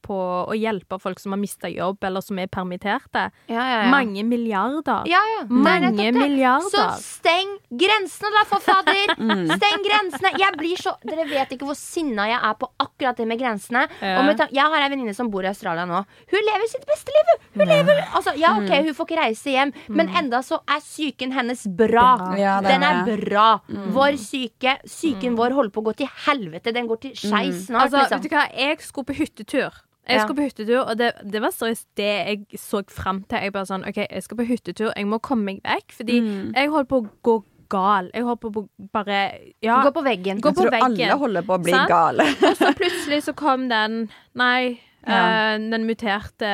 på 0.04 0.18
å 0.52 0.56
hjelpe 0.56 0.98
folk 1.00 1.20
som 1.22 1.32
har 1.32 1.40
mista 1.40 1.70
jobb, 1.72 2.04
eller 2.04 2.24
som 2.24 2.40
er 2.42 2.50
permitterte? 2.52 3.26
Ja, 3.48 3.62
ja, 3.62 3.78
ja. 3.86 3.90
Mange 3.92 4.24
milliarder. 4.28 5.08
Ja, 5.08 5.22
ja. 5.32 5.44
Er 5.46 5.64
Mange 5.66 6.10
milliarder. 6.16 6.68
Så 6.72 6.84
steng 7.00 7.54
grensene, 7.70 8.32
da, 8.36 8.44
for 8.50 8.60
fader! 8.64 9.14
Steng 9.56 9.86
grensene! 9.86 10.34
Jeg 10.36 10.58
blir 10.60 10.80
så 10.80 10.96
Dere 11.06 11.26
vet 11.30 11.56
ikke 11.56 11.68
hvor 11.68 11.78
sinna 11.78 12.26
jeg 12.28 12.38
er 12.38 12.56
på 12.60 12.68
akkurat 12.82 13.16
det 13.18 13.26
med 13.30 13.40
grensene. 13.40 13.86
Med 14.02 14.44
jeg 14.52 14.72
har 14.72 14.84
ei 14.84 14.90
venninne 14.92 15.14
som 15.16 15.30
bor 15.32 15.46
i 15.46 15.50
Australia 15.50 15.86
nå. 15.88 16.02
Hun 16.32 16.46
lever 16.50 16.68
sitt 16.70 16.84
beste 16.88 17.14
liv! 17.14 17.32
Hun 17.56 17.68
lever 17.70 18.02
Altså, 18.16 18.34
ja, 18.38 18.52
ok, 18.58 18.70
hun 18.86 18.94
får 18.96 19.08
ikke 19.08 19.18
reise 19.20 19.52
hjem, 19.52 19.72
men 19.96 20.10
enda 20.20 20.42
så 20.44 20.60
er 20.68 20.80
psyken 20.84 21.32
hennes 21.36 21.64
bra. 21.78 22.08
Ja, 22.38 22.58
Den 22.68 22.82
er 22.86 23.00
bra. 23.04 23.16
bra. 23.66 23.86
Vår 23.96 24.16
syke 24.20 24.76
Psyken 24.84 25.36
vår 25.38 25.56
holder 25.56 25.72
på 25.74 25.82
å 25.84 25.88
gå 25.90 25.96
til 26.02 26.08
helvete. 26.26 26.72
Den 26.74 26.86
går 26.90 27.00
til 27.06 27.16
skeis 27.16 27.66
snart, 27.66 27.86
Altså, 27.88 27.96
vet 27.96 28.10
liksom. 28.10 28.22
du 28.22 28.28
hva, 28.36 28.46
jeg 28.56 28.80
skulle 28.86 29.10
på 29.10 29.18
hyttetur. 29.22 29.82
Jeg 30.06 30.20
skal 30.22 30.36
på 30.38 30.44
hyttetur, 30.46 30.80
og 30.84 30.94
det, 31.00 31.08
det 31.26 31.40
var 31.42 31.50
seriøst 31.50 31.86
det 31.98 32.06
jeg 32.06 32.60
så 32.62 32.84
frem 32.94 33.24
til. 33.26 33.42
Jeg 33.42 33.52
bare 33.56 33.66
sånn, 33.66 33.82
ok, 33.90 33.96
jeg 34.06 34.22
skal 34.22 34.38
på 34.38 34.46
hyttetur, 34.46 34.92
jeg 34.94 35.06
må 35.10 35.18
komme 35.18 35.48
meg 35.48 35.60
vekk, 35.66 35.96
fordi 35.98 36.20
jeg 36.54 36.70
holder 36.70 36.90
på 36.92 37.00
å 37.00 37.06
gå 37.26 37.34
gal. 37.68 38.10
Jeg 38.14 38.22
holder 38.22 38.42
på 38.44 38.50
å 38.62 38.66
bare 38.94 39.16
Ja. 39.64 39.80
Gå 39.82 39.90
på 39.96 40.04
veggen. 40.06 40.38
Gå 40.40 40.52
Jeg 40.52 40.54
tror 40.60 40.70
tror 40.70 40.84
alle 40.86 41.18
holder 41.18 41.42
på 41.42 41.56
å 41.56 41.62
bli 41.62 41.72
Sant? 41.74 41.88
gale. 41.90 42.22
Og 42.46 42.54
så 42.60 42.70
plutselig 42.78 43.22
så 43.26 43.34
kom 43.34 43.68
den 43.72 44.08
Nei, 44.34 44.78
Ja. 45.06 45.54
Uh, 45.54 45.70
den 45.70 45.84
muterte, 45.86 46.48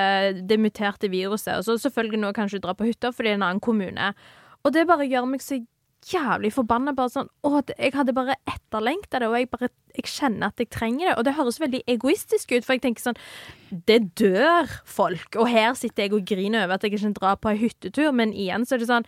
det 0.49 0.59
muterte 0.61 1.09
viruset. 1.09 1.57
Og 1.59 1.65
så 1.65 1.77
selvfølgelig 1.89 2.21
nå 2.21 2.33
kan 2.37 2.49
du 2.49 2.59
dra 2.59 2.75
på 2.77 2.85
hytta 2.85 3.13
fordi 3.13 3.29
det 3.31 3.37
er 3.37 3.41
en 3.41 3.47
annen 3.51 3.61
kommune. 3.65 4.15
Og 4.65 4.73
det 4.73 4.87
bare 4.87 5.07
gjør 5.09 5.29
meg 5.29 5.41
så 5.45 5.57
jævlig 6.11 6.53
forbanna. 6.55 6.95
Bare 6.97 7.13
sånn 7.13 7.29
Å, 7.47 7.63
jeg 7.77 7.95
hadde 7.95 8.15
bare 8.17 8.37
etterlengta 8.49 9.21
det, 9.23 9.29
og 9.31 9.37
jeg 9.39 9.51
bare 9.53 9.69
Jeg 9.97 10.09
kjenner 10.09 10.49
at 10.49 10.63
jeg 10.63 10.71
trenger 10.73 11.11
det. 11.11 11.17
Og 11.19 11.27
det 11.29 11.35
høres 11.39 11.61
veldig 11.63 11.83
egoistisk 11.87 12.55
ut, 12.57 12.65
for 12.65 12.77
jeg 12.77 12.85
tenker 12.87 13.07
sånn 13.07 13.21
Det 13.71 14.01
dør 14.19 14.71
folk, 14.85 15.37
og 15.37 15.51
her 15.53 15.75
sitter 15.79 16.07
jeg 16.07 16.17
og 16.17 16.25
griner 16.29 16.67
over 16.67 16.79
at 16.79 16.87
jeg 16.87 16.97
ikke 16.97 17.15
drar 17.19 17.37
på 17.41 17.53
ei 17.53 17.61
hyttetur, 17.67 18.13
men 18.13 18.33
igjen 18.33 18.67
så 18.67 18.77
er 18.77 18.83
det 18.83 18.91
sånn 18.91 19.07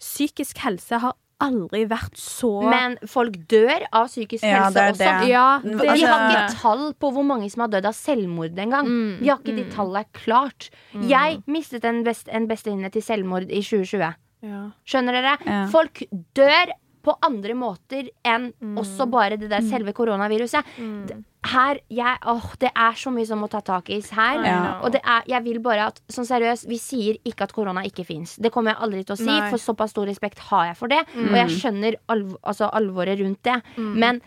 Psykisk 0.00 0.62
helse 0.64 0.96
har 1.02 1.18
aldri 1.40 1.84
vært 1.88 2.16
så 2.20 2.50
Men 2.68 2.96
folk 3.08 3.36
dør 3.50 3.86
av 3.96 4.08
psykisk 4.10 4.44
Ja, 4.44 4.66
helse 4.66 4.74
det 4.76 4.82
er 4.84 4.94
også. 4.94 5.28
Ja, 5.30 5.46
Vi 5.64 5.74
det, 5.74 5.92
Vi 5.96 6.06
har 6.08 6.24
ikke 6.30 6.56
tall 6.60 6.84
på 7.00 7.12
hvor 7.16 7.26
mange 7.26 7.50
som 7.52 7.64
har 7.64 7.72
dødd 7.72 7.88
av 7.88 7.96
selvmord 7.96 8.58
engang. 8.60 8.88
Mm, 8.88 9.12
Vi 9.20 9.28
har 9.28 9.40
ikke 9.40 9.56
de 9.56 9.64
tallene 9.72 10.04
klart. 10.16 10.70
Jeg 10.92 11.40
mistet 11.46 11.84
en, 11.88 12.02
best, 12.04 12.28
en 12.28 12.48
bestevenninne 12.48 12.92
til 12.92 13.04
selvmord 13.04 13.48
i 13.48 13.62
2020. 13.64 14.12
ja. 14.44 14.60
Skjønner 14.88 15.18
dere? 15.18 15.34
Ja. 15.46 15.64
Folk 15.72 16.02
dør 16.36 16.72
på 17.00 17.14
andre 17.24 17.54
måter 17.56 18.10
enn 18.28 18.50
også 18.76 19.06
bare 19.08 19.38
det 19.40 19.48
der 19.48 19.64
selve 19.64 19.94
koronaviruset. 19.96 20.66
Mm. 20.76 21.22
Her, 21.50 21.78
jeg, 21.88 22.18
åh, 22.28 22.50
Det 22.60 22.68
er 22.76 22.98
så 23.00 23.08
mye 23.14 23.24
som 23.24 23.40
må 23.40 23.48
ta 23.48 23.62
tak 23.64 23.88
i 23.88 24.02
her. 24.04 24.42
Ja. 24.44 24.58
Og 24.84 24.92
det 24.92 25.00
er, 25.00 25.22
jeg 25.32 25.44
vil 25.46 25.60
bare 25.64 25.86
at 25.88 26.02
Sånn 26.12 26.28
seriøst, 26.28 26.68
vi 26.68 26.76
sier 26.76 27.16
ikke 27.24 27.48
at 27.48 27.54
korona 27.56 27.84
ikke 27.88 28.04
fins. 28.04 28.36
Det 28.36 28.52
kommer 28.52 28.74
jeg 28.74 28.82
aldri 28.84 29.04
til 29.04 29.16
å 29.16 29.20
si, 29.22 29.30
Nei. 29.30 29.48
for 29.48 29.62
såpass 29.62 29.94
stor 29.96 30.10
respekt 30.10 30.42
har 30.50 30.66
jeg 30.70 30.76
for 30.76 30.92
det. 30.92 31.00
Og 31.16 31.38
jeg 31.40 31.56
skjønner 31.56 31.96
alv 32.12 32.36
altså, 32.42 32.68
alvoret 32.68 33.20
rundt 33.22 33.40
det. 33.48 33.56
Men 33.80 34.20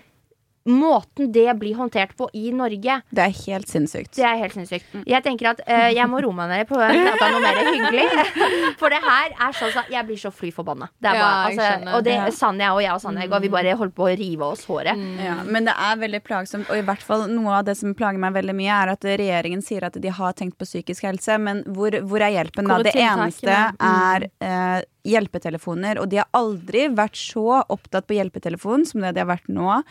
måten 0.66 1.32
det 1.34 1.54
blir 1.60 1.76
håndtert 1.76 2.16
på 2.18 2.30
i 2.34 2.52
Norge 2.56 3.02
Det 3.12 3.24
er 3.24 3.34
helt 3.46 3.68
sinnssykt. 3.68 4.16
det 4.16 4.24
er 4.24 4.38
helt 4.40 4.54
sinnssykt. 4.56 4.86
Jeg 5.10 5.24
tenker 5.26 5.50
at 5.52 5.62
uh, 5.68 5.90
jeg 5.92 6.08
må 6.08 6.22
roe 6.24 6.36
meg 6.38 6.52
ned 6.54 6.70
på 6.70 6.78
at 6.80 6.94
det 6.96 7.26
er 7.28 7.34
noe 7.36 7.42
mer 7.44 7.60
hyggelig. 7.68 8.06
For 8.82 8.94
det 8.94 9.02
her 9.04 9.36
er 9.36 9.58
sånn 9.58 9.76
at 9.84 9.92
jeg 9.92 10.08
blir 10.08 10.22
så 10.22 10.32
fly 10.32 10.54
forbanna. 10.56 10.88
Ja, 11.04 11.28
altså, 11.50 11.68
og 11.98 12.08
det 12.08 12.14
Ja. 12.14 12.30
Sanja 12.34 12.72
og 12.76 12.82
jeg 12.84 12.94
og 12.94 13.02
Sanja 13.04 13.28
og 13.28 13.42
vi 13.44 13.52
bare 13.52 13.76
holdt 13.76 13.96
på 13.98 14.08
å 14.08 14.14
rive 14.16 14.48
oss 14.48 14.64
håret. 14.70 15.00
Ja, 15.20 15.36
men 15.44 15.68
det 15.68 15.74
er 15.76 16.00
veldig 16.00 16.24
plagsomt, 16.24 16.70
og 16.72 16.80
i 16.80 16.86
hvert 16.86 17.04
fall 17.04 17.26
noe 17.32 17.60
av 17.60 17.68
det 17.68 17.76
som 17.80 17.96
plager 17.98 18.22
meg 18.22 18.36
veldig 18.38 18.56
mye, 18.56 18.80
er 18.84 18.94
at 18.94 19.08
regjeringen 19.10 19.64
sier 19.66 19.88
at 19.88 19.98
de 20.00 20.14
har 20.14 20.36
tenkt 20.38 20.58
på 20.62 20.68
psykisk 20.68 21.08
helse, 21.10 21.38
men 21.42 21.64
hvor, 21.76 21.96
hvor 22.08 22.24
er 22.24 22.36
hjelpen 22.38 22.70
da? 22.70 22.80
Det 22.86 22.96
eneste 22.96 23.60
er 23.74 24.28
uh, 24.46 24.80
hjelpetelefoner, 25.08 26.00
og 26.00 26.10
de 26.12 26.22
har 26.22 26.30
aldri 26.38 26.88
vært 26.94 27.20
så 27.20 27.64
opptatt 27.64 28.08
på 28.08 28.18
hjelpetelefon 28.18 28.86
som 28.88 29.04
det 29.04 29.16
de 29.18 29.24
har 29.26 29.32
vært 29.34 29.50
nå. 29.52 29.82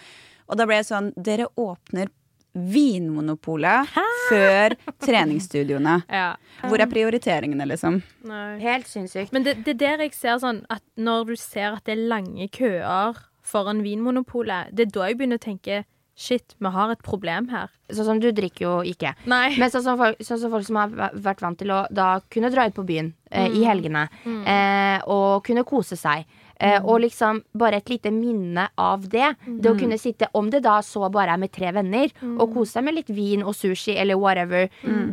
Og 0.53 0.59
da 0.61 0.67
ble 0.69 0.83
jeg 0.83 0.91
sånn, 0.91 1.15
dere 1.17 1.49
åpner 1.57 2.13
Vinmonopolet 2.53 3.89
før 4.29 4.75
treningsstudioene. 5.01 6.03
ja. 6.21 6.35
Hvor 6.69 6.83
er 6.85 6.91
prioriteringene, 6.91 7.65
liksom? 7.71 8.03
Nei. 8.29 8.59
Helt 8.61 8.91
sinnssykt. 8.91 9.33
Men 9.33 9.47
det, 9.47 9.63
det 9.65 9.79
er 9.79 9.81
der 9.81 10.05
jeg 10.05 10.13
ser 10.19 10.37
sånn 10.43 10.61
at 10.73 10.85
når 11.01 11.33
du 11.33 11.37
ser 11.41 11.79
at 11.79 11.89
det 11.89 11.97
er 11.97 12.05
lange 12.13 12.51
køer 12.53 13.23
foran 13.43 13.81
Vinmonopolet, 13.87 14.69
det 14.77 14.91
er 14.91 14.93
da 14.93 15.09
jeg 15.09 15.19
begynner 15.19 15.41
å 15.41 15.47
tenke 15.49 15.83
Shit, 16.13 16.53
vi 16.61 16.69
har 16.69 16.91
et 16.93 17.01
problem 17.03 17.47
her. 17.49 17.71
Sånn 17.89 18.05
som 18.05 18.19
du 18.21 18.27
drikker 18.37 18.67
jo 18.67 18.73
ikke. 18.85 19.15
Nei. 19.33 19.55
Men 19.57 19.71
sånn 19.73 19.85
som, 19.87 19.97
folk, 19.97 20.21
sånn 20.21 20.43
som 20.43 20.53
folk 20.53 20.67
som 20.67 20.77
har 20.77 20.93
vært 21.25 21.41
vant 21.41 21.57
til 21.59 21.73
å 21.73 21.79
da 21.89 22.19
kunne 22.33 22.51
dra 22.53 22.67
ut 22.69 22.77
på 22.77 22.85
byen 22.85 23.09
eh, 23.33 23.49
i 23.49 23.65
helgene 23.65 24.05
eh, 24.29 25.01
og 25.09 25.41
kunne 25.49 25.65
kose 25.67 25.97
seg. 25.97 26.29
Eh, 26.63 26.79
og 26.85 27.01
liksom 27.03 27.41
bare 27.59 27.81
et 27.83 27.91
lite 27.91 28.13
minne 28.15 28.69
av 28.79 29.09
det. 29.11 29.33
Det 29.59 29.71
å 29.73 29.75
kunne 29.79 29.99
sitte, 29.99 30.29
om 30.39 30.49
det 30.53 30.63
da 30.63 30.77
så 30.87 31.09
bare 31.11 31.35
er 31.35 31.41
med 31.43 31.51
tre 31.51 31.73
venner, 31.75 32.13
og 32.39 32.53
kose 32.55 32.77
seg 32.79 32.85
med 32.87 32.95
litt 33.01 33.11
vin 33.11 33.43
og 33.43 33.57
sushi 33.59 33.97
eller 33.99 34.15
whatever, 34.21 34.69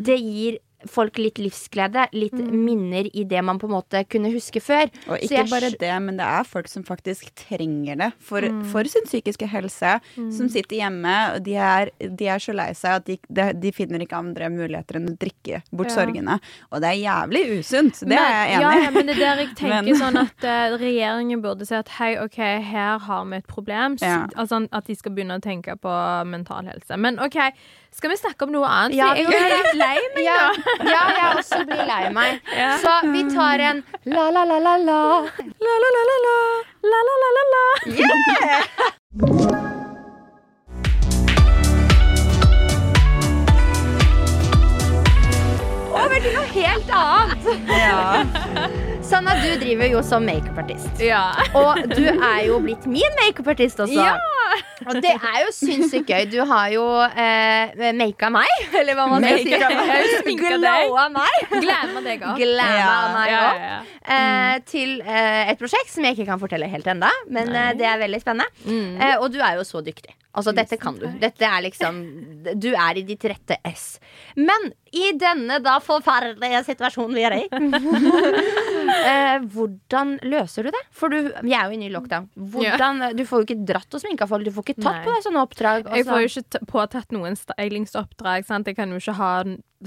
det 0.06 0.20
gir 0.22 0.60
folk 0.88 1.18
litt 1.20 1.38
livsglede. 1.42 2.06
Litt 2.16 2.34
minner 2.40 3.10
i 3.18 3.24
det 3.28 3.42
man 3.44 3.60
på 3.60 3.68
en 3.68 3.74
måte 3.74 4.04
kunne 4.08 4.32
huske 4.32 4.62
før. 4.64 4.88
Og 5.10 5.18
ikke 5.20 5.36
jeg 5.42 5.50
bare 5.52 5.72
det, 5.80 5.92
men 6.06 6.18
det 6.20 6.26
er 6.26 6.48
folk 6.48 6.70
som 6.72 6.86
faktisk 6.88 7.34
trenger 7.36 7.98
det 8.00 8.10
for, 8.24 8.46
for 8.72 8.88
sin 8.88 9.04
psykiske 9.10 9.50
helse. 9.52 9.98
Som 10.16 10.48
sitter 10.52 10.78
hjemme, 10.80 11.16
og 11.36 11.44
de 11.46 11.56
er, 11.60 11.92
de 12.00 12.30
er 12.32 12.40
så 12.44 12.56
lei 12.56 12.70
seg 12.78 13.00
at 13.02 13.06
de, 13.10 13.18
de, 13.28 13.50
de 13.60 13.74
finner 13.76 14.00
ikke 14.06 14.20
andre 14.20 14.50
muligheter 14.54 15.00
enn 15.02 15.12
å 15.12 15.18
drikke 15.20 15.62
bort 15.72 15.90
Ja. 15.90 15.96
sorgene. 16.00 16.40
Og 16.72 16.82
det 16.84 16.92
er 16.94 17.00
jævlig 17.02 17.44
usunt. 17.60 18.00
Det 18.06 18.16
er 18.20 18.30
jeg 18.36 18.56
enig 18.60 18.70
i. 18.70 18.84
ja, 18.86 18.92
men 18.96 19.10
det 19.10 19.16
er 19.18 19.22
der 19.26 19.44
jeg 19.44 19.52
tenker 19.64 19.90
Men- 19.90 20.00
sånn 20.00 20.22
at 20.24 20.48
uh, 20.48 20.78
regjeringen 20.80 21.42
burde 21.44 21.66
si 21.68 21.76
at 21.76 21.90
hei, 22.00 22.14
OK, 22.22 22.38
her 22.70 23.00
har 23.10 23.26
vi 23.26 23.40
et 23.42 23.48
problem. 23.50 23.98
Ja. 24.02 24.22
Altså 24.36 24.64
at 24.72 24.88
de 24.88 24.96
skal 24.96 25.12
begynne 25.18 25.40
å 25.40 25.44
tenke 25.44 25.76
på 25.82 25.94
mental 26.30 26.70
helse. 26.72 26.98
Men 26.98 27.20
OK, 27.24 27.38
skal 27.96 28.10
vi 28.14 28.18
snakke 28.18 28.46
om 28.46 28.52
noe 28.54 28.68
annet? 28.70 28.96
Ja, 28.98 29.10
jeg 29.18 29.26
er 29.28 29.50
litt 29.54 29.78
lei 29.80 29.98
meg 30.16 30.24
Ja, 30.30 30.38
nå. 30.56 30.90
ja, 30.94 31.02
jeg 31.18 31.40
også 31.42 31.62
blir 31.70 31.84
lei 31.90 32.04
meg. 32.16 32.42
Ja. 32.62 32.72
Så 32.84 32.94
vi 33.12 33.24
tar 33.34 33.60
en 33.72 33.84
la-la-la-la-la. 34.06 35.00
La-la-la-la-la. 35.68 36.38
La-la-la-la-la. 36.94 37.66
Over 45.94 46.20
til 46.24 46.36
noe 46.36 46.46
helt 46.54 46.94
annet. 46.96 47.50
Ja. 47.70 48.86
Sanna, 49.10 49.34
du 49.42 49.56
driver 49.58 49.88
jo 49.90 50.02
som 50.06 50.22
makeupartist. 50.22 51.00
Ja. 51.02 51.32
Og 51.58 51.80
du 51.90 52.04
er 52.12 52.44
jo 52.46 52.60
blitt 52.62 52.84
min 52.86 53.16
makeupartist 53.18 53.80
også. 53.82 53.96
Ja. 53.98 54.12
Og 54.86 55.00
det 55.02 55.16
er 55.16 55.40
jo 55.48 55.54
sinnssykt 55.54 56.12
gøy. 56.12 56.28
Du 56.30 56.38
har 56.46 56.68
jo 56.76 56.84
eh, 57.10 57.82
maka 57.98 58.30
meg, 58.34 58.52
eller 58.78 59.00
hva 59.00 59.08
man 59.10 59.26
skal 59.26 59.42
si. 59.42 60.36
Glowa 60.38 61.08
meg. 61.16 61.42
Glemmer 61.56 62.06
deg 62.06 62.22
òg. 62.22 62.44
Ja. 62.46 62.94
meg 63.16 63.34
Ja, 63.34 63.42
ja. 63.58 63.82
Eh, 64.14 64.56
til 64.70 65.00
eh, 65.02 65.50
et 65.56 65.62
prosjekt 65.62 65.90
som 65.90 66.06
jeg 66.06 66.14
ikke 66.20 66.30
kan 66.30 66.46
fortelle 66.46 66.70
helt 66.70 66.94
ennå, 66.94 67.10
men 67.34 67.50
eh, 67.50 67.74
det 67.82 67.90
er 67.90 67.98
veldig 68.06 68.22
spennende. 68.22 68.50
Mm. 68.70 68.94
Eh, 68.94 69.16
og 69.18 69.34
du 69.34 69.42
er 69.42 69.58
jo 69.58 69.66
så 69.66 69.82
dyktig. 69.86 70.14
Altså, 70.38 70.52
dette 70.54 70.78
kan 70.78 70.94
du. 70.94 71.08
Dette 71.18 71.46
er 71.46 71.64
liksom 71.66 71.96
Du 72.62 72.68
er 72.70 73.00
i 73.00 73.04
ditt 73.08 73.24
rette 73.26 73.56
ess. 73.66 73.98
Men 74.38 74.70
i 74.94 75.10
denne 75.18 75.58
da 75.66 75.80
forferdelige 75.82 76.62
situasjonen 76.68 77.18
vi 77.18 77.24
er 77.26 77.36
i 77.40 77.42
eh, 79.10 79.42
Hvordan 79.50 80.16
løser 80.30 80.68
du 80.68 80.72
det? 80.76 80.84
For 80.94 81.10
du, 81.10 81.32
vi 81.42 81.56
er 81.58 81.66
jo 81.66 81.78
inne 81.78 81.90
i 81.90 81.94
lockdown. 81.94 82.30
Hvordan, 82.54 83.02
Du 83.18 83.26
får 83.26 83.42
jo 83.42 83.48
ikke 83.50 83.66
dratt 83.72 83.98
og 83.98 84.04
sminka 84.04 84.30
folk. 84.30 84.46
Du 84.46 84.54
får 84.54 84.68
ikke 84.68 84.78
tatt 84.84 85.00
Nei. 85.00 85.08
på 85.08 85.16
deg 85.16 85.26
sånne 85.26 85.44
oppdrag. 85.48 85.90
Jeg 85.90 86.06
altså. 86.06 86.12
får 86.14 86.22
jo 86.22 86.30
ikke 86.30 86.64
påtatt 86.76 87.18
noen 87.18 87.40
stylingsoppdrag. 87.40 88.48
Sant? 88.50 88.70
Jeg 88.70 88.78
kan 88.78 88.94
jo 88.94 89.02
ikke 89.02 89.18
ha 89.18 89.34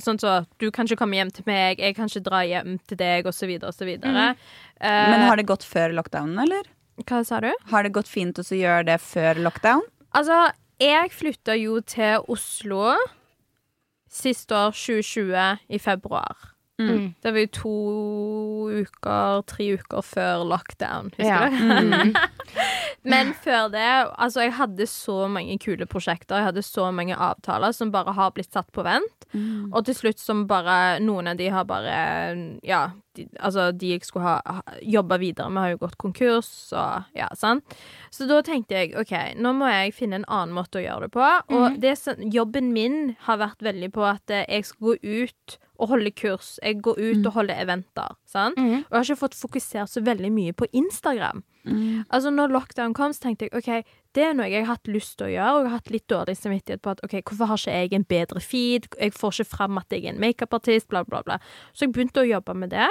sånn 0.02 0.18
så 0.18 0.36
Du 0.58 0.70
kan 0.74 0.90
ikke 0.90 1.04
komme 1.04 1.20
hjem 1.20 1.30
til 1.34 1.46
meg, 1.46 1.78
jeg 1.78 1.94
kan 1.94 2.10
ikke 2.10 2.26
dra 2.26 2.42
hjem 2.48 2.78
til 2.90 2.98
deg, 2.98 3.30
osv., 3.30 3.56
osv. 3.62 3.96
Mhm. 4.02 4.38
Men 4.82 5.26
har 5.28 5.38
det 5.38 5.46
gått 5.46 5.62
før 5.62 5.94
lockdownen, 5.94 6.38
eller? 6.42 6.66
Hva 7.06 7.22
sa 7.26 7.40
du? 7.40 7.50
Har 7.70 7.86
det 7.86 7.94
gått 7.94 8.10
fint 8.10 8.38
å 8.38 8.44
gjøre 8.44 8.86
det 8.90 8.98
før 9.04 9.38
lockdown? 9.42 9.84
Altså, 10.14 10.52
jeg 10.80 11.08
flytta 11.10 11.54
jo 11.56 11.80
til 11.80 12.18
Oslo 12.28 12.94
sist 14.12 14.52
år, 14.52 14.70
2020, 14.70 15.58
i 15.68 15.78
februar. 15.78 16.51
Mm. 16.80 17.14
Det 17.22 17.30
var 17.34 17.38
jo 17.44 17.50
to 17.52 17.72
uker, 18.82 19.42
tre 19.46 19.66
uker 19.76 20.02
før 20.06 20.44
lockdown, 20.48 21.10
husker 21.18 21.28
Ja. 21.28 21.48
du? 21.50 21.56
Mm. 21.56 22.14
Men 23.12 23.32
før 23.34 23.68
det, 23.72 23.84
altså 24.16 24.44
jeg 24.44 24.52
hadde 24.54 24.86
så 24.86 25.26
mange 25.30 25.58
kule 25.58 25.86
prosjekter, 25.90 26.36
jeg 26.38 26.44
hadde 26.52 26.62
så 26.62 26.88
mange 26.94 27.16
avtaler 27.18 27.72
som 27.74 27.90
bare 27.90 28.14
har 28.14 28.30
blitt 28.34 28.52
satt 28.54 28.70
på 28.72 28.84
vent. 28.86 29.26
Mm. 29.34 29.72
Og 29.72 29.84
til 29.88 29.94
slutt 29.98 30.20
som 30.22 30.44
bare, 30.46 31.00
noen 31.02 31.32
av 31.32 31.36
de 31.40 31.48
har 31.50 31.64
bare, 31.66 31.96
ja, 32.66 32.84
de, 33.16 33.26
altså 33.40 33.72
de 33.76 33.90
jeg 33.96 34.04
skulle 34.06 34.24
ha, 34.28 34.36
ha 34.46 34.76
jobba 34.86 35.18
videre 35.18 35.50
med 35.50 35.62
har 35.66 35.74
jo 35.74 35.80
gått 35.82 35.98
konkurs, 36.00 36.52
og 36.72 37.10
ja, 37.18 37.26
sant. 37.38 37.74
Så 38.14 38.28
da 38.30 38.38
tenkte 38.46 38.78
jeg, 38.78 38.94
ok, 38.98 39.34
nå 39.42 39.52
må 39.58 39.68
jeg 39.72 39.96
finne 39.98 40.20
en 40.22 40.28
annen 40.28 40.54
måte 40.56 40.78
å 40.80 40.84
gjøre 40.86 41.08
det 41.08 41.12
på. 41.16 41.26
Og 41.58 41.80
det, 41.82 41.96
jobben 42.32 42.70
min 42.72 43.16
har 43.26 43.42
vært 43.42 43.66
veldig 43.66 43.90
på 43.92 44.06
at 44.14 44.30
jeg 44.46 44.64
skal 44.68 44.92
gå 44.92 44.96
ut 45.26 45.58
og 45.82 45.88
holde 45.90 46.10
kurs. 46.14 46.54
Jeg 46.62 46.78
går 46.84 46.98
ut 47.00 47.26
og 47.26 47.32
holder 47.36 47.58
eventer. 47.62 48.14
Mhm. 48.56 48.84
Og 48.86 48.92
jeg 48.92 48.98
har 48.98 49.04
ikke 49.08 49.22
fått 49.24 49.34
fokusert 49.40 49.90
så 49.90 50.00
veldig 50.06 50.30
mye 50.32 50.52
på 50.54 50.66
Instagram. 50.72 51.42
Altså 52.10 52.30
når 52.34 52.50
lockdown 52.54 52.94
kom, 52.94 53.12
så 53.14 53.20
tenkte 53.28 53.46
jeg 53.50 53.54
ok, 53.54 53.84
det 54.16 54.24
er 54.26 54.34
noe 54.36 54.48
jeg 54.50 54.66
har 54.66 54.76
hatt 54.76 54.88
lyst 54.92 55.14
til 55.16 55.26
å 55.26 55.32
gjøre, 55.32 55.52
og 55.52 55.62
jeg 55.62 55.70
har 55.70 55.78
hatt 55.78 55.90
litt 55.94 56.06
dårlig 56.12 56.34
samvittighet 56.36 56.82
på 56.84 56.92
at 56.92 57.00
ok, 57.06 57.14
hvorfor 57.30 57.48
har 57.48 57.60
ikke 57.62 57.76
jeg 57.80 57.92
en 57.96 58.04
bedre 58.12 58.42
feed, 58.44 58.88
jeg 59.00 59.14
får 59.16 59.32
ikke 59.38 59.50
fram 59.54 59.80
at 59.80 59.94
jeg 59.94 60.04
er 60.04 60.12
en 60.12 60.20
makeupartist, 60.20 60.88
bla, 60.92 61.00
bla, 61.08 61.22
bla. 61.24 61.38
Så 61.72 61.86
jeg 61.86 61.94
begynte 61.96 62.20
å 62.20 62.28
jobbe 62.28 62.54
med 62.60 62.74
det. 62.74 62.90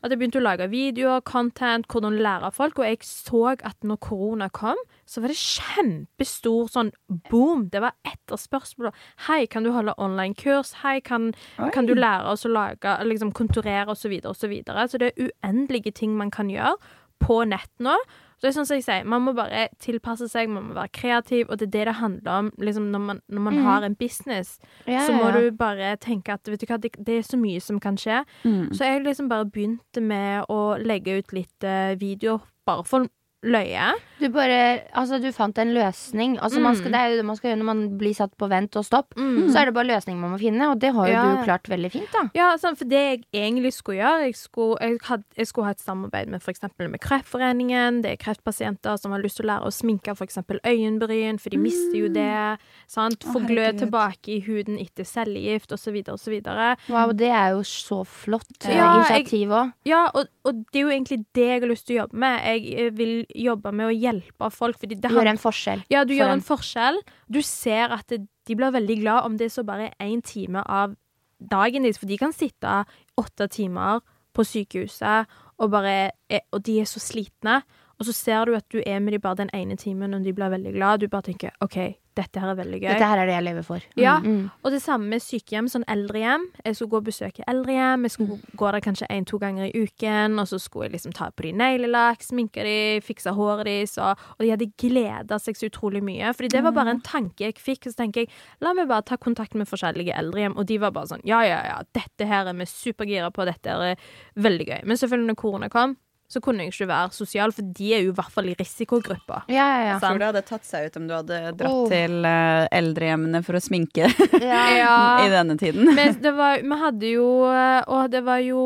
At 0.00 0.10
jeg 0.14 0.20
begynte 0.22 0.40
å 0.40 0.46
lage 0.46 0.70
videoer, 0.72 1.20
content, 1.28 1.86
hvordan 1.92 2.16
lære 2.24 2.50
folk, 2.56 2.80
og 2.80 2.88
jeg 2.88 3.02
så 3.04 3.42
at 3.52 3.76
når 3.84 4.00
korona 4.08 4.48
kom, 4.48 4.80
så 5.04 5.20
var 5.20 5.28
det 5.30 5.38
kjempestor 5.38 6.72
sånn 6.72 6.92
boom. 7.30 7.68
Det 7.70 7.84
var 7.84 7.92
etterspørsmål. 8.08 8.94
Hei, 9.28 9.44
kan 9.46 9.62
du 9.66 9.72
holde 9.76 9.94
online-kurs? 10.00 10.78
Hei, 10.82 11.00
kan, 11.04 11.34
kan 11.74 11.86
du 11.86 11.94
lære 11.94 12.32
oss 12.32 12.46
å 12.48 12.52
lage, 12.52 12.96
liksom 13.04 13.34
konturere 13.36 13.92
osv., 13.92 14.06
så 14.06 14.08
videre 14.12 14.30
og 14.30 14.38
så 14.38 14.48
videre. 14.48 14.88
Så 14.88 14.98
det 15.02 15.12
er 15.12 15.28
uendelige 15.28 15.92
ting 15.92 16.16
man 16.16 16.30
kan 16.30 16.50
gjøre 16.50 16.76
på 17.22 17.40
nett 17.48 17.72
nå. 17.82 17.96
Så 18.36 18.44
det 18.44 18.50
er 18.50 18.56
sånn 18.58 18.68
som 18.68 18.76
jeg 18.76 18.84
sier, 18.84 19.06
Man 19.08 19.24
må 19.24 19.32
bare 19.36 19.66
tilpasse 19.80 20.28
seg, 20.28 20.50
man 20.52 20.68
må 20.68 20.76
være 20.76 20.92
kreativ, 20.92 21.46
og 21.48 21.60
det 21.60 21.70
er 21.70 21.72
det 21.72 21.84
det 21.88 21.94
handler 22.00 22.32
om 22.42 22.50
liksom 22.60 22.90
når 22.92 23.04
man, 23.06 23.20
når 23.32 23.44
man 23.46 23.60
har 23.64 23.86
en 23.86 23.96
business. 23.96 24.58
Ja, 24.84 25.06
så 25.06 25.14
må 25.16 25.30
ja, 25.30 25.40
du 25.40 25.56
bare 25.56 25.94
tenke 26.02 26.36
at 26.36 26.48
vet 26.48 26.60
du 26.60 26.66
hva, 26.68 26.78
det, 26.82 26.92
det 27.00 27.20
er 27.20 27.24
så 27.26 27.40
mye 27.40 27.62
som 27.64 27.80
kan 27.80 27.96
skje. 28.00 28.22
Så 28.44 28.84
jeg 28.84 29.04
liksom 29.06 29.30
bare 29.32 29.48
begynte 29.48 30.02
med 30.04 30.50
å 30.52 30.76
legge 30.82 31.16
ut 31.20 31.32
litt 31.36 31.64
uh, 31.64 31.96
videoer 31.96 32.44
bare 32.66 32.84
for 32.84 33.08
løye. 33.46 33.94
Du 34.16 34.28
bare 34.32 34.56
Altså, 34.96 35.18
du 35.20 35.28
fant 35.34 35.58
en 35.60 35.74
løsning. 35.76 36.38
Altså, 36.40 36.60
man 36.62 36.76
skal, 36.78 36.92
det 36.94 37.00
er 37.00 37.10
jo 37.12 37.16
det 37.20 37.26
man 37.28 37.36
skal 37.36 37.50
gjøre 37.50 37.60
når 37.60 37.68
man 37.68 37.82
blir 38.00 38.14
satt 38.16 38.32
på 38.40 38.48
vent 38.48 38.76
og 38.80 38.86
stopp. 38.86 39.16
Mm. 39.18 39.50
Så 39.52 39.60
er 39.60 39.68
det 39.68 39.74
bare 39.76 39.90
løsning 39.90 40.20
man 40.20 40.32
må 40.32 40.40
finne, 40.40 40.70
og 40.72 40.80
det 40.80 40.92
har 40.96 41.10
jo 41.10 41.12
Ja. 41.12 41.24
du 41.36 41.44
klart 41.44 41.68
veldig 41.68 41.90
fint, 41.92 42.10
da. 42.12 42.24
Ja, 42.34 42.56
sånn, 42.56 42.76
for 42.76 42.88
det 42.88 43.02
jeg 43.02 43.24
egentlig 43.32 43.72
skulle 43.76 44.00
gjøre 44.00 44.26
Jeg 44.26 44.36
skulle, 44.36 44.76
jeg 44.80 44.98
had, 45.04 45.24
jeg 45.36 45.46
skulle 45.46 45.66
ha 45.66 45.70
et 45.76 45.84
samarbeid 45.84 46.28
med 46.28 46.40
eksempel 46.46 46.88
med 46.90 47.00
Kreftforeningen. 47.00 48.02
Det 48.02 48.12
er 48.12 48.16
kreftpasienter 48.16 48.96
som 48.98 49.12
har 49.12 49.20
lyst 49.20 49.36
til 49.40 49.46
å 49.46 49.52
lære 49.52 49.68
å 49.68 49.74
sminke 49.74 50.14
eksempel 50.26 50.60
øyenbryn, 50.64 51.38
for 51.40 51.50
de 51.50 51.58
mister 51.60 51.96
jo 51.98 52.08
det. 52.08 52.58
Sant? 52.90 53.24
Få 53.26 53.40
glød 53.46 53.80
tilbake 53.82 54.36
i 54.36 54.40
huden 54.46 54.78
etter 54.78 55.04
cellegift 55.04 55.72
osv. 55.72 55.96
osv. 56.12 56.40
Wow, 56.88 57.12
det 57.12 57.30
er 57.30 57.54
jo 57.56 57.62
så 57.66 58.02
flott 58.06 58.66
eh, 58.66 58.76
Ja, 58.76 58.96
initiativ 58.96 59.54
òg. 59.54 59.72
Ja, 59.88 60.06
og, 60.14 60.30
og 60.46 60.64
det 60.72 60.80
er 60.80 60.86
jo 60.86 60.94
egentlig 60.94 61.20
det 61.36 61.46
jeg 61.46 61.60
har 61.62 61.70
lyst 61.70 61.86
til 61.86 61.96
å 61.96 62.00
jobbe 62.04 62.20
med. 62.24 62.40
Jeg 62.46 62.86
eh, 62.86 62.90
vil 62.96 63.14
jobbe 63.36 63.72
med 63.76 63.90
å 63.90 63.94
hjelpe 63.94 64.50
folk. 64.54 64.78
Fordi 64.80 64.98
det 65.00 65.12
gjør 65.12 65.32
en 65.32 65.40
forskjell. 65.40 65.84
Ja, 65.92 66.04
du 66.08 66.14
gjør 66.16 66.34
en 66.34 66.44
forskjell. 66.44 67.00
Du 67.32 67.40
ser 67.44 67.94
at 67.96 68.12
de 68.12 68.56
blir 68.56 68.74
veldig 68.74 69.00
glad 69.02 69.28
om 69.28 69.38
det 69.38 69.50
er 69.50 69.56
så 69.56 69.66
bare 69.66 69.92
én 70.02 70.22
time 70.24 70.62
av 70.64 70.96
dagen 71.36 71.84
deres, 71.84 71.98
for 72.00 72.08
de 72.08 72.16
kan 72.20 72.32
sitte 72.32 72.84
åtte 73.20 73.48
timer 73.52 74.00
på 74.36 74.44
sykehuset, 74.44 75.28
og, 75.56 75.70
bare 75.72 76.12
og 76.52 76.62
de 76.64 76.80
er 76.82 76.88
så 76.88 77.00
slitne. 77.00 77.60
Og 78.00 78.04
så 78.06 78.12
ser 78.12 78.44
du 78.44 78.54
at 78.58 78.66
du 78.68 78.82
er 78.86 78.98
med 79.00 79.12
dem 79.16 79.20
bare 79.24 79.36
den 79.44 79.50
ene 79.56 79.76
timen, 79.80 80.12
og 80.14 80.22
de 80.24 80.32
blir 80.36 80.50
veldig 80.52 80.74
glad. 80.74 81.00
Du 81.00 81.08
bare 81.08 81.22
tenker 81.30 81.50
OK, 81.64 81.76
dette 82.16 82.40
her 82.40 82.50
er 82.50 82.56
veldig 82.58 82.78
gøy. 82.82 82.88
Dette 82.92 83.06
her 83.08 83.20
er 83.22 83.26
det 83.28 83.34
jeg 83.34 83.44
lever 83.44 83.64
for. 83.64 83.80
Ja, 83.96 84.18
Mm. 84.20 84.50
og 84.64 84.70
det 84.72 84.82
samme 84.82 85.08
med 85.08 85.20
sykehjem, 85.24 85.66
sånn 85.68 85.84
eldrehjem. 85.88 86.44
Jeg 86.64 86.76
skulle 86.76 86.90
gå 86.90 86.96
og 87.00 87.04
besøke 87.08 87.44
eldrehjem. 87.48 88.02
Jeg 88.04 88.10
skulle 88.10 88.38
gå 88.56 88.70
der 88.72 88.80
kanskje 88.84 89.08
én-to 89.08 89.38
ganger 89.40 89.64
i 89.70 89.82
uken, 89.86 90.38
og 90.38 90.46
så 90.48 90.58
skulle 90.60 90.84
jeg 90.90 90.92
liksom 90.98 91.12
ta 91.16 91.30
på 91.30 91.42
de 91.48 91.52
neglelakk, 91.52 92.20
sminke 92.24 92.64
de, 92.68 93.00
fikse 93.04 93.32
håret 93.36 93.64
deres, 93.64 93.96
og, 93.98 94.16
og 94.38 94.44
de 94.44 94.50
hadde 94.52 94.70
gleda 94.76 95.38
seg 95.40 95.56
så 95.56 95.68
utrolig 95.72 96.02
mye. 96.04 96.32
Fordi 96.36 96.48
det 96.52 96.62
var 96.64 96.72
bare 96.76 96.90
en 96.96 97.00
tanke 97.00 97.48
jeg 97.48 97.56
fikk. 97.56 97.84
Så 97.88 97.96
tenker 97.96 98.24
jeg, 98.26 98.28
la 98.60 98.72
meg 98.74 98.88
bare 98.88 99.02
ta 99.08 99.16
kontakt 99.16 99.54
med 99.54 99.68
forskjellige 99.68 100.12
eldrehjem, 100.16 100.56
og 100.56 100.66
de 100.68 100.78
var 100.78 100.90
bare 100.92 101.06
sånn, 101.14 101.24
ja, 101.24 101.40
ja, 101.48 101.62
ja, 101.64 101.80
dette 101.96 102.26
her 102.28 102.46
er 102.46 102.52
vi 102.60 102.64
supergira 102.68 103.30
på, 103.32 103.44
dette 103.48 103.66
er 103.72 103.96
veldig 104.36 104.66
gøy. 104.68 104.80
Men 104.84 104.96
selvfølgelig, 105.00 105.26
når 105.32 105.40
korona 105.40 105.68
kom, 105.72 105.96
så 106.28 106.40
kunne 106.42 106.64
jeg 106.64 106.72
ikke 106.74 106.88
være 106.90 107.12
sosial, 107.14 107.52
for 107.54 107.62
de 107.78 107.92
er 107.94 108.02
jo 108.06 108.10
i 108.10 108.16
hvert 108.18 108.32
fall 108.34 108.48
i 108.50 108.56
risikogruppa. 108.58 109.44
Ja, 109.46 109.54
ja, 109.62 109.78
ja. 109.84 109.92
Jeg 109.94 110.00
tror 110.02 110.18
det 110.18 110.26
hadde 110.32 110.42
tatt 110.48 110.66
seg 110.66 110.88
ut 110.88 110.98
om 111.00 111.06
du 111.06 111.14
hadde 111.14 111.40
dratt 111.54 111.70
Oh. 111.70 111.86
til 111.90 112.18
uh, 112.26 112.66
eldrehjemmene 112.74 113.42
for 113.46 113.58
å 113.58 113.62
sminke 113.62 114.08
ja. 114.42 114.62
Ja. 114.74 114.96
i 115.26 115.30
denne 115.30 115.56
tiden. 115.60 115.92
Men 115.94 116.18
det 116.22 116.32
var, 116.34 116.58
vi 116.62 116.78
hadde 116.82 117.12
jo 117.14 117.28
Og 117.46 118.10
det 118.10 118.24
var 118.26 118.42
jo 118.42 118.62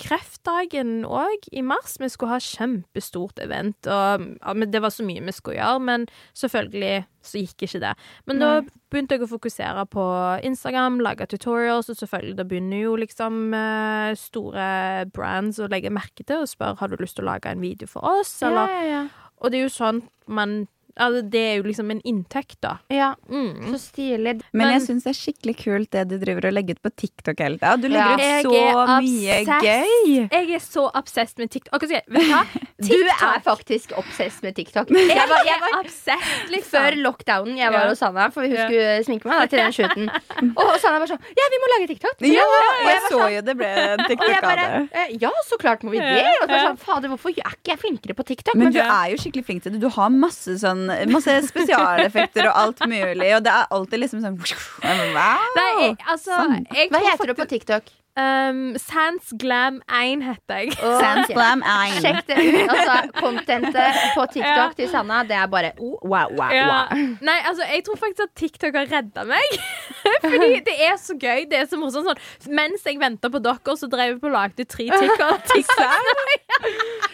kreftdagen 0.00 1.04
òg, 1.08 1.48
i 1.52 1.62
mars. 1.64 1.96
Vi 2.00 2.08
skulle 2.12 2.36
ha 2.36 2.42
kjempestort 2.42 3.40
event, 3.42 3.88
og 3.88 4.26
ja, 4.36 4.54
det 4.66 4.82
var 4.84 4.92
så 4.94 5.06
mye 5.06 5.24
vi 5.24 5.34
skulle 5.34 5.58
gjøre. 5.58 5.82
Men 5.88 6.06
selvfølgelig 6.36 7.06
så 7.26 7.42
gikk 7.42 7.66
ikke 7.66 7.82
det. 7.82 7.92
Men 8.30 8.42
da 8.42 8.50
begynte 8.92 9.16
jeg 9.16 9.26
å 9.26 9.30
fokusere 9.30 9.86
på 9.90 10.06
Instagram, 10.46 11.00
lage 11.02 11.26
tutorials, 11.32 11.90
og 11.90 11.98
selvfølgelig 11.98 12.38
da 12.38 12.46
begynner 12.46 12.84
jo 12.84 12.94
liksom 13.00 13.56
eh, 13.56 14.12
store 14.20 14.68
brands 15.16 15.58
å 15.58 15.70
legge 15.72 15.92
merke 15.94 16.26
til 16.26 16.44
og 16.44 16.50
spørre 16.50 16.78
har 16.80 16.92
du 16.92 17.00
lyst 17.00 17.18
til 17.18 17.26
å 17.26 17.32
lage 17.32 17.50
en 17.50 17.64
video 17.64 17.90
for 17.90 18.06
oss, 18.06 18.36
eller 18.46 18.70
ja, 18.70 18.82
ja. 18.92 19.04
Og 19.42 19.52
det 19.52 19.58
er 19.58 19.66
jo 19.66 19.74
sånn 19.74 19.98
man 20.32 20.62
Altså, 20.98 21.20
det 21.30 21.40
er 21.50 21.54
jo 21.58 21.62
liksom 21.66 21.90
en 21.92 22.00
inntekt, 22.08 22.56
da. 22.64 22.78
ja. 22.90 23.14
Mm. 23.28 23.70
Så 23.72 23.78
stilig. 23.92 24.36
Men, 24.52 24.66
Men- 24.66 24.72
jeg 24.78 24.82
syns 24.88 25.04
det 25.04 25.10
er 25.12 25.18
skikkelig 25.20 25.56
kult 25.60 25.90
det 25.92 26.08
du 26.08 26.16
driver 26.18 26.46
og 26.48 26.52
legger 26.56 26.76
ut 26.78 26.82
på 26.82 26.90
TikTok 26.96 27.38
hele 27.38 27.58
tida. 27.58 27.76
Du 27.76 27.88
legger 27.88 28.18
Ja. 28.18 28.40
ut 28.40 28.46
så 28.46 28.86
mye 29.02 29.36
gøy. 29.44 30.28
Jeg 30.32 30.50
er 30.56 30.58
så 30.64 30.90
obsessed 30.94 31.38
med 31.38 31.50
TikTok. 31.50 31.74
Okay, 31.76 31.88
vet 31.88 32.06
du 32.08 32.32
hva? 32.32 32.44
Du 32.86 32.92
er 32.92 33.40
faktisk 33.40 33.92
obsessed 33.96 34.42
med 34.44 34.54
TikTok. 34.54 34.90
Jeg 34.92 35.28
var, 35.28 35.40
jeg 35.48 35.60
var 35.62 35.78
obsessed, 35.80 36.50
liksom. 36.52 36.76
Før 36.76 36.96
lockdownen 37.00 37.56
jeg 37.56 37.72
var 37.72 37.86
hos 37.88 37.98
Sanna, 38.02 38.28
for 38.30 38.42
hun 38.44 38.52
Ja. 38.52 38.66
skulle 38.66 39.04
sminke 39.06 39.24
meg 39.30 39.40
da, 39.40 39.46
til 39.46 39.58
den 39.62 39.72
shooten. 39.78 40.10
Og 40.56 40.74
Sanna 40.80 40.98
var 41.00 41.08
sånn 41.08 41.20
Ja, 41.36 41.46
vi 41.52 41.60
må 41.62 41.70
lage 41.72 41.88
TikTok. 41.92 42.20
Ja, 42.20 42.44
og 42.44 42.66
og 42.76 42.90
jeg 42.90 43.00
så 43.06 43.18
sånn- 43.18 43.34
jo 43.36 43.40
det 43.48 43.56
ble 43.56 43.66
en 43.66 43.98
TikTok 44.10 44.42
av 44.44 44.56
det. 44.60 44.88
eh, 44.92 45.16
Ja, 45.20 45.30
så 45.48 45.56
klart 45.60 45.82
må 45.84 45.90
vi 45.92 45.98
det. 46.04 46.24
Og 46.42 46.48
så 46.48 46.52
var 46.52 46.66
sånn, 46.68 46.78
Fader, 46.84 47.08
hvorfor 47.08 47.30
er 47.32 47.52
ikke 47.56 47.72
jeg 47.72 47.78
flinkere 47.80 48.14
på 48.14 48.24
TikTok? 48.28 48.54
Men 48.56 48.72
du 48.72 48.80
er 48.80 49.10
jo 49.14 49.16
skikkelig 49.24 49.44
flink 49.48 49.62
til 49.64 49.72
det. 49.72 49.80
Du 49.80 49.88
har 49.88 50.10
masse, 50.10 50.58
sånn, 50.60 50.85
masse 51.12 51.36
spesialeffekter 51.48 52.48
og 52.50 52.58
alt 52.62 52.82
mulig, 52.88 53.30
og 53.36 53.44
det 53.46 53.52
er 53.52 53.70
alltid 53.76 54.02
liksom 54.04 54.24
sånn 54.24 54.40
Wow! 55.16 55.46
Nei, 55.58 55.92
altså 56.08 56.40
jeg 56.74 56.90
Hva 56.92 57.02
heter 57.10 57.32
du 57.32 57.36
på 57.38 57.48
TikTok? 57.54 57.92
Um, 58.16 58.78
Sans 58.80 59.20
Glam 59.36 59.82
1 59.92 60.22
heter 60.24 60.60
jeg. 60.62 60.70
Oh, 60.80 60.94
Sans 61.02 61.28
Glam 61.28 61.60
1. 61.60 61.98
Sjekk 62.00 62.22
det 62.30 62.36
ut. 62.40 62.70
Altså, 62.72 62.94
Contentet 63.20 63.98
på 64.14 64.24
TikTok 64.32 64.56
Ja. 64.56 64.70
til 64.78 64.88
Sanna, 64.88 65.18
det 65.28 65.36
er 65.36 65.50
bare 65.52 65.74
oh, 65.76 65.98
wow, 66.00 66.32
wow, 66.32 66.48
Ja. 66.54 66.64
wow. 66.70 67.02
Nei, 67.20 67.34
altså, 67.44 67.66
jeg 67.68 67.84
tror 67.84 67.98
faktisk 68.00 68.24
at 68.24 68.32
TikTok 68.40 68.78
har 68.80 68.88
redda 68.94 69.26
meg. 69.28 69.58
Fordi 70.24 70.62
det 70.64 70.78
er 70.88 70.96
så 70.96 71.12
gøy. 71.20 71.44
Det 71.50 71.60
er 71.60 71.68
så 71.68 71.76
morsomt. 71.76 72.08
Sånn, 72.08 72.56
mens 72.56 72.88
jeg 72.88 72.96
venta 73.04 73.28
på 73.28 73.42
dere, 73.44 73.76
så 73.76 73.90
drev 73.92 74.14
jeg 74.14 74.20
på 74.24 74.30
og 74.32 74.36
lagde 74.38 74.64
tre 74.64 74.88
TikTok. 74.96 75.44
TikTok. 75.52 76.10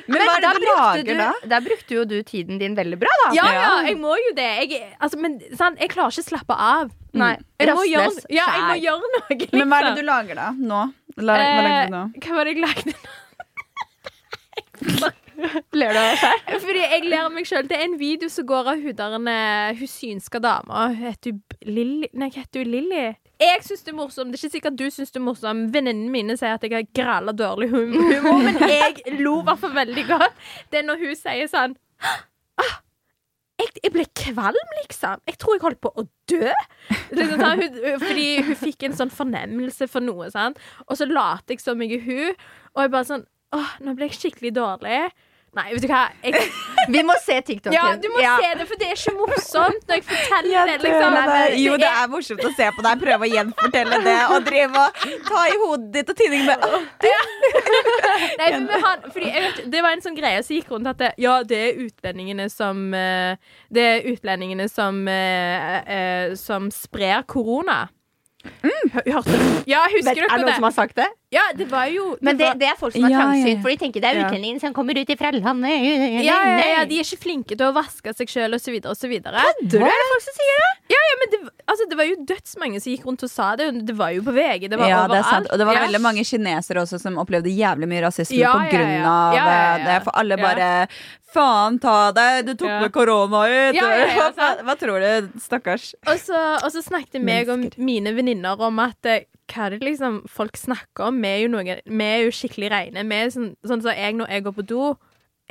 Men 0.06 0.22
hva 0.22 0.38
er 0.38 0.46
det 0.46 0.54
du 0.54 0.66
lager 0.70 1.18
da? 1.24 1.30
du, 1.42 1.48
da 1.50 1.62
brukte 1.66 1.98
jo 1.98 2.06
du 2.06 2.18
tiden 2.22 2.62
din 2.62 2.78
veldig 2.78 3.02
bra, 3.02 3.10
da. 3.26 3.34
Ja, 3.42 3.50
Ja. 3.58 3.74
jeg 3.90 3.98
må 3.98 4.14
jo 4.22 4.34
det. 4.38 4.50
Jeg, 4.70 4.86
altså, 5.02 5.18
men 5.18 5.40
sant, 5.58 5.82
jeg 5.82 5.90
klarer 5.90 6.14
ikke 6.14 6.22
å 6.28 6.30
slappe 6.30 6.54
av. 6.72 6.94
Nei, 7.12 7.34
Jeg 7.60 7.74
må, 7.76 7.82
gjøre, 7.84 8.22
ja, 8.32 8.44
jeg 8.56 8.62
må 8.64 8.76
gjøre 8.80 9.08
noe, 9.14 9.26
liksom. 9.30 9.58
Men 9.58 9.68
hva 9.68 9.78
er 9.78 9.88
det 9.88 9.96
du 9.98 10.06
lager 10.08 10.38
da? 10.38 10.46
Nå? 10.56 10.78
La, 11.20 11.34
hva 11.36 11.64
lager 11.66 11.90
du 11.90 11.92
nå? 11.92 12.04
Eh, 12.08 12.22
hva 12.24 12.38
var 12.38 12.48
det 12.48 12.54
jeg 12.54 12.62
lagde? 12.64 12.94
Ler 15.72 15.94
du 15.94 15.98
av 15.98 16.22
deg? 16.22 16.50
Fordi 16.62 16.82
jeg 16.82 17.08
ler 17.08 17.28
meg 17.32 17.48
sjøl. 17.48 17.66
Det 17.68 17.78
er 17.78 17.86
en 17.86 17.98
video 18.00 18.28
som 18.32 18.46
går 18.48 18.70
av 18.72 18.82
hudarene 18.84 19.34
eh, 19.72 19.80
hun 19.80 19.90
synske 19.90 20.40
dama. 20.42 20.86
Heter 20.96 21.34
hun 21.34 21.68
Lilly? 21.68 22.10
Nei, 22.16 22.30
hva 22.32 22.44
heter 22.44 22.64
hun 22.64 22.72
Lilly? 22.76 23.04
Jeg 23.42 23.62
syns 23.66 23.82
det 23.82 23.92
er 23.92 23.98
morsomt. 23.98 24.30
Det 24.30 24.38
er 24.38 24.46
ikke 24.46 24.56
sikkert 24.56 24.78
du 24.78 24.84
syns 24.92 25.14
det 25.14 25.20
er 25.20 25.26
morsomt. 25.26 25.70
Venninnene 25.74 26.12
mine 26.14 26.36
sier 26.38 26.56
at 26.56 26.66
jeg 26.66 26.76
har 26.76 26.90
gralla 26.94 27.34
dårlig 27.34 27.72
humor, 27.72 28.44
men 28.44 28.60
jeg 28.70 29.16
lo 29.20 29.40
i 29.40 29.46
hvert 29.48 29.64
fall 29.64 29.74
veldig 29.80 30.04
godt. 30.12 30.44
Det 30.70 30.82
er 30.82 30.86
når 30.86 31.02
hun 31.02 31.18
sier 31.18 31.50
sånn 31.50 31.74
jeg, 33.62 33.72
jeg 33.86 33.94
ble 33.94 34.04
kvalm, 34.18 34.72
liksom. 34.82 35.22
Jeg 35.28 35.38
tror 35.40 35.56
jeg 35.56 35.64
holdt 35.64 35.82
på 35.84 35.92
å 35.96 36.04
dø. 36.30 36.52
Liksom, 37.12 37.62
fordi 38.02 38.26
hun 38.46 38.58
fikk 38.58 38.86
en 38.88 38.96
sånn 38.98 39.12
fornemmelse 39.12 39.88
for 39.90 40.04
noe, 40.04 40.30
sant? 40.32 40.60
og 40.86 40.98
så 40.98 41.06
later 41.08 41.54
jeg 41.56 41.62
som 41.64 41.82
jeg 41.84 41.98
er 41.98 42.06
hun, 42.06 42.42
og 42.74 42.84
jeg 42.84 42.94
bare 42.96 43.08
sånn 43.10 43.28
Åh, 43.52 43.72
nå 43.84 43.92
ble 43.92 44.06
jeg 44.08 44.16
skikkelig 44.16 44.54
dårlig. 44.56 45.10
Nei, 45.52 45.66
vet 45.74 45.82
du 45.84 45.88
hva. 45.90 46.06
Jeg, 46.24 46.46
Vi 46.94 47.00
må 47.04 47.12
se 47.20 47.34
TikTok. 47.44 47.74
ja, 47.76 47.90
du 48.00 48.06
må 48.08 48.22
Ja. 48.22 48.38
se 48.40 48.54
det, 48.56 48.64
for 48.70 48.80
det 48.80 48.86
er 48.88 48.94
ikke 48.96 49.12
morsomt 49.18 49.82
når 49.84 49.98
jeg 49.98 50.04
forteller 50.08 50.54
Jeg 50.54 50.68
det. 50.70 50.76
Liksom. 50.86 51.12
Nei, 51.12 51.24
nei, 51.28 51.58
Jo, 51.60 51.74
det 51.82 51.88
er- 51.90 52.08
morsomt 52.08 52.40
å 52.48 52.52
se 52.56 52.68
på 52.72 52.84
deg 52.86 53.02
prøve 53.02 53.28
å 53.28 53.30
gjenfortelle 53.34 53.98
det 54.06 54.16
og 54.32 54.46
drive 54.48 54.80
og 54.86 55.04
ta 55.28 55.42
i 55.52 55.58
hodet 55.60 55.92
ditt 55.98 56.10
og 56.14 56.16
tinning 56.22 56.46
med 56.48 56.64
ja. 57.04 57.20
Nei, 58.40 58.48
for 58.64 58.86
har, 58.86 59.04
fordi 59.12 59.28
jeg 59.28 59.44
vet, 59.44 59.60
Det 59.76 59.82
var 59.84 59.92
en 59.98 60.04
sånn 60.08 60.16
greie 60.16 60.40
som 60.42 60.56
gikk 60.56 60.72
rundt 60.72 60.88
at 60.94 60.98
det, 61.04 61.12
ja, 61.20 61.36
det 61.44 61.60
er 61.68 61.80
utlendingene 61.84 62.48
som 62.50 62.82
eh, 62.96 63.36
Det 63.68 63.86
er 63.92 64.08
utlendingene 64.14 64.70
som 64.72 65.02
eh, 65.06 65.80
eh, 65.84 66.34
Som 66.40 66.70
sprer 66.72 67.26
korona. 67.28 67.82
Mm. 68.64 68.88
Hørte 69.04 69.36
du? 69.36 69.50
Ja, 69.70 69.84
husker 69.92 70.14
dere 70.16 70.24
det? 70.24 70.32
er 70.32 70.38
det 70.40 70.46
noen 70.48 70.56
som 70.56 70.66
har 70.72 70.78
sagt 70.80 70.96
det? 70.98 71.10
Ja, 71.32 71.42
det 71.56 71.64
var 71.70 71.86
jo 71.88 72.16
Men 72.20 72.36
det, 72.36 72.44
var, 72.50 72.58
det 72.60 72.66
er 72.68 72.76
folk 72.76 72.92
som 72.92 73.06
er 73.08 73.14
trangsynt, 73.16 73.54
ja. 73.56 73.60
for 73.64 73.72
de 73.72 73.76
tenker 73.80 74.02
det 74.04 74.10
er 74.10 74.18
utlendingen 74.26 74.60
som 74.60 74.74
kommer 74.76 74.98
ut 75.00 75.08
i 75.08 75.16
landet. 75.16 75.70
ja, 76.26 76.36
ja, 76.44 76.66
ja, 76.76 76.84
de 76.84 76.98
er 77.00 77.06
ikke 77.06 77.22
flinke 77.22 77.56
til 77.56 77.64
å 77.70 77.72
vaske 77.72 78.12
seg 78.18 78.28
sjøl 78.28 78.52
osv. 78.58 78.76
osv. 78.84 79.14
Kødder 79.16 79.64
du? 79.72 79.78
Er 79.80 79.96
det 80.02 80.08
folk 80.12 80.26
som 80.26 80.36
sier 80.36 80.60
det? 80.60 80.70
Ja, 80.92 81.00
ja, 81.08 81.14
men 81.22 81.32
det, 81.32 81.40
altså, 81.72 81.86
det 81.88 81.96
var 81.96 82.04
jo 82.10 82.18
dødsmange 82.28 82.82
som 82.84 82.92
gikk 82.92 83.06
rundt 83.08 83.24
og 83.24 83.32
sa 83.32 83.48
det. 83.56 83.70
Det 83.88 83.96
var 83.96 84.12
jo 84.12 84.22
på 84.28 84.34
VG. 84.36 84.68
Det 84.68 84.78
var 84.78 84.88
Ja, 84.92 85.00
overalt. 85.06 85.12
det 85.16 85.18
er 85.22 85.30
sant. 85.30 85.48
Og 85.52 85.58
det 85.62 85.66
var 85.70 85.74
Ja. 85.80 85.86
veldig 85.86 86.02
mange 86.04 86.24
kinesere 86.28 86.84
også 86.84 87.00
som 87.00 87.16
opplevde 87.16 87.48
jævlig 87.48 87.88
mye 87.88 88.02
rasisme 88.04 88.36
Ja, 88.36 88.52
på 88.52 88.68
grunn 88.76 88.92
ja. 89.00 89.08
av 89.08 89.34
Ja, 89.34 89.46
ja, 89.46 89.76
ja. 89.78 89.84
det. 89.88 90.04
For 90.04 90.12
alle 90.20 90.36
Ja. 90.36 90.42
bare 90.46 90.88
Faen 91.32 91.78
ta 91.80 92.12
deg, 92.12 92.44
du 92.44 92.54
tok 92.60 92.68
Ja. 92.68 92.80
med 92.82 92.92
korona 92.92 93.46
ut! 93.48 93.74
Ja, 93.74 93.88
ja, 93.96 94.06
ja, 94.18 94.30
hva, 94.36 94.48
hva 94.68 94.74
tror 94.76 95.00
du, 95.00 95.38
stakkars? 95.40 95.94
Og 96.06 96.18
så, 96.20 96.36
og 96.62 96.68
så 96.70 96.82
snakket 96.84 97.22
meg 97.24 97.48
og 97.48 97.78
mine 97.78 98.12
venninner 98.12 98.60
om 98.60 98.78
at 98.84 99.00
eh, 99.06 99.20
hva 99.50 99.66
er 99.66 99.74
det 99.74 99.86
liksom 99.86 100.20
folk 100.30 100.56
snakker 100.56 101.08
om? 101.10 101.22
Vi 101.22 101.30
er 101.30 101.40
jo, 101.44 101.52
noen, 101.52 101.80
vi 101.84 102.08
er 102.08 102.26
jo 102.26 102.34
skikkelig 102.34 102.70
reine. 102.72 103.06
Vi 103.08 103.18
er 103.18 103.32
sånn, 103.34 103.50
sånn 103.66 103.82
som 103.84 103.96
jeg 103.96 104.18
når 104.18 104.30
jeg 104.32 104.44
går 104.46 104.56
på 104.58 104.66
do, 104.70 104.92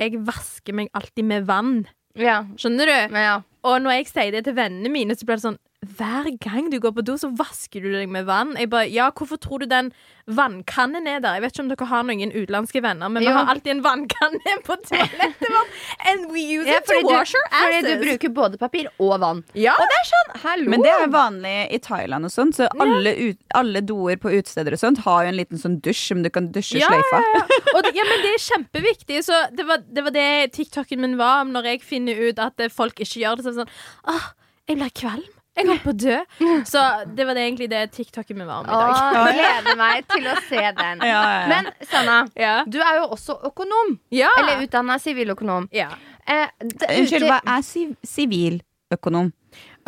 jeg 0.00 0.22
vasker 0.26 0.76
meg 0.76 0.90
alltid 0.96 1.28
med 1.28 1.48
vann. 1.50 1.74
Ja. 2.18 2.42
Skjønner 2.60 2.88
du? 2.88 3.16
Ja. 3.20 3.36
Og 3.68 3.78
når 3.84 4.00
jeg 4.00 4.08
sier 4.10 4.34
det 4.34 4.44
til 4.48 4.56
vennene 4.58 4.90
mine, 4.92 5.16
så 5.16 5.28
blir 5.28 5.38
det 5.38 5.46
sånn 5.46 5.60
Hver 5.82 6.28
gang 6.38 6.68
du 6.70 6.76
går 6.78 6.92
på 6.94 7.02
do, 7.02 7.16
så 7.18 7.26
vasker 7.34 7.82
du 7.82 7.88
deg 7.90 8.06
med 8.14 8.22
vann. 8.28 8.52
Jeg 8.54 8.68
bare, 8.70 8.86
ja, 8.86 9.08
Hvorfor 9.10 9.36
tror 9.42 9.58
du 9.58 9.66
den 9.66 9.88
vannkannen 10.30 11.08
er 11.10 11.18
der? 11.24 11.34
Jeg 11.34 11.42
vet 11.42 11.56
ikke 11.56 11.62
om 11.64 11.70
dere 11.72 11.88
har 11.90 12.04
noen 12.06 12.30
utenlandske 12.30 12.82
venner, 12.84 13.10
men 13.10 13.24
Jo. 13.24 13.32
vi 13.32 13.34
har 13.34 13.50
alltid 13.50 13.72
en 13.72 13.80
vannkanne 13.82 14.54
på 14.68 14.76
toalettet 14.86 15.48
vårt. 15.50 15.72
And 16.06 16.30
we 16.30 16.44
use 16.60 16.68
Ja, 16.70 16.78
it 16.78 16.86
to 16.86 17.00
wash 17.08 17.34
our 17.34 17.50
fordi 17.72 17.82
du 17.82 18.04
bruker 18.04 18.30
både 18.36 18.60
papir 18.62 18.86
og 19.02 19.16
vann. 19.24 19.42
ja. 19.58 19.74
Og 19.74 19.90
det 19.90 19.98
er 19.98 20.06
sånn, 20.12 20.30
hallo! 20.44 20.70
Men 20.70 20.86
det 20.86 20.92
er 20.94 21.10
vanlig 21.16 21.56
i 21.74 21.82
Thailand 21.88 22.30
og 22.30 22.34
sånt, 22.36 22.54
så 22.60 22.70
alle, 22.78 23.16
ut, 23.32 23.42
alle 23.58 23.82
doer 23.82 24.22
på 24.22 24.30
utesteder 24.38 24.78
og 24.78 24.82
sånt 24.84 25.02
har 25.02 25.24
jo 25.26 25.34
en 25.34 25.40
liten 25.42 25.58
sånn 25.58 25.80
dusj 25.82 26.06
som 26.14 26.22
du 26.22 26.30
kan 26.30 26.46
dusje 26.54 26.78
Ja, 26.78 26.92
sløyfa. 26.94 27.24
ja, 27.26 27.42
ja. 27.42 27.60
Og 27.74 27.82
det, 27.88 27.94
ja, 27.98 28.06
men 28.06 28.22
det 28.22 28.32
er 28.36 28.46
kjempeviktig. 28.46 29.18
Så 29.26 29.34
det 29.50 29.66
var 29.66 29.82
det, 29.82 30.02
var 30.06 30.14
det 30.14 30.52
TikToken 30.54 31.00
min 31.02 31.18
var 31.18 31.42
om 31.42 31.50
når 31.58 31.72
jeg 31.72 31.82
finner 31.82 32.14
ut 32.28 32.38
at 32.38 32.60
folk 32.70 33.00
ikke 33.02 33.18
gjør 33.26 33.40
det. 33.42 33.48
Så 33.50 33.56
sånn 33.58 33.70
Åh, 34.06 34.26
jeg 34.70 34.78
blir 34.78 34.92
kvalm. 34.94 35.26
Jeg 35.58 35.66
holdt 35.68 35.82
på 35.84 35.92
å 35.92 35.96
dø. 36.00 36.18
Så 36.72 36.80
det 37.12 37.26
var 37.28 37.36
det 37.36 37.42
egentlig 37.44 37.68
det 37.70 37.82
TikToken 37.92 38.38
min 38.38 38.46
var 38.48 38.62
om 38.62 38.70
i 38.70 38.72
dag. 38.72 38.94
Åh, 38.96 39.26
gleder 39.36 39.76
meg 39.76 40.06
til 40.08 40.30
å 40.32 40.36
se 40.48 40.62
den. 40.78 41.02
Ja, 41.04 41.18
ja, 41.20 41.34
ja. 41.42 41.46
Men 41.50 41.68
Sanna, 41.90 42.16
Ja. 42.40 42.54
du 42.64 42.78
er 42.80 43.02
jo 43.02 43.10
også 43.18 43.36
økonom. 43.50 43.98
Ja. 44.14 44.30
Eller 44.40 44.64
utdanna 44.64 44.96
siviløkonom. 45.02 45.68
ja. 45.72 45.90
Eh, 46.22 46.46
Unnskyld, 46.62 47.26
hva 47.26 47.40
er 47.50 47.62
siv 47.66 47.96
siviløkonom? 48.06 49.32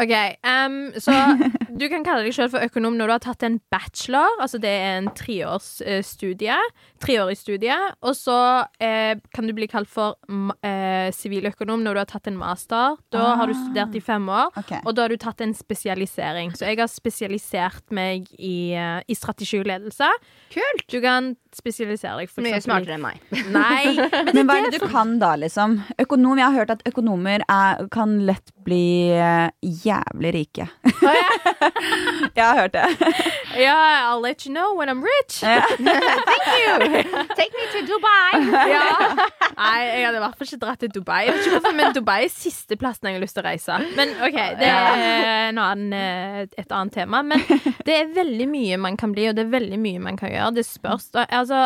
OK. 0.03 0.13
um, 0.43 0.79
så 0.99 1.13
du 1.79 1.87
kan 1.93 2.05
kalle 2.07 2.25
deg 2.27 2.35
selv 2.37 2.55
for 2.55 2.65
økonom 2.65 2.97
når 2.99 3.11
du 3.11 3.15
har 3.17 3.25
tatt 3.25 3.45
en 3.47 3.59
bachelor. 3.73 4.39
Altså 4.43 4.61
det 4.63 4.71
er 4.71 4.99
en 5.01 5.11
treårs 5.17 5.79
eh, 5.85 6.03
studie. 6.07 6.57
Treårig 7.03 7.37
studie. 7.41 7.77
Og 8.05 8.17
så 8.19 8.37
eh, 8.83 9.15
kan 9.35 9.49
du 9.49 9.55
bli 9.57 9.69
kalt 9.71 9.91
for 9.91 10.17
siviløkonom 10.25 10.53
eh, 10.65 11.11
siviløkonom 11.15 11.83
når 11.85 11.97
du 11.97 12.01
har 12.03 12.11
tatt 12.11 12.29
en 12.31 12.39
master. 12.39 12.99
Da 13.15 13.35
har 13.39 13.51
du 13.51 13.55
studert 13.57 13.95
i 13.97 14.03
fem 14.05 14.29
år. 14.29 14.53
okay. 14.57 14.81
Og 14.85 14.95
da 14.97 15.07
har 15.07 15.13
du 15.13 15.19
tatt 15.21 15.41
en 15.45 15.55
spesialisering. 15.57 16.55
Så 16.57 16.69
jeg 16.69 16.79
har 16.81 16.91
spesialisert 16.91 17.91
meg 17.95 18.29
i, 18.39 18.75
eh, 18.75 19.01
i 19.09 19.15
strategi 19.19 19.61
og 19.61 19.69
ledelse. 19.69 20.09
Kult. 20.55 20.87
Du 20.91 21.01
kan 21.05 21.35
spesialisere 21.55 22.19
deg 22.23 22.31
for 22.33 22.45
Mye 22.45 22.61
smartere 22.63 22.97
enn 22.99 23.05
meg. 23.05 23.21
Nei. 23.55 23.95
Men, 23.95 24.33
Men 24.33 24.49
hva 24.49 24.59
er 24.59 24.71
det 24.71 24.81
du 24.83 24.89
kan 24.91 25.19
da, 25.23 25.35
liksom? 25.41 25.79
Økonom, 26.03 26.39
Jeg 26.39 26.47
har 26.49 26.59
hørt 26.61 26.75
at 26.75 26.87
økonomer 26.89 27.45
er, 27.49 27.85
kan 27.95 28.19
lett 28.27 28.55
bli 28.65 29.13
eh, 29.15 29.51
jævlig 29.85 30.35
rike. 30.39 30.69
jeg 32.37 32.45
har 32.45 32.61
hørt 32.61 32.75
det. 32.77 32.87
Ja, 33.55 34.11
I'll 34.11 34.21
let 34.21 34.45
you 34.47 34.51
know 34.51 34.75
when 34.75 34.89
I'm 34.89 35.01
rich. 35.01 35.39
Thank 35.41 36.47
you. 36.59 37.03
Take 37.39 37.53
me 37.55 37.67
to 37.71 37.85
Dubai! 37.87 38.41
Ja. 38.51 39.15
Nei, 39.55 39.77
jeg 39.85 40.07
hadde 40.09 40.19
i 40.19 40.23
hvert 40.25 40.41
fall 40.41 40.49
ikke 40.49 40.59
dratt 40.65 40.83
til 40.83 40.91
Dubai. 40.91 41.21
Jeg 41.29 41.37
vet 41.37 41.47
ikke 41.47 41.61
hvorfor, 41.61 41.77
men 41.79 41.95
Dubai 41.95 42.17
er 42.25 42.33
siste 42.35 42.75
plassen 42.81 43.07
jeg 43.07 43.15
har 43.15 43.23
lyst 43.23 43.39
til 43.39 43.45
å 43.45 43.47
reise. 43.47 43.79
Men 43.95 44.17
OK, 44.27 44.41
det 44.59 44.73
er 44.73 45.05
en 45.53 45.63
annen, 45.63 45.95
eh, 45.95 46.41
et 46.65 46.75
annet 46.75 46.99
tema. 46.99 47.23
Men 47.23 47.47
det 47.87 47.95
er 48.01 48.11
veldig 48.17 48.51
mye 48.51 48.81
man 48.89 48.99
kan 48.99 49.15
bli, 49.15 49.29
og 49.31 49.39
det 49.39 49.47
er 49.47 49.55
veldig 49.55 49.81
mye 49.87 50.03
man 50.11 50.19
kan 50.19 50.35
gjøre. 50.35 50.51
Det 50.59 50.67
spørs. 50.67 51.13
Altså, 51.29 51.63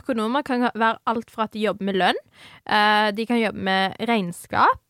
økonomer 0.00 0.48
kan 0.48 0.70
være 0.72 0.96
alt 1.12 1.28
fra 1.34 1.44
at 1.44 1.52
de 1.52 1.68
jobber 1.68 1.90
med 1.90 2.00
lønn, 2.00 2.24
eh, 2.64 3.10
de 3.12 3.28
kan 3.28 3.44
jobbe 3.44 3.68
med 3.68 4.00
regnskap, 4.08 4.80
Eh, 4.80 4.87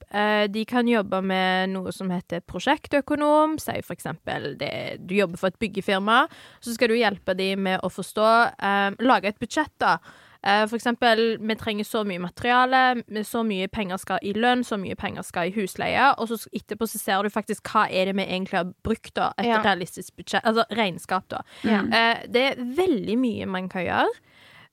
de 0.49 0.65
kan 0.65 0.89
jobbe 0.89 1.21
med 1.23 1.71
noe 1.75 1.93
som 1.93 2.09
heter 2.11 2.41
prosjektøkonom. 2.49 3.59
Si 3.61 3.75
for 3.85 3.95
eksempel 3.97 4.55
det, 4.61 4.73
du 5.07 5.15
jobber 5.19 5.37
for 5.41 5.49
et 5.53 5.59
byggefirma. 5.61 6.27
Så 6.65 6.75
skal 6.77 6.89
du 6.89 6.97
hjelpe 6.99 7.35
dem 7.37 7.63
med 7.69 7.81
å 7.85 7.91
forstå 7.93 8.31
eh, 8.57 8.91
Lage 9.05 9.29
et 9.35 9.39
budsjett, 9.43 9.73
da. 9.83 9.99
Eh, 10.43 10.65
For 10.71 10.77
eksempel, 10.79 11.37
vi 11.43 11.55
trenger 11.59 11.85
så 11.85 12.05
mye 12.07 12.21
materiale, 12.23 13.03
så 13.27 13.43
mye 13.45 13.67
penger 13.69 13.99
skal 13.99 14.21
i 14.23 14.33
lønn, 14.39 14.63
så 14.65 14.79
mye 14.79 14.95
penger 14.97 15.27
skal 15.27 15.49
i 15.51 15.55
husleie, 15.57 16.13
og 16.17 16.29
så 16.31 16.39
etterpå 16.55 16.87
så 16.87 17.01
ser 17.03 17.23
du 17.27 17.31
faktisk 17.35 17.67
hva 17.73 17.89
er 17.91 18.07
det 18.07 18.15
vi 18.21 18.27
egentlig 18.29 18.55
har 18.61 18.71
brukt, 18.87 19.13
da, 19.19 19.33
et 19.37 19.47
Ja. 19.51 19.59
realistisk 19.67 20.15
budsjett, 20.17 20.45
altså 20.47 20.65
regnskap, 20.71 21.27
da. 21.29 21.43
Ja. 21.67 21.83
Eh, 21.83 22.23
det 22.31 22.45
er 22.53 22.63
veldig 22.79 23.19
mye 23.19 23.47
man 23.51 23.69
kan 23.69 23.83
gjøre, 23.85 24.15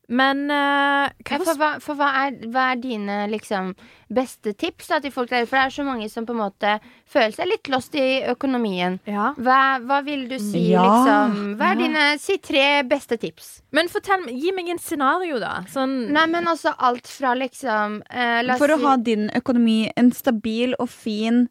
men 0.08 0.46
Ja, 0.50 1.10
hva 1.26 1.40
for 1.42 1.60
hva, 1.60 1.70
for 1.84 2.00
hva, 2.00 2.10
er, 2.26 2.36
hva 2.54 2.72
er 2.74 2.82
dine 2.82 3.18
liksom, 3.32 3.74
beste 4.14 4.54
tips 4.54 4.92
da, 4.92 5.00
til 5.02 5.14
folk 5.14 5.32
der? 5.32 5.48
For 5.50 5.58
det 5.58 5.64
er 5.66 5.76
så 5.78 5.86
mange 5.88 6.10
som 6.12 6.28
på 6.28 6.36
en 6.36 6.42
måte 6.44 6.76
føler 7.10 7.34
seg 7.36 7.50
litt 7.50 7.70
lost 7.74 7.96
i 7.98 8.22
økonomien. 8.30 9.00
Ja. 9.10 9.32
Hva, 9.38 10.02
vil 10.06 10.28
du 10.30 10.38
si, 10.42 10.68
Ja, 10.72 10.84
liksom? 10.86 11.56
Hva 11.60 11.72
er 11.72 11.76
ja. 11.76 11.82
dine 11.82 12.06
Si 12.22 12.38
tre 12.44 12.84
beste 12.88 13.18
tips. 13.22 13.50
Men 13.76 13.90
fortell, 13.92 14.28
gi 14.30 14.54
meg 14.56 14.70
en 14.74 14.82
scenario, 14.82 15.40
da. 15.42 15.64
Sånn 15.72 16.12
Nei, 16.14 16.26
men 16.32 16.48
også 16.50 16.76
alt 16.86 17.10
fra 17.10 17.34
liksom 17.38 18.00
uh, 18.06 18.56
For 18.60 18.74
å 18.74 18.80
si 18.80 18.86
ha 18.86 18.96
din 19.02 19.28
økonomi, 19.36 19.80
en 19.98 20.12
stabil 20.16 20.76
og 20.80 20.90
fin 20.92 21.46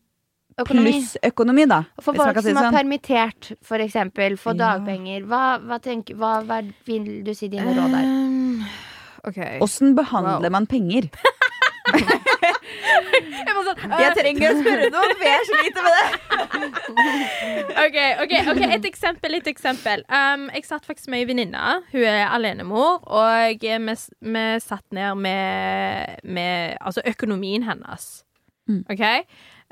økonomi. 0.58 0.92
plussøkonomi, 0.92 1.66
da. 1.68 1.82
For 2.00 2.12
folk 2.14 2.36
si 2.40 2.48
som 2.52 2.56
er 2.56 2.68
sånn. 2.68 2.76
permittert, 2.78 3.52
for 3.62 3.78
eksempel, 3.78 4.36
får 4.38 4.54
Ja. 4.58 4.78
dagpenger. 4.78 5.26
Hva, 5.26 5.58
hva, 5.60 5.78
tenker, 5.82 6.14
hva, 6.16 6.42
hva 6.46 6.62
vil 6.86 7.22
du 7.24 7.34
si 7.34 7.48
dine 7.48 7.74
råd 7.74 7.94
er? 7.94 8.04
Um, 8.04 8.64
OK. 9.26 9.38
Åssen 9.64 9.94
behandler 9.96 10.48
Wow. 10.48 10.50
man 10.50 10.66
penger? 10.66 11.10
Jeg 11.94 13.54
sånn, 13.64 13.80
Jeg 14.02 14.14
trenger 14.16 14.50
å 14.50 14.56
spørre 14.60 14.88
noen, 14.92 15.12
for 15.18 15.26
jeg 15.28 15.46
sliter 15.48 15.84
med 15.84 15.92
det. 15.94 16.06
OK, 17.84 17.96
ok, 18.24 18.32
ok, 18.52 18.60
et 18.76 18.86
eksempel. 18.88 19.36
Et 19.38 19.48
eksempel. 19.50 20.04
Um, 20.08 20.46
jeg 20.54 20.64
satt 20.68 20.86
faktisk 20.88 21.10
med 21.12 21.22
ei 21.22 21.28
venninne. 21.28 21.78
Hun 21.92 22.04
er 22.08 22.26
alenemor. 22.32 23.00
Og 23.04 23.60
vi, 23.62 23.96
vi 24.34 24.44
satt 24.64 24.84
ned 24.96 25.20
med, 25.24 26.20
med 26.24 26.76
altså 26.80 27.04
økonomien 27.10 27.66
hennes. 27.68 28.08
Mm. 28.68 28.84
OK? 28.90 29.04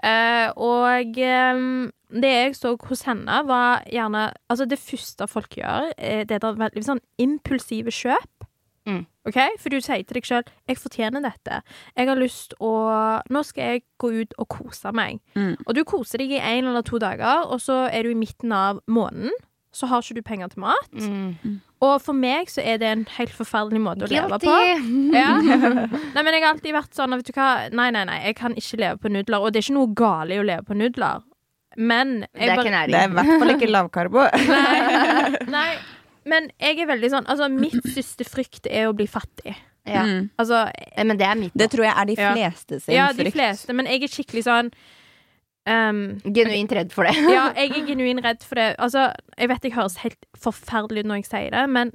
Eh, 0.03 0.49
og 0.59 1.19
um, 1.55 1.91
det 2.11 2.31
jeg 2.33 2.57
så 2.59 2.75
hos 2.89 3.05
henne, 3.07 3.37
var 3.47 3.85
gjerne 3.87 4.33
Altså, 4.51 4.67
det 4.67 4.81
første 4.83 5.29
folk 5.31 5.57
gjør, 5.57 5.93
er 5.97 6.25
det 6.27 6.43
er 6.43 6.59
veldig 6.59 6.85
sånn 6.85 7.03
impulsive 7.23 7.95
kjøp. 7.95 8.49
Mm. 8.87 9.05
OK? 9.29 9.39
For 9.63 9.71
du 9.71 9.79
sier 9.79 10.03
til 10.03 10.19
deg 10.19 10.27
sjøl 10.27 10.43
'jeg 10.67 10.79
fortjener 10.79 11.23
dette'. 11.23 11.63
Jeg 11.97 12.09
har 12.09 12.19
lyst 12.19 12.55
å 12.61 13.23
Nå 13.31 13.43
skal 13.47 13.63
jeg 13.63 13.83
gå 13.99 14.11
ut 14.23 14.35
og 14.39 14.49
kose 14.49 14.93
meg. 14.93 15.21
Mm. 15.37 15.57
Og 15.67 15.75
du 15.75 15.85
koser 15.85 16.19
deg 16.19 16.33
i 16.33 16.41
én 16.41 16.67
eller 16.67 16.83
to 16.83 16.99
dager, 16.99 17.47
og 17.47 17.61
så 17.61 17.89
er 17.93 18.03
du 18.03 18.11
i 18.11 18.19
midten 18.19 18.53
av 18.53 18.81
måneden. 18.89 19.31
Så 19.73 19.87
har 19.87 20.03
ikke 20.03 20.15
du 20.15 20.23
penger 20.23 20.49
til 20.49 20.61
mat. 20.61 20.93
Mm. 20.93 21.61
Og 21.83 21.97
for 22.05 22.15
meg 22.15 22.47
så 22.53 22.63
er 22.63 22.79
det 22.79 22.87
en 22.93 23.01
helt 23.17 23.33
forferdelig 23.35 23.81
måte 23.83 24.07
å 24.07 24.11
leve 24.13 24.39
på. 24.43 24.53
Ja. 25.19 25.33
Nei, 25.43 26.23
men 26.23 26.31
jeg 26.37 26.43
har 26.45 26.53
alltid 26.53 26.77
vært 26.77 26.95
sånn, 26.97 27.17
vet 27.19 27.27
du 27.27 27.33
hva 27.35 27.49
Nei, 27.75 27.89
nei, 27.95 28.05
nei, 28.09 28.21
jeg 28.29 28.37
kan 28.39 28.55
ikke 28.59 28.79
leve 28.81 29.01
på 29.03 29.11
nudler. 29.13 29.43
Og 29.43 29.51
det 29.53 29.61
er 29.63 29.67
ikke 29.67 29.79
noe 29.81 29.91
galt 29.99 30.31
i 30.35 30.39
å 30.39 30.47
leve 30.47 30.63
på 30.69 30.77
nudler. 30.79 31.25
Men 31.77 32.21
Det 32.29 32.47
er 32.53 32.61
ikke 32.61 32.87
Det 32.93 33.01
er 33.01 33.11
i 33.11 33.17
hvert 33.17 33.35
fall 33.43 33.53
ikke 33.57 33.71
lavkarbo. 33.73 34.25
Nei, 34.53 35.43
nei. 35.51 35.69
Men 36.29 36.51
jeg 36.63 36.79
er 36.85 36.87
veldig 36.93 37.09
sånn 37.11 37.25
Altså, 37.33 37.49
mitt 37.51 37.81
største 37.83 38.27
frykt 38.29 38.69
er 38.71 38.87
å 38.87 38.95
bli 38.95 39.09
fattig. 39.11 39.57
Ja. 39.89 40.05
Mm. 40.07 40.29
Altså 40.39 40.61
Men 41.03 41.19
det 41.19 41.27
er 41.27 41.39
mitt. 41.41 41.55
Det 41.59 41.67
tror 41.73 41.89
jeg 41.89 41.95
er 41.99 42.07
de 42.13 42.15
Ja. 42.21 42.33
fleste 42.37 42.79
sin 42.85 42.95
Ja, 42.95 43.09
de 43.13 43.25
frykt. 43.25 43.35
fleste, 43.35 43.75
men 43.75 43.89
jeg 43.91 44.05
er 44.07 44.13
skikkelig 44.13 44.45
sånn 44.47 44.71
um, 45.71 46.03
Genuint 46.25 46.73
redd 46.73 46.95
for 46.95 47.09
det. 47.09 47.15
Ja, 47.31 47.51
jeg 47.59 47.75
er 47.77 47.87
genuint 47.87 48.25
redd 48.25 48.47
for 48.47 48.61
det. 48.61 48.73
Altså, 48.79 49.11
jeg 49.39 49.53
vet 49.53 49.69
jeg 49.69 49.77
høres 49.77 50.01
helt 50.03 50.31
forferdelig 50.39 51.05
ut 51.05 51.13
når 51.13 51.23
jeg 51.23 51.31
sier 51.31 51.55
det, 51.55 51.67
men 51.71 51.93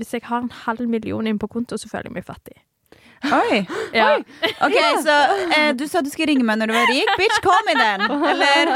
hvis 0.00 0.14
jeg 0.16 0.24
har 0.24 0.44
en 0.44 0.52
halv 0.64 0.88
million 0.88 1.26
inn 1.28 1.40
på 1.40 1.50
konto, 1.52 1.76
så 1.76 1.90
føler 1.90 2.10
jeg 2.10 2.18
meg 2.20 2.28
fattig. 2.28 2.56
Oi. 3.22 3.62
Ja. 3.94 4.08
Ok, 4.64 4.78
så 5.04 5.16
eh, 5.56 5.70
du 5.78 5.84
sa 5.88 6.02
du 6.02 6.10
skulle 6.10 6.32
ringe 6.32 6.46
meg 6.46 6.58
når 6.60 6.72
du 6.72 6.74
var 6.76 6.90
rik. 6.90 7.12
Bitch, 7.20 7.38
call 7.44 7.62
me 7.68 7.76
then! 7.78 8.02
Eller 8.32 8.72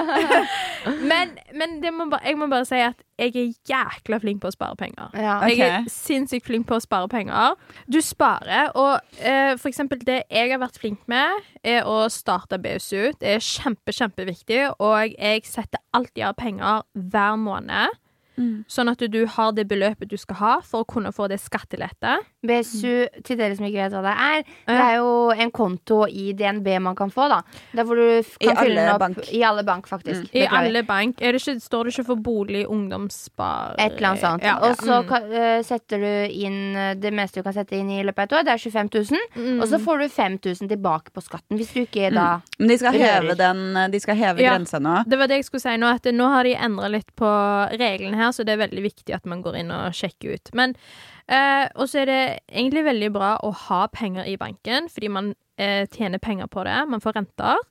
Men, 1.10 1.32
men 1.54 1.80
det 1.82 1.90
må 1.94 2.06
ba, 2.10 2.20
jeg 2.22 2.38
må 2.38 2.46
bare 2.50 2.66
si 2.68 2.78
at 2.78 3.00
jeg 3.18 3.32
er 3.40 3.48
jækla 3.66 4.20
flink 4.22 4.42
på 4.42 4.50
å 4.50 4.54
spare 4.54 4.76
penger. 4.78 5.10
Ja. 5.18 5.38
okay. 5.40 5.56
Jeg 5.58 5.72
er 5.80 5.90
sinnssykt 5.90 6.46
flink 6.46 6.68
på 6.68 6.78
å 6.78 6.84
spare 6.84 7.08
penger. 7.10 7.56
Du 7.90 7.98
sparer, 8.04 8.70
og 8.78 9.00
eh, 9.18 9.56
for 9.58 9.70
eksempel 9.72 10.02
det 10.06 10.20
jeg 10.30 10.52
har 10.52 10.62
vært 10.62 10.78
flink 10.78 11.02
med, 11.10 11.42
er 11.66 11.88
å 11.88 12.04
starte 12.12 12.60
BSU. 12.62 13.16
Det 13.18 13.36
er 13.36 13.42
kjempe, 13.42 13.94
kjempeviktig, 13.96 14.62
og 14.78 15.16
jeg 15.16 15.46
setter 15.48 15.82
alltid 15.96 16.28
av 16.30 16.36
penger 16.38 16.84
hver 16.94 17.40
måned. 17.40 18.02
Mm. 18.36 18.66
Sånn 18.68 18.92
at 18.92 19.00
du 19.00 19.22
har 19.32 19.54
det 19.56 19.64
beløpet 19.70 20.10
du 20.12 20.18
skal 20.20 20.38
ha 20.42 20.54
for 20.64 20.84
å 20.84 20.88
kunne 20.88 21.12
få 21.14 21.28
det 21.32 21.40
skattelette. 21.42 22.18
BSU, 22.48 23.22
til 23.26 23.38
dere 23.38 23.56
som 23.56 23.66
ikke 23.68 23.82
vet 23.84 23.96
hva 23.96 24.02
det 24.06 24.14
er, 24.26 24.44
det 24.68 24.78
er 24.86 24.96
jo 24.98 25.12
en 25.34 25.52
konto 25.54 26.02
i 26.06 26.30
DNB 26.36 26.68
man 26.82 26.96
kan 26.98 27.12
få, 27.12 27.28
da. 27.32 27.40
Der 27.76 27.86
hvor 27.86 27.98
du 27.98 28.22
kan 28.40 28.58
fylle 28.60 28.80
den 28.80 28.92
opp 28.92 29.02
bank. 29.02 29.20
I 29.32 29.42
alle 29.46 29.64
bank, 29.66 29.88
faktisk. 29.90 30.28
I 30.34 30.46
alle 30.46 30.82
bank. 30.86 31.20
Er 31.20 31.34
det 31.34 31.42
ikke, 31.42 31.60
står 31.60 31.84
det 31.84 31.94
ikke 31.94 32.06
for 32.10 32.22
bolig, 32.28 32.64
ungdomsspar 32.66 33.76
Et 33.78 33.96
eller 33.96 34.08
annet 34.12 34.24
sånt. 34.24 34.46
Ja, 34.46 34.56
Og 34.66 34.76
så 34.80 35.00
mm. 35.02 35.08
kan, 35.08 35.28
uh, 35.32 35.60
setter 35.66 36.02
du 36.02 36.36
inn 36.46 36.76
eh, 36.76 36.94
det 36.98 37.12
meste 37.14 37.40
du 37.40 37.46
kan 37.46 37.56
sette 37.56 37.76
inn 37.78 37.90
i 37.92 38.02
løpet 38.06 38.26
av 38.26 38.28
et 38.28 38.36
år. 38.38 38.46
Det 38.46 38.54
er 38.54 38.62
25 38.62 38.92
000. 38.94 39.26
Mm. 39.36 39.60
Og 39.60 39.68
så 39.70 39.80
får 39.82 40.02
du 40.02 40.08
5000 40.08 40.72
tilbake 40.72 41.14
på 41.14 41.24
skatten 41.24 41.58
hvis 41.58 41.72
du 41.74 41.82
ikke 41.82 42.10
da 42.14 42.26
Men 42.58 42.70
de 42.70 42.78
skal 42.80 42.96
heve 42.96 43.36
den 43.38 43.62
De 43.92 44.00
skal 44.02 44.18
heve 44.18 44.42
Ja. 44.42 44.54
grensa 44.54 44.80
nå. 44.82 45.02
Det 45.06 45.18
var 45.18 45.30
det 45.30 45.40
jeg 45.40 45.48
skulle 45.48 45.64
si 45.64 45.76
nå, 45.80 45.90
at 45.90 46.06
nå 46.12 46.30
har 46.32 46.44
de 46.44 46.54
endra 46.68 46.90
litt 46.92 47.12
på 47.18 47.28
reglene 47.80 48.18
her, 48.18 48.32
så 48.32 48.44
det 48.46 48.56
er 48.56 48.64
veldig 48.66 48.84
viktig 48.84 49.14
at 49.16 49.26
man 49.26 49.42
går 49.44 49.60
inn 49.62 49.72
og 49.74 49.94
sjekker 49.96 50.36
ut. 50.36 50.52
Men 50.54 50.76
eh, 51.28 51.66
Og 51.74 51.88
så 51.88 52.02
er 52.02 52.06
det 52.10 52.38
egentlig 52.52 52.84
veldig 52.84 53.12
bra 53.12 53.36
å 53.42 53.50
ha 53.66 53.86
penger 53.92 54.24
i 54.24 54.36
banken, 54.36 54.88
fordi 54.92 55.08
man 55.08 55.34
eh, 55.58 55.86
tjener 55.92 56.18
penger 56.18 56.46
på 56.46 56.64
det. 56.64 56.88
Man 56.88 57.00
får 57.00 57.16
renter. 57.16 57.62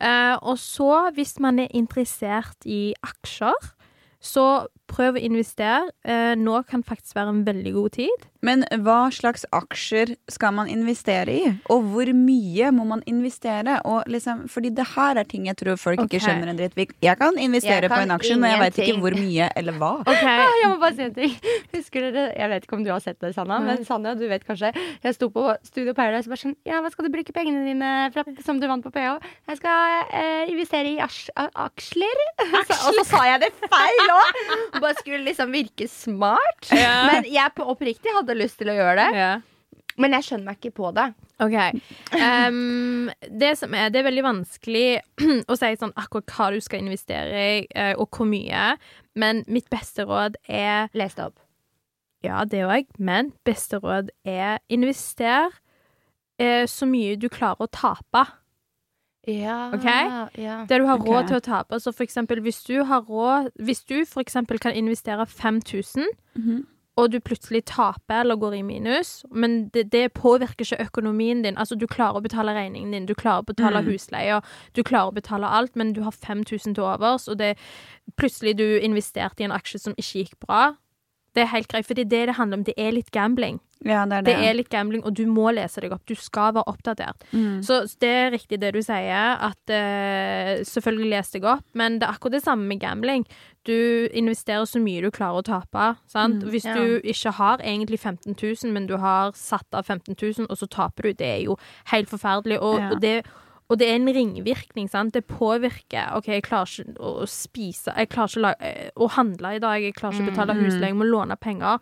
Eh, 0.00 0.36
og 0.42 0.58
så, 0.58 1.10
hvis 1.14 1.38
man 1.40 1.58
er 1.58 1.68
interessert 1.74 2.66
i 2.66 2.94
aksjer, 3.02 3.72
så 4.20 4.66
prøv 4.88 5.18
å 5.18 5.22
investere. 5.22 5.92
Eh, 6.04 6.34
nå 6.38 6.62
kan 6.68 6.84
faktisk 6.86 7.16
være 7.18 7.34
en 7.34 7.44
veldig 7.46 7.74
god 7.76 7.96
tid. 7.98 8.26
Men 8.46 8.62
hva 8.84 9.08
slags 9.10 9.42
aksjer 9.54 10.12
skal 10.30 10.52
man 10.54 10.68
investere 10.70 11.32
i? 11.34 11.52
Og 11.74 11.86
hvor 11.90 12.10
mye 12.14 12.70
må 12.74 12.84
man 12.86 13.02
investere? 13.10 13.80
Og 13.88 14.06
liksom, 14.10 14.44
fordi 14.52 14.70
det 14.78 14.86
her 14.94 15.18
er 15.18 15.26
ting 15.26 15.48
jeg 15.48 15.58
tror 15.58 15.78
folk 15.80 16.04
okay. 16.04 16.18
ikke 16.18 16.24
skjønner 16.26 16.52
en 16.52 16.60
dritt. 16.60 16.94
Jeg 17.02 17.18
kan 17.18 17.38
investere 17.42 17.88
Jeg 17.88 17.92
på 17.92 18.00
en 18.04 18.14
aksje, 18.14 18.36
men 18.38 18.54
jeg 18.54 18.62
veit 18.62 18.80
ikke 18.84 19.02
hvor 19.02 19.16
mye 19.18 19.48
eller 19.58 19.80
hva. 19.80 19.92
Jeg 20.58 20.70
må 20.70 20.78
bare 20.80 20.94
si 20.94 21.04
en 21.06 21.14
ting. 21.14 21.34
Husker 21.72 22.06
dere, 22.08 22.24
Jeg 22.38 22.50
vet 22.52 22.66
ikke 22.66 22.76
om 22.78 22.84
du 22.86 22.90
har 22.92 23.02
sett 23.02 23.18
det, 23.22 23.32
Sanna, 23.34 23.58
men 23.64 23.82
Sanja, 23.86 24.14
du 24.18 24.26
vet 24.30 24.44
kanskje. 24.46 24.70
Jeg 25.02 25.16
sto 25.16 25.28
på 25.34 25.44
Studio 25.66 25.94
Paradise 25.96 26.28
og 26.28 26.34
bare 26.34 26.42
sånn 26.42 26.56
Ja, 26.68 26.80
hva 26.84 26.90
skal 26.92 27.08
du 27.08 27.12
bruke 27.14 27.34
pengene 27.34 27.64
dine 27.66 27.90
fra, 28.14 28.24
som 28.44 28.60
du 28.62 28.68
vant 28.70 28.84
på 28.84 28.92
PH? 28.94 29.18
Jeg 29.50 29.60
skal 29.60 30.06
eh, 30.14 30.52
investere 30.52 30.94
i 30.94 30.98
aksjer. 31.02 31.50
aksjer. 31.66 32.24
Så, 32.68 32.78
og 32.90 33.00
så 33.00 33.06
sa 33.10 33.24
jeg 33.32 33.42
det 33.46 33.52
feil 33.66 34.14
òg! 34.14 34.42
Bare 34.82 34.98
skulle 35.00 35.22
liksom 35.26 35.52
virke 35.54 35.88
smart. 35.90 36.68
Ja. 36.72 37.06
Men 37.10 37.28
jeg 37.28 37.54
på 37.56 37.66
oppriktig 37.72 38.14
hadde 38.16 38.36
lyst 38.38 38.60
til 38.60 38.72
å 38.72 38.76
gjøre 38.76 38.98
det. 39.00 39.08
Ja. 39.18 39.32
Men 39.98 40.14
jeg 40.14 40.28
skjønner 40.28 40.52
meg 40.52 40.60
ikke 40.60 40.76
på 40.78 40.92
det. 40.94 41.08
OK. 41.42 41.56
um, 42.14 43.10
det 43.40 43.50
som 43.58 43.74
er, 43.74 43.90
det 43.94 44.00
er 44.00 44.08
veldig 44.08 44.24
vanskelig 44.26 44.86
å 45.50 45.58
si 45.58 45.72
sånn 45.78 45.94
akkurat 45.98 46.34
hva 46.34 46.48
du 46.54 46.60
skal 46.62 46.84
investere 46.84 47.44
i, 47.58 47.60
eh, 47.74 47.94
og 47.98 48.10
hvor 48.14 48.28
mye. 48.30 48.72
Men 49.18 49.42
mitt 49.50 49.68
beste 49.70 50.06
råd 50.06 50.38
er 50.46 50.90
Les 50.98 51.18
det 51.18 51.26
opp. 51.26 51.38
Ja, 52.26 52.42
det 52.46 52.64
òg, 52.66 52.88
men 52.98 53.32
beste 53.46 53.78
råd 53.82 54.10
er 54.26 54.58
invester 54.74 55.52
eh, 56.42 56.64
så 56.66 56.86
mye 56.90 57.18
du 57.18 57.28
klarer 57.30 57.66
å 57.66 57.70
tape. 57.70 58.24
Ja, 59.28 59.70
okay? 59.74 60.08
ja. 60.42 60.64
Det 60.68 60.78
du 60.80 60.86
har 60.86 60.98
råd 60.98 61.08
råd 61.08 61.26
til 61.28 61.36
å 61.36 61.40
tape. 61.44 61.78
Så 61.80 61.92
for 61.92 62.04
eksempel 62.06 62.40
hvis 62.40 62.62
du 62.64 62.82
har 62.84 63.02
råd 63.04 63.50
Hvis 63.60 63.84
du 63.84 64.04
for 64.08 64.20
eksempel 64.24 64.58
kan 64.58 64.72
investere 64.74 65.26
5000 65.26 66.06
Mhm. 66.36 66.64
og 66.98 67.10
du 67.12 67.20
plutselig 67.20 67.64
taper 67.64 68.20
eller 68.24 68.36
går 68.36 68.54
i 68.58 68.62
minus, 68.62 69.24
men 69.30 69.68
det, 69.68 69.90
det 69.92 70.12
påvirker 70.14 70.64
ikke 70.64 70.80
økonomien 70.88 71.42
din. 71.44 71.54
Altså, 71.56 71.76
du 71.78 71.86
klarer 71.86 72.18
å 72.18 72.22
betale 72.22 72.50
regningen 72.56 72.90
din, 72.90 73.06
du 73.06 73.14
klarer 73.14 73.42
å 73.42 73.46
betale 73.46 73.82
Mm. 73.82 73.92
husleia, 73.92 74.40
du 74.74 74.82
klarer 74.82 75.12
å 75.12 75.14
betale 75.14 75.46
alt, 75.46 75.76
men 75.76 75.92
du 75.92 76.02
har 76.02 76.10
5000 76.10 76.74
til 76.74 76.82
overs, 76.84 77.28
og 77.28 77.38
det 77.38 77.56
plutselig 78.16 78.56
du 78.56 78.78
investerte 78.80 79.40
i 79.40 79.44
en 79.44 79.52
aksje 79.52 79.78
som 79.80 79.94
ikke 79.94 80.24
gikk 80.24 80.38
bra. 80.46 80.72
Det 81.34 81.42
er 81.42 81.46
helt 81.54 81.68
greit, 81.68 81.86
fordi 81.86 82.02
det 82.02 82.10
det 82.10 82.26
det 82.26 82.34
handler 82.36 82.58
om. 82.58 82.64
Det 82.64 82.74
er 82.76 82.90
litt 82.90 83.10
gambling. 83.12 83.60
Ja, 83.86 84.04
det 84.10 84.16
er 84.16 84.22
det. 84.26 84.34
Det 84.34 84.48
er 84.48 84.56
litt 84.58 84.70
gambling, 84.72 85.04
og 85.06 85.14
du 85.14 85.24
må 85.30 85.52
lese 85.54 85.82
deg 85.84 85.92
opp. 85.94 86.02
Du 86.08 86.16
skal 86.18 86.54
være 86.56 86.66
oppdatert. 86.66 87.22
Mm. 87.30 87.60
Så 87.62 87.80
det 88.02 88.10
er 88.10 88.32
riktig 88.34 88.58
det 88.62 88.72
du 88.74 88.80
sier, 88.82 89.38
at 89.38 89.70
uh, 89.70 90.64
selvfølgelig 90.66 91.10
les 91.12 91.30
deg 91.36 91.46
opp, 91.46 91.66
men 91.78 92.00
det 92.00 92.08
er 92.08 92.16
akkurat 92.16 92.38
det 92.38 92.42
samme 92.42 92.66
med 92.66 92.82
gambling. 92.82 93.26
Du 93.68 94.08
investerer 94.16 94.66
så 94.66 94.82
mye 94.82 95.02
du 95.04 95.10
klarer 95.14 95.42
å 95.42 95.46
tape. 95.46 95.90
Sant? 96.10 96.42
Mm, 96.42 96.50
Hvis 96.50 96.66
ja. 96.66 96.74
du 96.74 96.98
ikke 97.06 97.34
har 97.38 97.62
egentlig 97.62 98.00
15 98.00 98.34
000, 98.34 98.72
men 98.74 98.88
du 98.90 98.96
har 98.98 99.34
satt 99.38 99.68
av 99.76 99.86
15 99.86 100.16
000, 100.16 100.48
og 100.48 100.58
så 100.58 100.66
taper 100.66 101.10
du, 101.10 101.12
det 101.20 101.28
er 101.28 101.44
jo 101.46 101.58
helt 101.92 102.10
forferdelig. 102.10 102.58
Og, 102.58 102.80
Ja. 102.80 102.90
og 102.94 103.04
det 103.04 103.18
og 103.68 103.76
det 103.76 103.88
er 103.90 103.98
en 103.98 104.08
ringvirkning, 104.08 104.88
sant. 104.88 105.12
Det 105.12 105.26
påvirker. 105.28 106.14
OK, 106.16 106.30
jeg 106.32 106.44
klarer 106.46 106.70
ikke 106.86 107.04
å 107.04 107.26
spise 107.28 107.92
Jeg 107.92 108.08
klarer 108.08 108.30
ikke 108.32 108.40
å, 108.40 108.44
lage, 108.46 108.64
eh, 108.64 108.90
å 108.96 109.08
handle 109.12 109.50
i 109.56 109.60
dag. 109.60 109.82
Jeg 109.82 109.94
klarer 109.98 110.16
ikke 110.16 110.24
å 110.24 110.30
betale 110.30 110.56
husleie. 110.56 110.88
Jeg 110.88 110.96
må 110.96 111.04
låne 111.04 111.36
penger. 111.36 111.76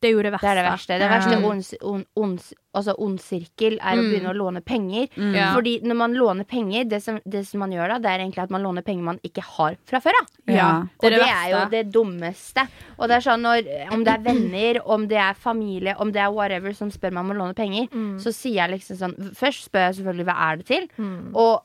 Det 0.00 0.08
er 0.08 0.12
jo 0.14 0.22
det 0.22 0.32
verste. 0.32 0.46
Det 0.48 0.50
er 0.50 0.62
det 0.62 0.70
verste. 0.70 0.98
Det 0.98 1.00
Ja. 1.00 1.08
verste 1.12 1.44
ond, 1.44 1.64
ond, 1.82 2.04
ond, 2.16 2.52
altså 2.74 2.94
ond 2.98 3.18
sirkel 3.20 3.74
er 3.82 3.96
å 3.98 4.00
Mm. 4.00 4.10
begynne 4.10 4.30
å 4.30 4.36
låne 4.36 4.60
penger. 4.64 5.08
Ja. 5.16 5.52
Fordi 5.54 5.82
når 5.82 5.96
man 5.96 6.14
låner 6.14 6.44
penger, 6.48 6.84
det 6.88 7.02
som, 7.02 7.20
det 7.28 7.46
som 7.46 7.60
man 7.60 7.70
gjør 7.70 7.88
da, 7.88 7.98
det 7.98 8.06
er 8.06 8.18
egentlig 8.24 8.42
at 8.42 8.50
man 8.50 8.62
låner 8.62 8.82
penger 8.82 9.02
man 9.02 9.18
ikke 9.22 9.42
har 9.42 9.76
fra 9.84 10.00
før 10.00 10.12
av. 10.22 10.26
Ja. 10.46 10.86
Det 11.00 11.04
er 11.04 11.06
og 11.06 11.10
det 11.10 11.20
det 11.20 11.28
er 11.28 11.50
jo 11.50 11.68
det 11.70 11.92
dummeste. 11.92 12.66
Og 12.98 13.08
det 13.08 13.16
er 13.18 13.20
sånn 13.30 13.42
når, 13.42 13.92
om 13.92 14.04
det 14.04 14.14
er 14.14 14.22
venner, 14.24 14.80
om 14.86 15.06
det 15.06 15.18
er 15.18 15.34
familie, 15.34 15.94
om 16.00 16.10
det 16.12 16.20
er 16.22 16.32
whatever 16.32 16.72
som 16.74 16.90
spør 16.90 17.12
meg 17.12 17.20
om 17.24 17.30
å 17.32 17.36
låne 17.36 17.54
penger, 17.54 17.88
Mm. 17.92 18.16
så 18.18 18.32
sier 18.32 18.54
jeg 18.66 18.70
liksom 18.80 18.96
sånn 18.96 19.34
Først 19.36 19.68
spør 19.70 19.92
jeg 19.92 19.96
selvfølgelig 19.96 20.24
hva 20.24 20.52
er 20.52 20.56
det 20.56 20.66
til, 20.66 20.88
Mm. 20.98 21.34
og, 21.36 21.62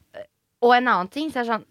og 0.61 0.73
en 0.75 0.87
annen 0.87 1.07
ting 1.09 1.29
så 1.31 1.39
er 1.39 1.43
det 1.45 1.51
sånn 1.53 1.65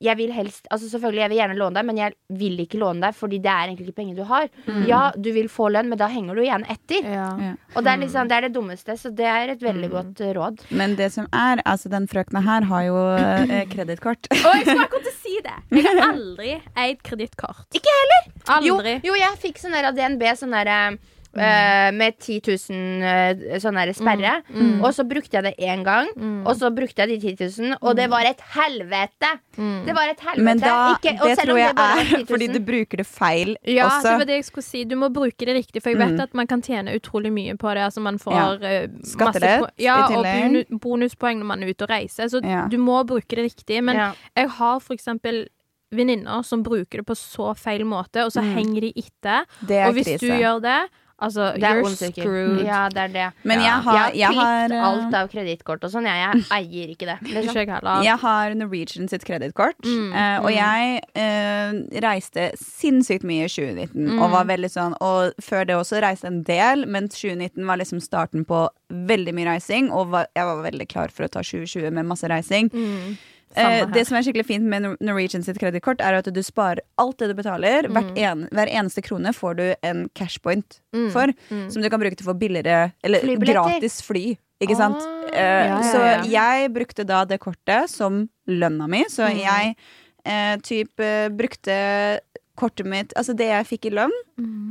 jeg 0.00 0.16
vil 0.18 0.32
helst, 0.34 0.66
altså 0.70 0.88
selvfølgelig 0.90 1.22
jeg 1.22 1.30
vil 1.32 1.38
gjerne 1.40 1.56
låne 1.58 1.78
deg, 1.78 1.86
men 1.88 2.00
jeg 2.00 2.14
vil 2.40 2.60
ikke 2.64 2.78
låne 2.80 3.00
deg 3.06 3.16
fordi 3.16 3.38
det 3.44 3.50
er 3.52 3.70
egentlig 3.70 3.88
ikke 3.88 3.98
penger 4.02 4.18
du 4.18 4.24
har. 4.28 4.48
Ja, 4.88 5.00
du 5.16 5.30
vil 5.32 5.48
få 5.52 5.68
lønn, 5.72 5.88
men 5.92 5.98
da 6.00 6.08
henger 6.12 6.36
du 6.36 6.42
igjen 6.44 6.66
etter. 6.72 7.06
Ja. 7.06 7.28
Ja. 7.46 7.52
Og 7.74 7.84
det 7.86 7.92
er, 7.94 8.02
liksom, 8.04 8.28
det 8.30 8.36
er 8.38 8.46
det 8.48 8.52
dummeste, 8.56 8.96
så 9.00 9.10
det 9.14 9.26
er 9.30 9.54
et 9.54 9.62
veldig 9.64 9.90
godt 9.92 10.20
eh, 10.24 10.32
råd. 10.36 10.62
Men 10.76 10.96
det 10.98 11.10
som 11.14 11.26
er, 11.32 11.62
altså 11.64 11.92
den 11.92 12.06
frøkna 12.10 12.42
her 12.46 12.68
har 12.70 12.86
jo 12.88 13.00
eh, 13.16 13.64
kredittkort. 13.72 14.28
Og 14.36 14.52
jeg 14.54 14.66
skulle 14.68 14.86
akkurat 14.86 15.08
til 15.08 15.14
å 15.14 15.18
si 15.22 15.36
det. 15.46 15.56
Jeg 15.76 15.84
har 15.88 16.02
aldri 16.12 16.52
eid 16.84 17.02
kredittkort. 17.06 17.66
Ikke 17.76 17.92
heller! 18.00 18.30
Jo, 18.66 18.76
Aldri. 18.78 18.96
jo, 19.04 19.14
jeg 19.18 19.38
fikk 19.42 19.58
sånn 19.60 19.74
der 19.74 19.88
av 19.90 19.96
DNB 19.96 20.22
sånn 20.38 20.54
der, 20.54 20.70
eh, 20.70 21.15
med 21.36 22.18
10 22.18 22.40
000 22.70 23.02
eh, 23.04 23.58
sånn 23.62 23.74
der 23.76 23.92
sperre. 23.92 24.42
Mm. 24.50 24.80
Og 24.84 24.92
så 24.96 25.04
brukte 25.08 25.36
jeg 25.36 25.44
det 25.44 25.54
én 25.58 25.82
gang, 25.84 26.08
og 26.46 26.54
så 26.56 26.70
brukte 26.74 27.02
jeg 27.04 27.08
de 27.20 27.34
10 27.36 27.60
000, 27.62 27.78
og 27.82 27.96
det 27.96 28.08
var 28.10 28.24
et 28.24 28.40
helvete! 28.54 29.32
Det 29.56 29.94
var 29.96 30.08
et 30.12 30.20
helvete. 30.20 30.44
Men 30.44 30.58
da, 30.58 30.94
Ikke- 30.96 31.16
og 31.20 31.28
det 31.28 31.36
selv 31.38 31.48
tror 31.50 31.58
jeg 31.58 31.74
det 31.76 31.86
er 31.86 32.04
10 32.16 32.24
fordi 32.32 32.46
du 32.52 32.60
bruker 32.60 32.96
det 33.02 33.06
feil 33.06 33.56
Ja, 33.64 33.86
også. 33.88 34.02
det 34.02 34.18
var 34.18 34.24
det 34.26 34.36
jeg 34.40 34.44
skulle 34.44 34.64
si. 34.64 34.84
Du 34.84 34.96
må 34.96 35.08
bruke 35.12 35.46
det 35.46 35.54
riktig, 35.56 35.82
for 35.82 35.90
jeg 35.90 35.98
vet 35.98 36.14
Mm. 36.16 36.20
at 36.22 36.34
man 36.34 36.46
kan 36.46 36.62
tjene 36.62 36.94
utrolig 36.96 37.32
mye 37.32 37.56
på 37.56 37.68
det. 37.74 37.82
Altså 37.88 38.00
man 38.00 38.18
får 38.18 38.32
Ja. 38.32 38.46
eh, 38.60 38.88
Skattelett 39.04 39.70
ja, 39.78 39.96
i 40.08 40.12
tillegg. 40.12 40.66
Og 40.72 40.80
bonuspoeng 40.80 41.38
når 41.40 41.44
man 41.46 41.62
er 41.62 41.68
ute 41.72 41.82
og 41.84 41.90
reiser. 41.90 42.28
Så 42.28 42.40
Ja. 42.44 42.66
du 42.68 42.76
må 42.78 43.04
bruke 43.06 43.28
det 43.36 43.44
riktig. 43.52 43.82
Men 43.82 43.96
Ja. 43.96 44.12
jeg 44.36 44.48
har 44.48 44.80
for 44.80 44.94
eksempel 44.94 45.48
venninner 45.92 46.42
som 46.44 46.62
bruker 46.64 46.98
det 46.98 47.06
på 47.06 47.14
så 47.16 47.54
feil 47.56 47.84
måte, 47.84 48.24
og 48.24 48.32
så 48.32 48.42
Mm. 48.42 48.54
henger 48.54 48.80
de 48.80 48.92
etter. 48.96 49.44
Er 49.70 49.88
Og 49.88 49.94
hvis 49.94 50.06
krise. 50.06 50.20
du 50.20 50.26
gjør 50.26 50.60
det, 50.62 50.90
altså 51.18 51.52
You're 51.56 51.88
screwed. 51.96 52.64
Ja, 52.66 52.86
det 52.92 53.02
er 53.02 53.12
det. 53.14 53.26
Men 53.42 53.62
jeg 53.64 53.72
har, 53.86 54.10
jeg 54.14 54.26
har 54.26 54.36
jeg 54.36 54.36
har, 54.36 54.74
eh, 54.74 54.86
alt 54.88 55.14
av 55.16 55.28
kredittkort 55.32 55.84
og 55.86 55.92
sånn. 55.92 56.08
Jeg, 56.08 56.20
jeg 56.20 56.46
eier 56.58 56.92
ikke 56.92 57.08
det. 57.08 57.18
Liksom. 57.32 58.02
jeg 58.04 58.18
har 58.24 58.56
Norwegian 58.58 59.08
sitt 59.12 59.26
kredittkort, 59.26 59.78
Mm, 59.86 60.10
uh, 60.12 60.38
og 60.40 60.48
mm. 60.48 60.56
jeg 60.56 61.00
uh, 61.20 62.00
reiste 62.02 62.48
sinnssykt 62.58 63.26
mye 63.28 63.46
i 63.46 63.52
2019. 63.52 63.92
Mm. 63.94 64.18
Og 64.18 64.32
var 64.32 64.48
veldig 64.48 64.70
sånn 64.72 64.96
Og 65.04 65.36
før 65.42 65.66
det 65.68 65.76
også 65.76 66.00
reiste 66.02 66.28
en 66.30 66.42
del, 66.46 66.86
men 66.90 67.10
2019 67.12 67.62
var 67.68 67.80
liksom 67.80 68.00
starten 68.02 68.44
på 68.48 68.66
veldig 68.90 69.34
mye 69.36 69.48
reising, 69.50 69.90
og 69.94 70.12
var, 70.14 70.28
jeg 70.36 70.48
var 70.48 70.62
veldig 70.66 70.88
klar 70.90 71.14
for 71.14 71.26
å 71.26 71.30
ta 71.30 71.42
2020 71.44 71.90
med 71.94 72.08
masse 72.08 72.28
reising. 72.30 72.70
Mm. 72.72 73.16
Eh, 73.56 73.86
det 73.92 74.06
som 74.06 74.16
er 74.18 74.22
skikkelig 74.22 74.46
fint 74.46 74.64
med 74.64 74.96
Norwegian 75.00 75.42
sitt 75.42 75.58
kredittkort, 75.58 76.00
er 76.04 76.14
at 76.18 76.24
du 76.32 76.42
sparer 76.42 76.80
alt 76.98 77.16
det 77.18 77.28
du 77.30 77.34
betaler. 77.34 77.88
Hvert 77.88 78.16
en, 78.18 78.48
hver 78.52 78.68
eneste 78.68 79.02
krone 79.02 79.32
får 79.32 79.56
du 79.56 79.74
en 79.82 80.08
cashpoint 80.14 80.80
Mm. 80.94 81.10
for, 81.12 81.26
Mm. 81.50 81.70
som 81.72 81.82
du 81.82 81.88
kan 81.90 82.00
bruke 82.00 82.16
til 82.16 82.26
å 82.26 82.32
få 82.34 82.38
billigere 82.38 82.92
Eller 83.02 83.20
gratis 83.36 84.00
fly. 84.02 84.36
Ikke 84.60 84.76
sant? 84.76 84.96
Ah, 84.96 85.12
Eh, 85.26 85.66
ja, 85.68 85.80
ja, 85.82 85.82
Så 85.82 86.30
jeg 86.30 86.70
brukte 86.72 87.04
da 87.04 87.24
det 87.24 87.40
kortet 87.40 87.88
som 87.90 88.28
lønna 88.48 88.88
mi, 88.88 89.04
så 89.10 89.26
Mm. 89.28 89.38
jeg 89.42 89.76
eh, 90.24 90.56
typ 90.58 90.98
eh, 91.00 91.28
brukte 91.28 92.20
kortet 92.58 92.88
mitt 92.88 93.12
Altså 93.16 93.34
det 93.36 93.46
jeg 93.50 93.66
fikk 93.68 93.90
i 93.90 93.94
lønn, 93.98 94.14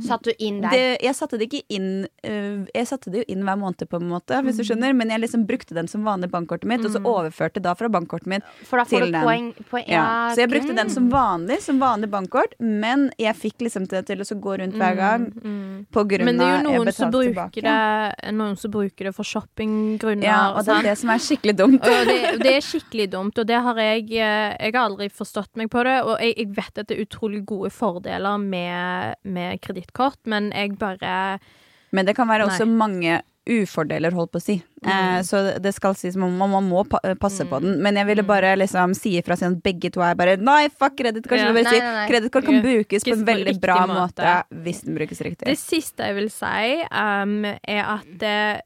Satt 0.06 0.26
du 0.26 0.30
inn 0.38 0.60
der? 0.62 0.70
det, 0.74 0.82
jeg 1.02 1.16
satte 1.16 1.38
det 1.40 1.48
ikke 1.48 1.62
inn 1.74 2.06
eh, 2.22 2.66
Jeg 2.74 2.86
satte 2.90 3.10
det 3.10 3.22
jo 3.22 3.26
inn 3.34 3.42
hver 3.46 3.56
måned, 3.58 3.86
på 3.90 3.98
en 3.98 4.10
måte, 4.10 4.38
hvis 4.46 4.60
du 4.60 4.64
skjønner, 4.68 4.92
men 4.94 5.10
jeg 5.10 5.22
liksom 5.24 5.46
brukte 5.48 5.74
den 5.74 5.88
som 5.90 6.04
vanlig 6.06 6.28
bankkortet 6.30 6.68
mitt, 6.70 6.84
og 6.86 6.92
så 6.94 7.00
overførte 7.02 7.62
da 7.64 7.72
fra 7.78 7.88
bankkortet 7.92 8.30
mitt 8.30 8.46
For 8.68 8.78
da 8.78 8.84
får 8.86 9.06
til 9.06 9.08
du 9.08 9.16
den. 9.16 9.24
poeng, 9.26 9.48
poeng 9.70 9.88
ja. 9.90 10.04
Så 10.36 10.44
jeg 10.44 10.52
brukte 10.52 10.76
den 10.76 10.92
som 10.92 11.08
mm. 11.08 11.12
vanlig, 11.14 11.58
som 11.64 11.80
vanlig 11.82 12.10
bankkort, 12.12 12.54
men 12.60 13.08
jeg 13.18 13.34
fikk 13.40 13.66
liksom 13.66 13.88
det 13.90 14.04
til 14.10 14.22
å 14.22 14.28
gå 14.46 14.58
rundt 14.62 14.76
hver 14.78 14.96
gang 15.00 15.26
Mm. 15.36 15.86
på 15.92 16.02
grunn 16.08 16.24
Men 16.26 16.38
det 16.40 16.46
er 16.46 16.54
av 16.56 16.64
jo 16.64 16.70
noen 16.82 16.92
som, 16.94 17.10
bruker 17.10 17.32
tilbake. 17.32 17.62
det, 17.66 18.32
noen 18.36 18.56
som 18.58 18.70
bruker 18.72 19.08
det 19.08 19.12
for 19.16 19.26
shoppinggrunner. 19.26 20.26
Ja, 20.26 20.52
og 20.56 20.64
det 20.66 20.74
er 20.76 20.86
det 20.90 20.94
som 21.00 21.10
er 21.12 21.22
skikkelig 21.22 21.54
dumt. 21.58 21.86
Og 21.86 22.08
det, 22.08 22.16
det 22.42 22.52
er 22.56 22.64
skikkelig 22.64 23.06
dumt, 23.12 23.38
og 23.38 23.46
det 23.48 23.58
har 23.66 23.80
jeg 23.80 24.06
eh, 24.16 24.56
Jeg 24.66 24.74
har 24.74 24.82
aldri 24.82 25.08
forstått 25.12 25.52
meg 25.60 25.70
på 25.72 25.82
det. 25.86 25.96
Og 26.06 26.16
jeg, 26.22 26.34
jeg 26.40 26.52
vet 26.56 26.80
at 26.82 26.88
det 26.88 26.96
er 26.98 27.04
utrolig 27.06 27.42
gode 27.48 27.70
fordeler 27.76 28.40
med, 28.42 29.20
med 29.28 29.60
kredittkort, 29.64 30.20
men 30.24 30.50
jeg 30.56 30.78
bare 30.80 31.38
Men 31.94 32.06
det 32.08 32.16
kan 32.16 32.28
være 32.28 32.46
Nei. 32.46 32.52
også 32.52 32.66
mange 32.68 33.20
ufordeler, 33.46 34.14
holdt 34.16 34.32
på 34.34 34.40
å 34.40 34.42
si. 34.42 34.56
Eh, 34.82 35.20
så 35.26 35.42
det 35.62 35.70
skal 35.76 35.94
sies 35.98 36.16
man, 36.18 36.34
man 36.34 36.66
må 36.66 36.82
pa 36.88 36.98
passe 37.20 37.46
på 37.46 37.60
den. 37.62 37.78
Men 37.82 37.98
jeg 38.00 38.08
ville 38.08 38.24
bare 38.26 38.56
liksom 38.58 38.94
si 38.98 39.14
ifra 39.20 39.36
siden 39.38 39.58
at 39.58 39.62
begge 39.64 39.92
to 39.94 40.02
er 40.04 40.16
bare 40.18 40.34
Nei, 40.42 40.66
fuck 40.72 40.96
kredittkort! 40.98 41.38
Ja. 41.38 41.52
si. 41.54 41.80
Kredittkort 42.10 42.48
kan 42.48 42.58
brukes 42.64 43.06
på 43.06 43.14
en 43.14 43.24
veldig 43.28 43.56
bra 43.62 43.78
måte. 43.86 44.26
måte 44.26 44.62
hvis 44.66 44.82
den 44.86 44.98
brukes 44.98 45.22
riktig. 45.22 45.46
Det 45.46 45.58
siste 45.60 46.10
jeg 46.10 46.18
vil 46.18 46.30
si, 46.34 46.82
um, 46.90 47.38
er 47.46 47.82
at 47.84 48.26
eh, 48.26 48.64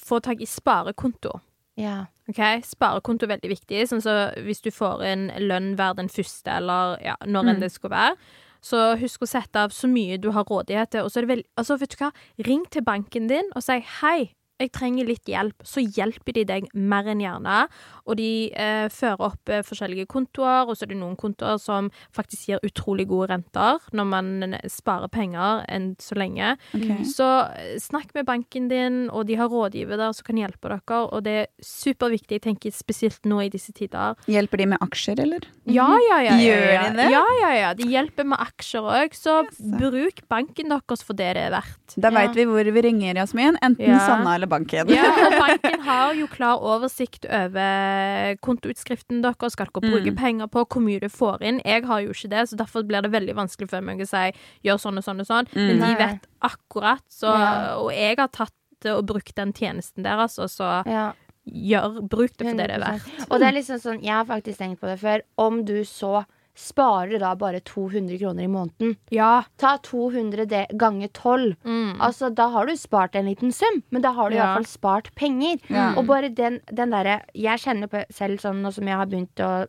få 0.00 0.22
tak 0.24 0.40
i 0.40 0.48
sparekonto. 0.48 1.36
Ja. 1.76 2.06
Ok, 2.28 2.40
Sparekonto 2.66 3.26
er 3.26 3.36
veldig 3.36 3.50
viktig. 3.52 3.84
Sånn 3.88 4.02
så 4.02 4.32
Hvis 4.42 4.62
du 4.64 4.70
får 4.74 5.02
en 5.06 5.28
lønn 5.38 5.74
hver 5.78 5.94
den 5.94 6.08
første, 6.08 6.50
eller 6.50 6.98
ja, 7.04 7.14
når 7.24 7.44
enn 7.52 7.56
Mm. 7.56 7.60
det 7.60 7.72
skulle 7.72 7.94
være, 7.96 8.16
så 8.62 8.98
husk 8.98 9.22
å 9.22 9.28
sette 9.30 9.54
av 9.56 9.70
så 9.70 9.86
mye 9.86 10.18
du 10.18 10.32
har 10.32 10.44
rådighet 10.44 10.90
til. 10.90 11.00
Og 11.04 11.10
så 11.10 11.18
er 11.18 11.26
det 11.26 11.28
vel, 11.36 11.44
altså 11.56 11.78
vet 11.78 11.90
du 11.90 11.96
hva, 12.02 12.10
ring 12.44 12.64
til 12.66 12.82
banken 12.82 13.28
din 13.28 13.48
og 13.54 13.62
si 13.62 13.78
hei. 14.02 14.32
Jeg 14.58 14.70
trenger 14.72 15.04
litt 15.04 15.28
hjelp, 15.28 15.60
så 15.68 15.82
hjelper 15.84 16.32
de 16.32 16.44
deg 16.48 16.68
mer 16.72 17.04
enn 17.12 17.20
gjerne. 17.20 17.56
Og 18.08 18.16
de 18.16 18.28
eh, 18.56 18.86
fører 18.88 19.20
opp 19.28 19.50
eh, 19.52 19.60
forskjellige 19.66 20.06
kontoer, 20.08 20.64
og 20.70 20.76
så 20.78 20.86
er 20.86 20.92
det 20.94 20.98
noen 21.00 21.16
kontoer 21.20 21.58
som 21.60 21.90
faktisk 22.16 22.48
gir 22.48 22.62
utrolig 22.64 23.04
gode 23.10 23.28
renter 23.34 23.82
når 23.92 24.08
man 24.08 24.56
sparer 24.70 25.10
penger 25.12 25.64
enn 25.68 25.90
så 26.00 26.16
lenge. 26.16 26.54
Okay. 26.72 27.04
Så 27.10 27.26
eh, 27.58 27.74
snakk 27.82 28.14
med 28.16 28.24
banken 28.30 28.70
din, 28.72 28.96
og 29.10 29.26
de 29.28 29.36
har 29.36 29.50
rådgiver 29.52 30.00
der 30.00 30.14
som 30.16 30.24
kan 30.30 30.40
hjelpe 30.40 30.72
dere. 30.72 31.02
Og 31.10 31.24
det 31.26 31.36
er 31.42 31.50
superviktig, 31.60 32.38
jeg 32.40 32.46
tenker 32.48 32.72
spesielt 32.72 33.28
nå 33.28 33.42
i 33.44 33.50
disse 33.52 33.74
tider. 33.76 34.16
Hjelper 34.30 34.62
de 34.64 34.70
med 34.72 34.80
aksjer, 34.88 35.20
eller? 35.26 35.44
Ja, 35.68 35.90
ja, 36.08 36.22
ja. 36.30 36.38
ja, 36.38 36.40
Gjør 36.46 36.66
de 36.86 36.96
det? 37.02 37.10
Ja, 37.12 37.24
ja, 37.42 37.52
ja. 37.60 37.74
De 37.76 37.90
hjelper 37.92 38.30
med 38.32 38.40
aksjer 38.40 38.88
òg, 39.02 39.16
så 39.20 39.42
bruk 39.76 40.24
banken 40.32 40.72
deres 40.72 41.04
for 41.04 41.12
det 41.18 41.34
det 41.36 41.44
er 41.48 41.54
verdt. 41.58 41.96
Da 42.00 42.08
Ja. 42.08 42.14
veit 42.22 42.36
vi 42.38 42.44
hvor 42.48 42.72
vi 42.72 42.82
ringer, 42.86 43.14
Jasmin. 43.20 43.56
Enten 43.60 43.84
Ja. 43.90 43.98
Sanna 44.06 44.34
eller 44.36 44.45
banken. 44.48 44.88
Ja, 44.88 45.04
og 45.26 45.32
banken 45.44 45.80
har 45.86 46.14
jo 46.14 46.26
klar 46.32 46.62
oversikt 46.62 47.26
over 47.26 48.36
kontoutskriften 48.44 49.22
deres, 49.24 49.52
skal 49.56 49.66
dere 49.70 49.84
bruke 49.90 50.12
Mm. 50.12 50.16
penger 50.18 50.46
på, 50.52 50.64
hvor 50.66 50.82
mye 50.82 51.00
du 51.00 51.08
får 51.12 51.42
inn. 51.42 51.60
Jeg 51.64 51.84
har 51.84 52.00
jo 52.04 52.10
ikke 52.14 52.30
det, 52.30 52.48
så 52.50 52.56
derfor 52.56 52.86
blir 52.86 53.02
det 53.02 53.10
veldig 53.12 53.34
vanskelig 53.36 53.68
for 53.70 53.80
meg 53.84 54.00
å 54.00 54.06
si 54.08 54.32
gjør 54.64 54.78
sånn 54.82 54.98
og 54.98 55.04
sånn 55.04 55.20
og 55.20 55.26
sånn. 55.26 55.46
Men 55.54 55.78
Mm. 55.78 55.86
de 55.86 55.94
vet 56.04 56.26
akkurat, 56.42 57.02
så, 57.10 57.32
Ja. 57.34 57.76
og 57.78 57.90
jeg 57.92 58.16
har 58.18 58.28
tatt 58.28 58.52
og 58.86 59.06
brukt 59.06 59.34
den 59.34 59.52
tjenesten 59.52 60.02
deres, 60.04 60.38
og 60.38 60.48
så 60.48 60.84
ja. 60.86 61.12
gjør, 61.46 62.00
bruk 62.08 62.36
det 62.36 62.46
for 62.46 62.56
det 62.56 62.68
det 62.68 62.76
er 62.76 62.80
verdt. 62.80 63.30
Og 63.30 63.40
det 63.40 63.48
er 63.48 63.52
liksom 63.52 63.78
sånn, 63.80 64.02
jeg 64.02 64.12
har 64.14 64.24
faktisk 64.24 64.58
tenkt 64.58 64.80
på 64.80 64.86
det 64.86 65.00
før. 65.00 65.20
Om 65.38 65.64
du 65.64 65.80
så 65.84 66.24
sparer 66.56 67.18
da 67.20 67.34
bare 67.36 67.60
200 67.60 68.18
kroner 68.18 68.44
i 68.44 68.48
måneden. 68.48 68.96
Ja. 69.12 69.44
Ta 69.58 69.76
200 69.78 70.46
de- 70.48 70.66
ganger 70.76 71.08
12. 71.12 71.56
Mm. 71.64 71.98
Altså, 72.00 72.30
da 72.34 72.48
har 72.48 72.66
du 72.66 72.72
spart 72.76 73.14
en 73.14 73.26
liten 73.26 73.52
sum, 73.52 73.82
men 73.90 74.02
da 74.02 74.12
har 74.12 74.30
du 74.30 74.36
i 74.36 74.38
Ja. 74.38 74.46
hvert 74.54 74.64
fall 74.64 74.64
spart 74.64 75.14
penger. 75.14 75.58
Ja. 75.68 75.92
Og 75.96 76.06
bare 76.06 76.28
den, 76.34 76.60
den 76.72 76.90
derre 76.90 77.20
Jeg 77.34 77.58
kjenner 77.60 77.88
på 77.88 78.04
selv 78.10 78.40
sånn 78.40 78.62
nå 78.62 78.72
som 78.72 78.86
jeg 78.86 78.96
har 78.96 79.06
begynt 79.06 79.36
å 79.36 79.66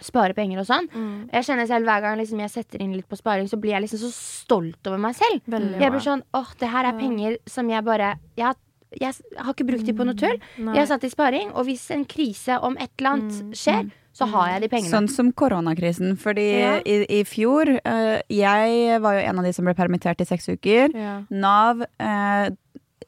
spare 0.00 0.34
penger 0.34 0.58
og 0.60 0.66
sånn. 0.66 0.88
Mm. 0.92 1.30
Jeg 1.32 1.44
kjenner 1.44 1.66
selv 1.66 1.86
hver 1.86 2.00
gang 2.02 2.18
liksom, 2.18 2.40
jeg 2.40 2.50
setter 2.50 2.82
inn 2.82 2.92
litt 2.92 3.08
på 3.08 3.16
sparing, 3.16 3.46
så 3.48 3.58
blir 3.60 3.72
jeg 3.72 3.82
liksom 3.86 3.98
så 4.00 4.12
stolt 4.12 4.86
over 4.86 4.98
meg 4.98 5.14
selv. 5.14 5.40
Veldig 5.48 5.80
Jeg 5.80 5.90
blir 5.92 6.00
sånn 6.04 6.22
åh, 6.34 6.50
det 6.58 6.68
her 6.68 6.84
er 6.84 6.98
penger 6.98 7.38
som 7.46 7.68
jeg 7.68 7.84
bare 7.84 8.18
jeg, 8.36 8.44
har- 8.44 8.56
jeg 9.00 9.14
har 9.38 9.52
ikke 9.54 9.66
brukt 9.66 9.84
de 9.86 9.92
på 9.92 10.04
noe 10.04 10.14
tull. 10.14 10.38
Nei. 10.58 10.74
Jeg 10.74 10.86
har 10.86 10.86
satt 10.98 11.04
i 11.04 11.08
sparing, 11.08 11.50
og 11.54 11.64
hvis 11.66 11.90
en 11.90 12.04
krise 12.04 12.58
om 12.62 12.76
et 12.78 12.90
eller 12.98 13.10
annet 13.10 13.32
Mm, 13.42 13.52
skjer, 13.52 13.90
så 14.16 14.28
har 14.32 14.54
jeg 14.54 14.62
de 14.64 14.68
pengene. 14.72 14.92
Sånn 14.94 15.08
som 15.12 15.32
koronakrisen. 15.36 16.14
Fordi 16.16 16.46
Ja. 16.56 16.74
i, 16.88 17.02
i 17.20 17.24
fjor 17.28 17.68
uh, 17.76 18.18
Jeg 18.32 19.00
var 19.04 19.18
jo 19.18 19.24
en 19.28 19.38
av 19.42 19.44
de 19.44 19.52
som 19.52 19.66
ble 19.68 19.74
permittert 19.76 20.22
i 20.24 20.28
seks 20.28 20.48
uker. 20.48 20.94
Ja. 20.96 21.18
Nav 21.30 21.84
uh, 21.84 22.48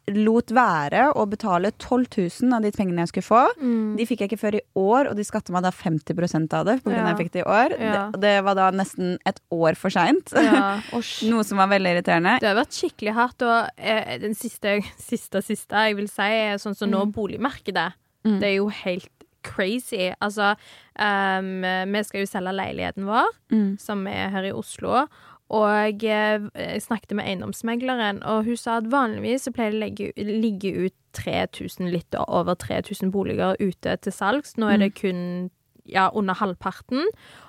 lot 0.08 0.48
være 0.56 1.10
å 1.20 1.24
betale 1.28 1.68
12 1.76 2.06
000 2.40 2.54
av 2.56 2.62
de 2.64 2.70
pengene 2.72 3.02
jeg 3.04 3.10
skulle 3.10 3.26
få. 3.26 3.40
Mm. 3.60 3.90
De 3.98 4.06
fikk 4.08 4.22
jeg 4.24 4.30
ikke 4.30 4.40
før 4.40 4.56
i 4.56 4.62
år, 4.80 5.10
og 5.10 5.18
de 5.18 5.24
skatter 5.28 5.52
meg 5.52 5.66
da 5.66 5.72
50% 5.74 6.54
av 6.56 6.64
det. 6.68 6.78
På 6.84 6.88
grunn 6.88 7.02
av 7.02 7.10
Ja. 7.10 7.12
jeg 7.12 7.18
fikk 7.26 7.32
det 7.34 7.42
i 7.42 7.48
år 7.48 7.74
Ja. 7.76 7.92
det, 8.12 8.20
det 8.22 8.34
var 8.46 8.54
da 8.56 8.70
nesten 8.72 9.18
et 9.28 9.40
år 9.52 9.76
for 9.76 9.92
seint. 9.92 10.32
Ja. 10.32 10.80
Noe 11.32 11.44
som 11.44 11.60
var 11.60 11.68
veldig 11.68 11.92
irriterende. 11.98 12.38
Det 12.40 12.48
har 12.48 12.56
vært 12.56 12.72
skikkelig 12.78 13.14
hardt, 13.20 13.42
og 13.44 13.68
eh, 13.76 14.16
den 14.24 14.34
siste, 14.34 14.78
siste, 14.96 15.42
siste 15.44 15.76
jeg 15.88 15.96
vil 16.00 16.08
si, 16.08 16.22
er 16.48 16.56
sånn 16.62 16.76
som 16.78 16.88
nå 16.92 17.04
boligmarkedet. 17.12 17.90
Mm. 18.24 18.40
Det 18.40 18.48
er 18.48 18.56
jo 18.58 18.68
helt 18.72 19.12
crazy. 19.42 20.10
Altså, 20.20 20.54
um, 20.98 21.62
vi 21.92 22.02
skal 22.04 22.20
jo 22.24 22.26
selge 22.26 22.52
leiligheten 22.52 23.06
vår, 23.08 23.26
Mm. 23.50 23.78
som 23.78 24.06
er 24.06 24.28
her 24.28 24.42
i 24.48 24.52
Oslo. 24.52 25.06
Og 25.50 26.04
eh, 26.04 26.40
jeg 26.54 26.82
snakket 26.82 27.14
med 27.16 27.24
eiendomsmegleren, 27.24 28.22
og 28.22 28.44
hun 28.44 28.56
sa 28.56 28.76
at 28.76 28.90
vanligvis 28.92 29.46
så 29.46 29.52
pleier 29.56 29.72
det 29.72 30.10
å 30.12 30.24
ligge 30.28 30.74
ut 30.84 30.94
3000, 31.16 31.88
litt 31.90 32.14
over 32.28 32.54
3000 32.54 33.10
boliger 33.10 33.56
ute 33.60 33.96
til 33.96 34.12
salgs. 34.12 34.58
Nå 34.58 34.68
er 34.68 34.76
det 34.82 34.94
kun 35.00 35.50
ja, 35.88 36.08
under 36.14 36.34
halvparten. 36.34 37.04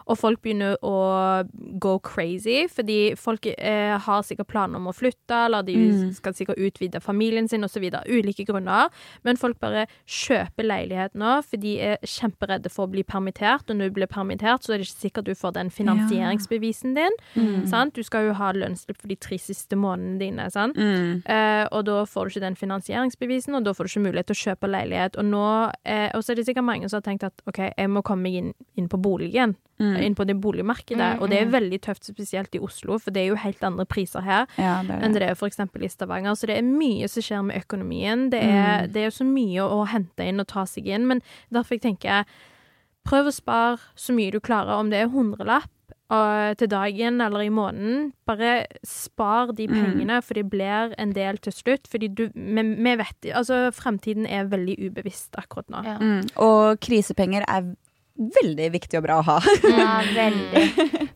Og 0.09 0.17
folk 0.17 0.39
begynner 0.41 0.73
å 0.81 1.43
go 1.79 1.99
crazy, 2.01 2.63
fordi 2.67 3.13
folk 3.15 3.45
eh, 3.51 3.93
har 4.01 4.23
sikkert 4.25 4.47
planer 4.49 4.79
om 4.79 4.87
å 4.89 4.93
flytte, 4.95 5.45
eller 5.45 5.61
de 5.67 5.75
Mm. 5.79 6.13
skal 6.15 6.33
sikkert 6.33 6.57
utvide 6.57 6.99
familien 7.01 7.47
sin, 7.47 7.61
osv. 7.63 7.83
Ulike 8.09 8.45
grunner. 8.47 8.89
Men 9.23 9.37
folk 9.37 9.59
bare 9.59 9.85
kjøper 10.07 10.65
leilighet 10.65 11.13
nå, 11.13 11.43
for 11.45 11.57
de 11.61 11.75
er 11.79 11.97
kjemperedde 12.03 12.71
for 12.73 12.87
å 12.87 12.91
bli 12.91 13.03
permittert. 13.03 13.69
Og 13.69 13.77
når 13.77 13.89
du 13.91 13.97
blir 13.99 14.07
permittert, 14.09 14.63
så 14.65 14.73
er 14.73 14.77
det 14.81 14.87
ikke 14.89 15.03
sikkert 15.09 15.25
du 15.29 15.35
får 15.35 15.53
den 15.53 15.69
finansieringsbevisen 15.69 16.95
din. 16.95 17.11
Mm. 17.35 17.67
Sant? 17.69 17.93
Du 17.95 18.03
skal 18.03 18.25
jo 18.29 18.33
ha 18.37 18.51
lønnsslipp 18.55 18.97
for 19.01 19.07
de 19.11 19.15
tre 19.15 19.37
siste 19.41 19.77
månedene 19.79 20.19
dine. 20.19 20.49
Sant? 20.51 20.75
Mm. 20.77 21.21
Eh, 21.25 21.67
og 21.71 21.85
da 21.85 22.01
får 22.09 22.25
du 22.25 22.33
ikke 22.35 22.45
den 22.47 22.55
finansieringsbevisen, 22.59 23.55
og 23.55 23.63
da 23.67 23.73
får 23.73 23.85
du 23.85 23.93
ikke 23.93 24.05
mulighet 24.09 24.29
til 24.31 24.37
å 24.37 24.43
kjøpe 24.45 24.71
leilighet. 24.73 25.17
Og 25.21 25.25
nå, 25.29 25.45
eh, 25.85 26.09
og 26.15 26.23
så 26.23 26.31
er 26.33 26.35
det 26.41 26.47
sikkert 26.49 26.65
mange 26.67 26.89
som 26.89 26.97
har 27.01 27.07
tenkt 27.07 27.23
at 27.27 27.41
OK, 27.47 27.61
jeg 27.77 27.89
må 27.89 28.01
komme 28.03 28.28
meg 28.29 28.37
inn, 28.39 28.53
inn 28.77 28.87
på 28.91 28.99
boligen. 29.01 29.55
Mm. 29.79 29.95
Inn 30.03 30.15
på 30.15 30.25
det 30.27 30.35
boligmarkedet. 30.43 31.15
Mm, 31.15 31.21
Og 31.23 31.29
det 31.31 31.37
er 31.39 31.45
mm. 31.47 31.53
veldig 31.53 31.77
tøft, 31.85 32.03
spesielt 32.09 32.55
i 32.57 32.59
Oslo, 32.59 32.97
for 32.99 33.11
det 33.15 33.21
er 33.21 33.29
jo 33.29 33.37
helt 33.39 33.63
andre 33.63 33.85
priser 33.87 34.21
her 34.25 34.45
Ja, 34.57 34.81
det 34.83 34.89
det. 34.91 34.97
enn 35.07 35.13
det. 35.15 35.21
er 35.29 35.35
for 35.39 35.47
eksempel 35.47 35.85
i 35.87 35.87
Stavanger. 35.87 36.35
Så 36.35 36.47
det 36.51 36.57
er 36.57 36.67
mye 36.67 37.07
som 37.07 37.23
skjer 37.23 37.45
med 37.47 37.61
økonomien. 37.63 38.29
Det 38.29 38.41
er, 38.43 38.87
Mm. 38.87 38.91
det 38.91 39.05
er 39.05 39.09
så 39.15 39.23
mye 39.25 39.63
å, 39.63 39.87
hente 39.87 40.27
inn 40.27 40.39
og 40.43 40.47
ta 40.47 40.65
seg 40.65 40.85
inn. 40.87 41.07
Men 41.07 41.21
derfor 41.51 41.75
jeg 41.79 41.81
tenker 41.81 42.25
prøv 43.07 43.27
å 43.27 43.33
spare 43.33 43.79
så 43.95 44.13
mye 44.13 44.31
du 44.31 44.39
klarer, 44.41 44.75
om 44.77 44.89
det 44.91 44.99
er 44.99 45.07
hundrelapp 45.07 45.69
til 46.57 46.67
dagen 46.67 47.21
eller 47.21 47.39
i 47.45 47.49
måneden. 47.53 48.11
Bare 48.27 48.65
spar 48.83 49.53
de 49.55 49.67
Mm. 49.67 49.75
pengene, 49.77 50.23
for 50.23 50.33
de 50.33 50.43
blir 50.43 50.93
en 50.97 51.13
del 51.13 51.37
til 51.37 51.53
slutt. 51.53 51.87
Fordi 51.87 52.07
du 52.13 52.29
vi 52.33 52.95
vet 52.97 53.33
Altså, 53.35 53.71
fremtiden 53.71 54.25
er 54.27 54.43
veldig 54.49 54.75
ubevisst 54.91 55.31
akkurat 55.37 55.67
nå. 55.69 55.83
Ja. 55.85 55.97
Mm. 55.99 56.29
Og 56.35 56.79
krisepenger 56.81 57.43
er 57.47 57.75
veldig 58.19 58.69
viktig 58.75 58.99
og 58.99 59.05
bra 59.07 59.19
å 59.21 59.25
ha. 59.29 59.37
Ja, 59.63 59.91
veldig. 60.15 60.63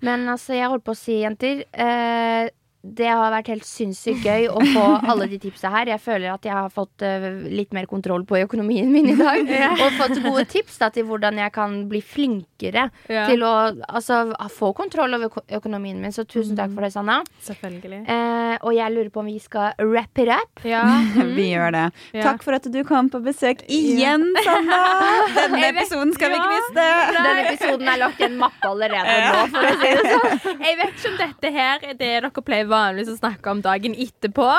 Men 0.07 0.27
altså, 0.31 0.55
jeg 0.57 0.71
holdt 0.71 0.85
på 0.87 0.95
å 0.95 0.99
si, 0.99 1.19
jenter 1.23 1.65
eh, 1.71 2.47
Det 2.83 3.07
har 3.07 3.31
vært 3.31 3.47
helt 3.47 3.63
sinnssykt 3.63 4.25
gøy 4.27 4.49
å 4.51 4.59
få 4.59 4.83
alle 5.11 5.29
de 5.31 5.37
tipsa 5.39 5.71
her. 5.71 5.87
Jeg 5.93 6.03
føler 6.03 6.33
at 6.33 6.43
jeg 6.43 6.51
har 6.51 6.71
fått 6.73 7.03
uh, 7.05 7.27
litt 7.47 7.71
mer 7.75 7.87
kontroll 7.87 8.25
på 8.27 8.41
økonomien 8.43 8.89
min 8.91 9.07
i 9.13 9.15
dag. 9.15 9.47
Og 9.83 9.95
fått 10.01 10.19
gode 10.23 10.43
tips 10.51 10.81
da, 10.81 10.89
til 10.91 11.07
hvordan 11.07 11.39
jeg 11.39 11.53
kan 11.55 11.77
bli 11.91 12.01
flinkere 12.03 12.89
Ja, 13.07 13.25
til 13.29 13.45
å 13.47 13.53
altså, 13.87 14.33
få 14.51 14.73
kontroll 14.75 15.15
over 15.15 15.31
økonomien 15.55 16.01
min. 16.03 16.11
Så 16.11 16.25
tusen 16.27 16.59
takk 16.59 16.73
for 16.75 16.83
det, 16.83 16.91
Sanna. 16.95 17.21
selvfølgelig. 17.47 18.01
Uh, 18.09 18.57
og 18.67 18.75
jeg 18.75 18.95
lurer 18.97 19.11
på 19.15 19.23
om 19.23 19.31
vi 19.31 19.39
skal 19.39 19.79
wrap 19.79 20.19
it 20.19 20.33
up. 20.33 20.65
Ja. 20.67 20.83
Vi 21.33 21.47
gjør 21.49 21.71
det. 21.73 21.85
Ja. 22.13 22.23
Takk 22.27 22.43
for 22.45 22.55
at 22.55 22.65
du 22.69 22.79
kom 22.87 23.07
på 23.11 23.19
besøk 23.23 23.63
igjen, 23.71 24.25
Sanna! 24.43 24.79
Denne 25.33 25.63
episoden 25.71 26.11
skal 26.15 26.33
vi 26.33 26.37
ikke 26.37 26.51
miste. 26.51 26.85
Denne 27.15 27.31
episoden 27.45 27.89
er 27.89 27.99
lagt 28.01 28.21
i 28.21 28.27
en 28.27 28.35
mappe 28.41 28.69
allerede 28.69 29.15
nå, 29.23 29.45
for 29.53 29.69
å 29.69 29.73
si 29.79 29.93
det 29.97 30.11
sånn. 30.11 30.61
Jeg 30.67 30.77
vet 30.79 30.93
ikke 30.93 31.11
om 31.11 31.17
dette 31.23 31.53
her 31.57 31.87
er 31.87 31.97
det 31.97 32.11
dere 32.13 32.43
pleier 32.45 32.69
vanligvis 32.73 33.13
å 33.13 33.19
snakke 33.21 33.53
om 33.53 33.61
dagen 33.63 33.95
etterpå. 33.95 34.49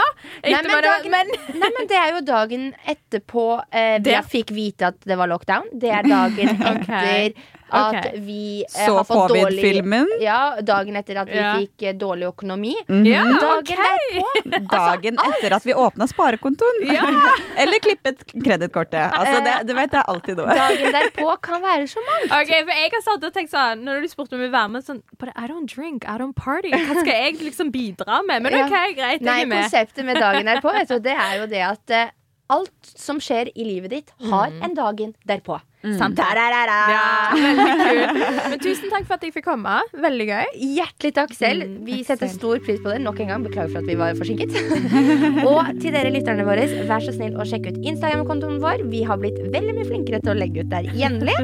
Nei, 0.45 0.55
men 0.55 0.87
dagen, 0.87 1.11
men 1.13 1.33
nei, 1.61 1.73
men 1.79 1.91
det 1.91 1.99
er 2.01 2.13
jo 2.15 2.23
dagen 2.27 2.71
etterpå 2.95 3.47
eh, 3.71 3.99
vi 4.05 4.17
fikk 4.31 4.55
vite 4.57 4.93
at 4.93 5.03
det 5.05 5.19
var 5.21 5.31
lockdown. 5.31 5.69
Det 5.73 5.93
er 5.93 6.09
dagen 6.09 6.55
etter 6.73 7.37
at 7.71 8.07
vi 8.21 8.65
eh, 8.65 8.87
Så 8.87 8.97
har 8.97 9.05
fått 9.05 9.29
dårlig 9.33 9.45
covid-filmen. 9.63 10.07
Ja, 10.21 10.57
dagen 10.63 10.97
etter 10.97 11.17
at 11.23 11.29
vi 11.29 11.37
Ja. 11.39 11.55
fikk 11.59 11.83
eh, 11.89 11.95
dårlig 11.99 12.29
økonomi. 12.29 12.75
Mhm. 12.89 13.07
Ja, 13.07 13.23
Dagen 13.25 13.79
OK! 13.79 14.69
Dagen 14.75 15.19
etter 15.19 15.57
at 15.57 15.65
vi 15.67 15.75
åpna 15.75 16.07
sparekontoen. 16.11 16.81
Eller 17.63 17.79
klippet 17.83 18.25
kredittkortet. 18.33 19.13
Altså, 19.13 19.41
det, 19.45 19.55
du 19.69 19.75
vet, 19.75 19.91
det 19.91 20.01
er 20.03 20.09
alltid 20.13 20.37
noe. 20.43 20.55
Dagen 20.59 20.93
derpå 20.99 21.37
kan 21.43 21.63
være 21.65 21.87
så 21.91 22.03
mangt. 22.09 22.31
Ok, 22.41 22.53
for 22.65 22.75
jeg 22.75 22.91
har 22.97 23.05
satt 23.09 23.25
og 23.29 23.33
tenkt 23.35 23.51
sånn 23.55 23.85
Når 23.87 24.03
du 24.05 24.09
spurte 24.13 24.35
om 24.37 24.41
jeg 24.43 24.49
vil 24.51 24.55
være 24.59 24.69
med, 24.77 24.85
sånn 24.87 25.03
But 25.19 25.31
I 25.37 25.47
don't 25.51 25.71
drink, 25.71 26.05
I 26.05 26.19
don't 26.21 26.37
party. 26.37 26.71
Hva 26.75 27.01
skal 27.01 27.15
jeg 27.15 27.41
liksom 27.43 27.73
bidra 27.75 28.21
med? 28.27 28.43
Men 28.45 28.53
Ja. 28.55 28.67
OK, 28.67 28.95
greit, 28.97 29.21
Nei, 29.25 29.45
med. 29.45 29.65
konseptet 29.65 30.05
med 30.05 30.17
dagen 30.21 30.47
derpå 30.47 30.73
vet 30.75 30.89
du, 30.89 30.99
det 31.01 31.15
er 31.17 31.39
jo 31.41 31.47
det 31.51 31.63
at 31.67 31.91
eh, 31.91 32.11
alt 32.55 32.91
som 32.99 33.19
skjer 33.25 33.49
i 33.57 33.65
livet 33.65 33.91
ditt, 33.91 34.11
har 34.31 34.53
en 34.63 34.75
dagen 34.77 35.15
derpå. 35.27 35.57
Da-da-da-da. 35.85 36.77
Ja, 36.89 37.09
veldig 37.37 37.75
kult. 37.81 38.21
Men 38.55 38.63
tusen 38.63 38.93
takk 38.93 39.05
for 39.09 39.17
at 39.19 39.27
jeg 39.27 39.35
fikk 39.37 39.47
komme. 39.51 39.75
Veldig 40.01 40.27
gøy. 40.31 40.47
Hjertelig 40.79 41.13
takk 41.19 41.35
selv. 41.37 41.67
Mm, 41.69 41.75
Vi 41.89 41.99
setter 42.09 42.31
stor 42.33 42.63
pris 42.65 42.81
på 42.81 42.93
det. 42.93 43.03
Nok 43.05 43.21
en 43.25 43.33
gang, 43.35 43.45
Beklager 43.45 43.75
for 43.75 43.83
at 43.85 43.91
vi 43.91 43.99
var 44.01 44.17
forsinket. 44.17 44.55
og 45.51 45.61
til 45.83 45.93
dere 45.95 46.13
lytterne 46.15 46.47
våre, 46.49 46.65
vær 46.89 47.05
så 47.05 47.13
snill 47.17 47.37
å 47.37 47.47
sjekke 47.49 47.75
ut 47.75 47.83
Instagram-kontoen 47.93 48.61
vår. 48.65 48.87
Vi 48.93 49.05
har 49.09 49.21
blitt 49.21 49.37
veldig 49.53 49.77
mye 49.77 49.89
flinkere 49.91 50.23
til 50.25 50.33
å 50.33 50.39
legge 50.39 50.65
ut 50.65 50.73
der 50.73 50.89
jevnlig. 50.97 51.37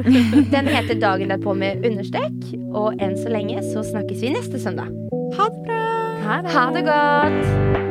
Den 0.53 0.71
heter 0.71 0.97
Dagen 1.01 1.31
derpå 1.33 1.53
med 1.57 1.85
understrek. 1.87 2.41
Og 2.71 2.97
enn 3.01 3.17
så 3.19 3.29
lenge 3.33 3.61
så 3.69 3.85
snakkes 3.85 4.25
vi 4.25 4.33
neste 4.35 4.61
søndag. 4.61 4.89
Ha 5.37 5.47
det 5.53 5.63
bra! 5.69 5.81
Ha 6.25 6.41
det. 6.41 6.53
Ha 6.57 6.67
det 6.75 6.85
godt. 6.89 7.90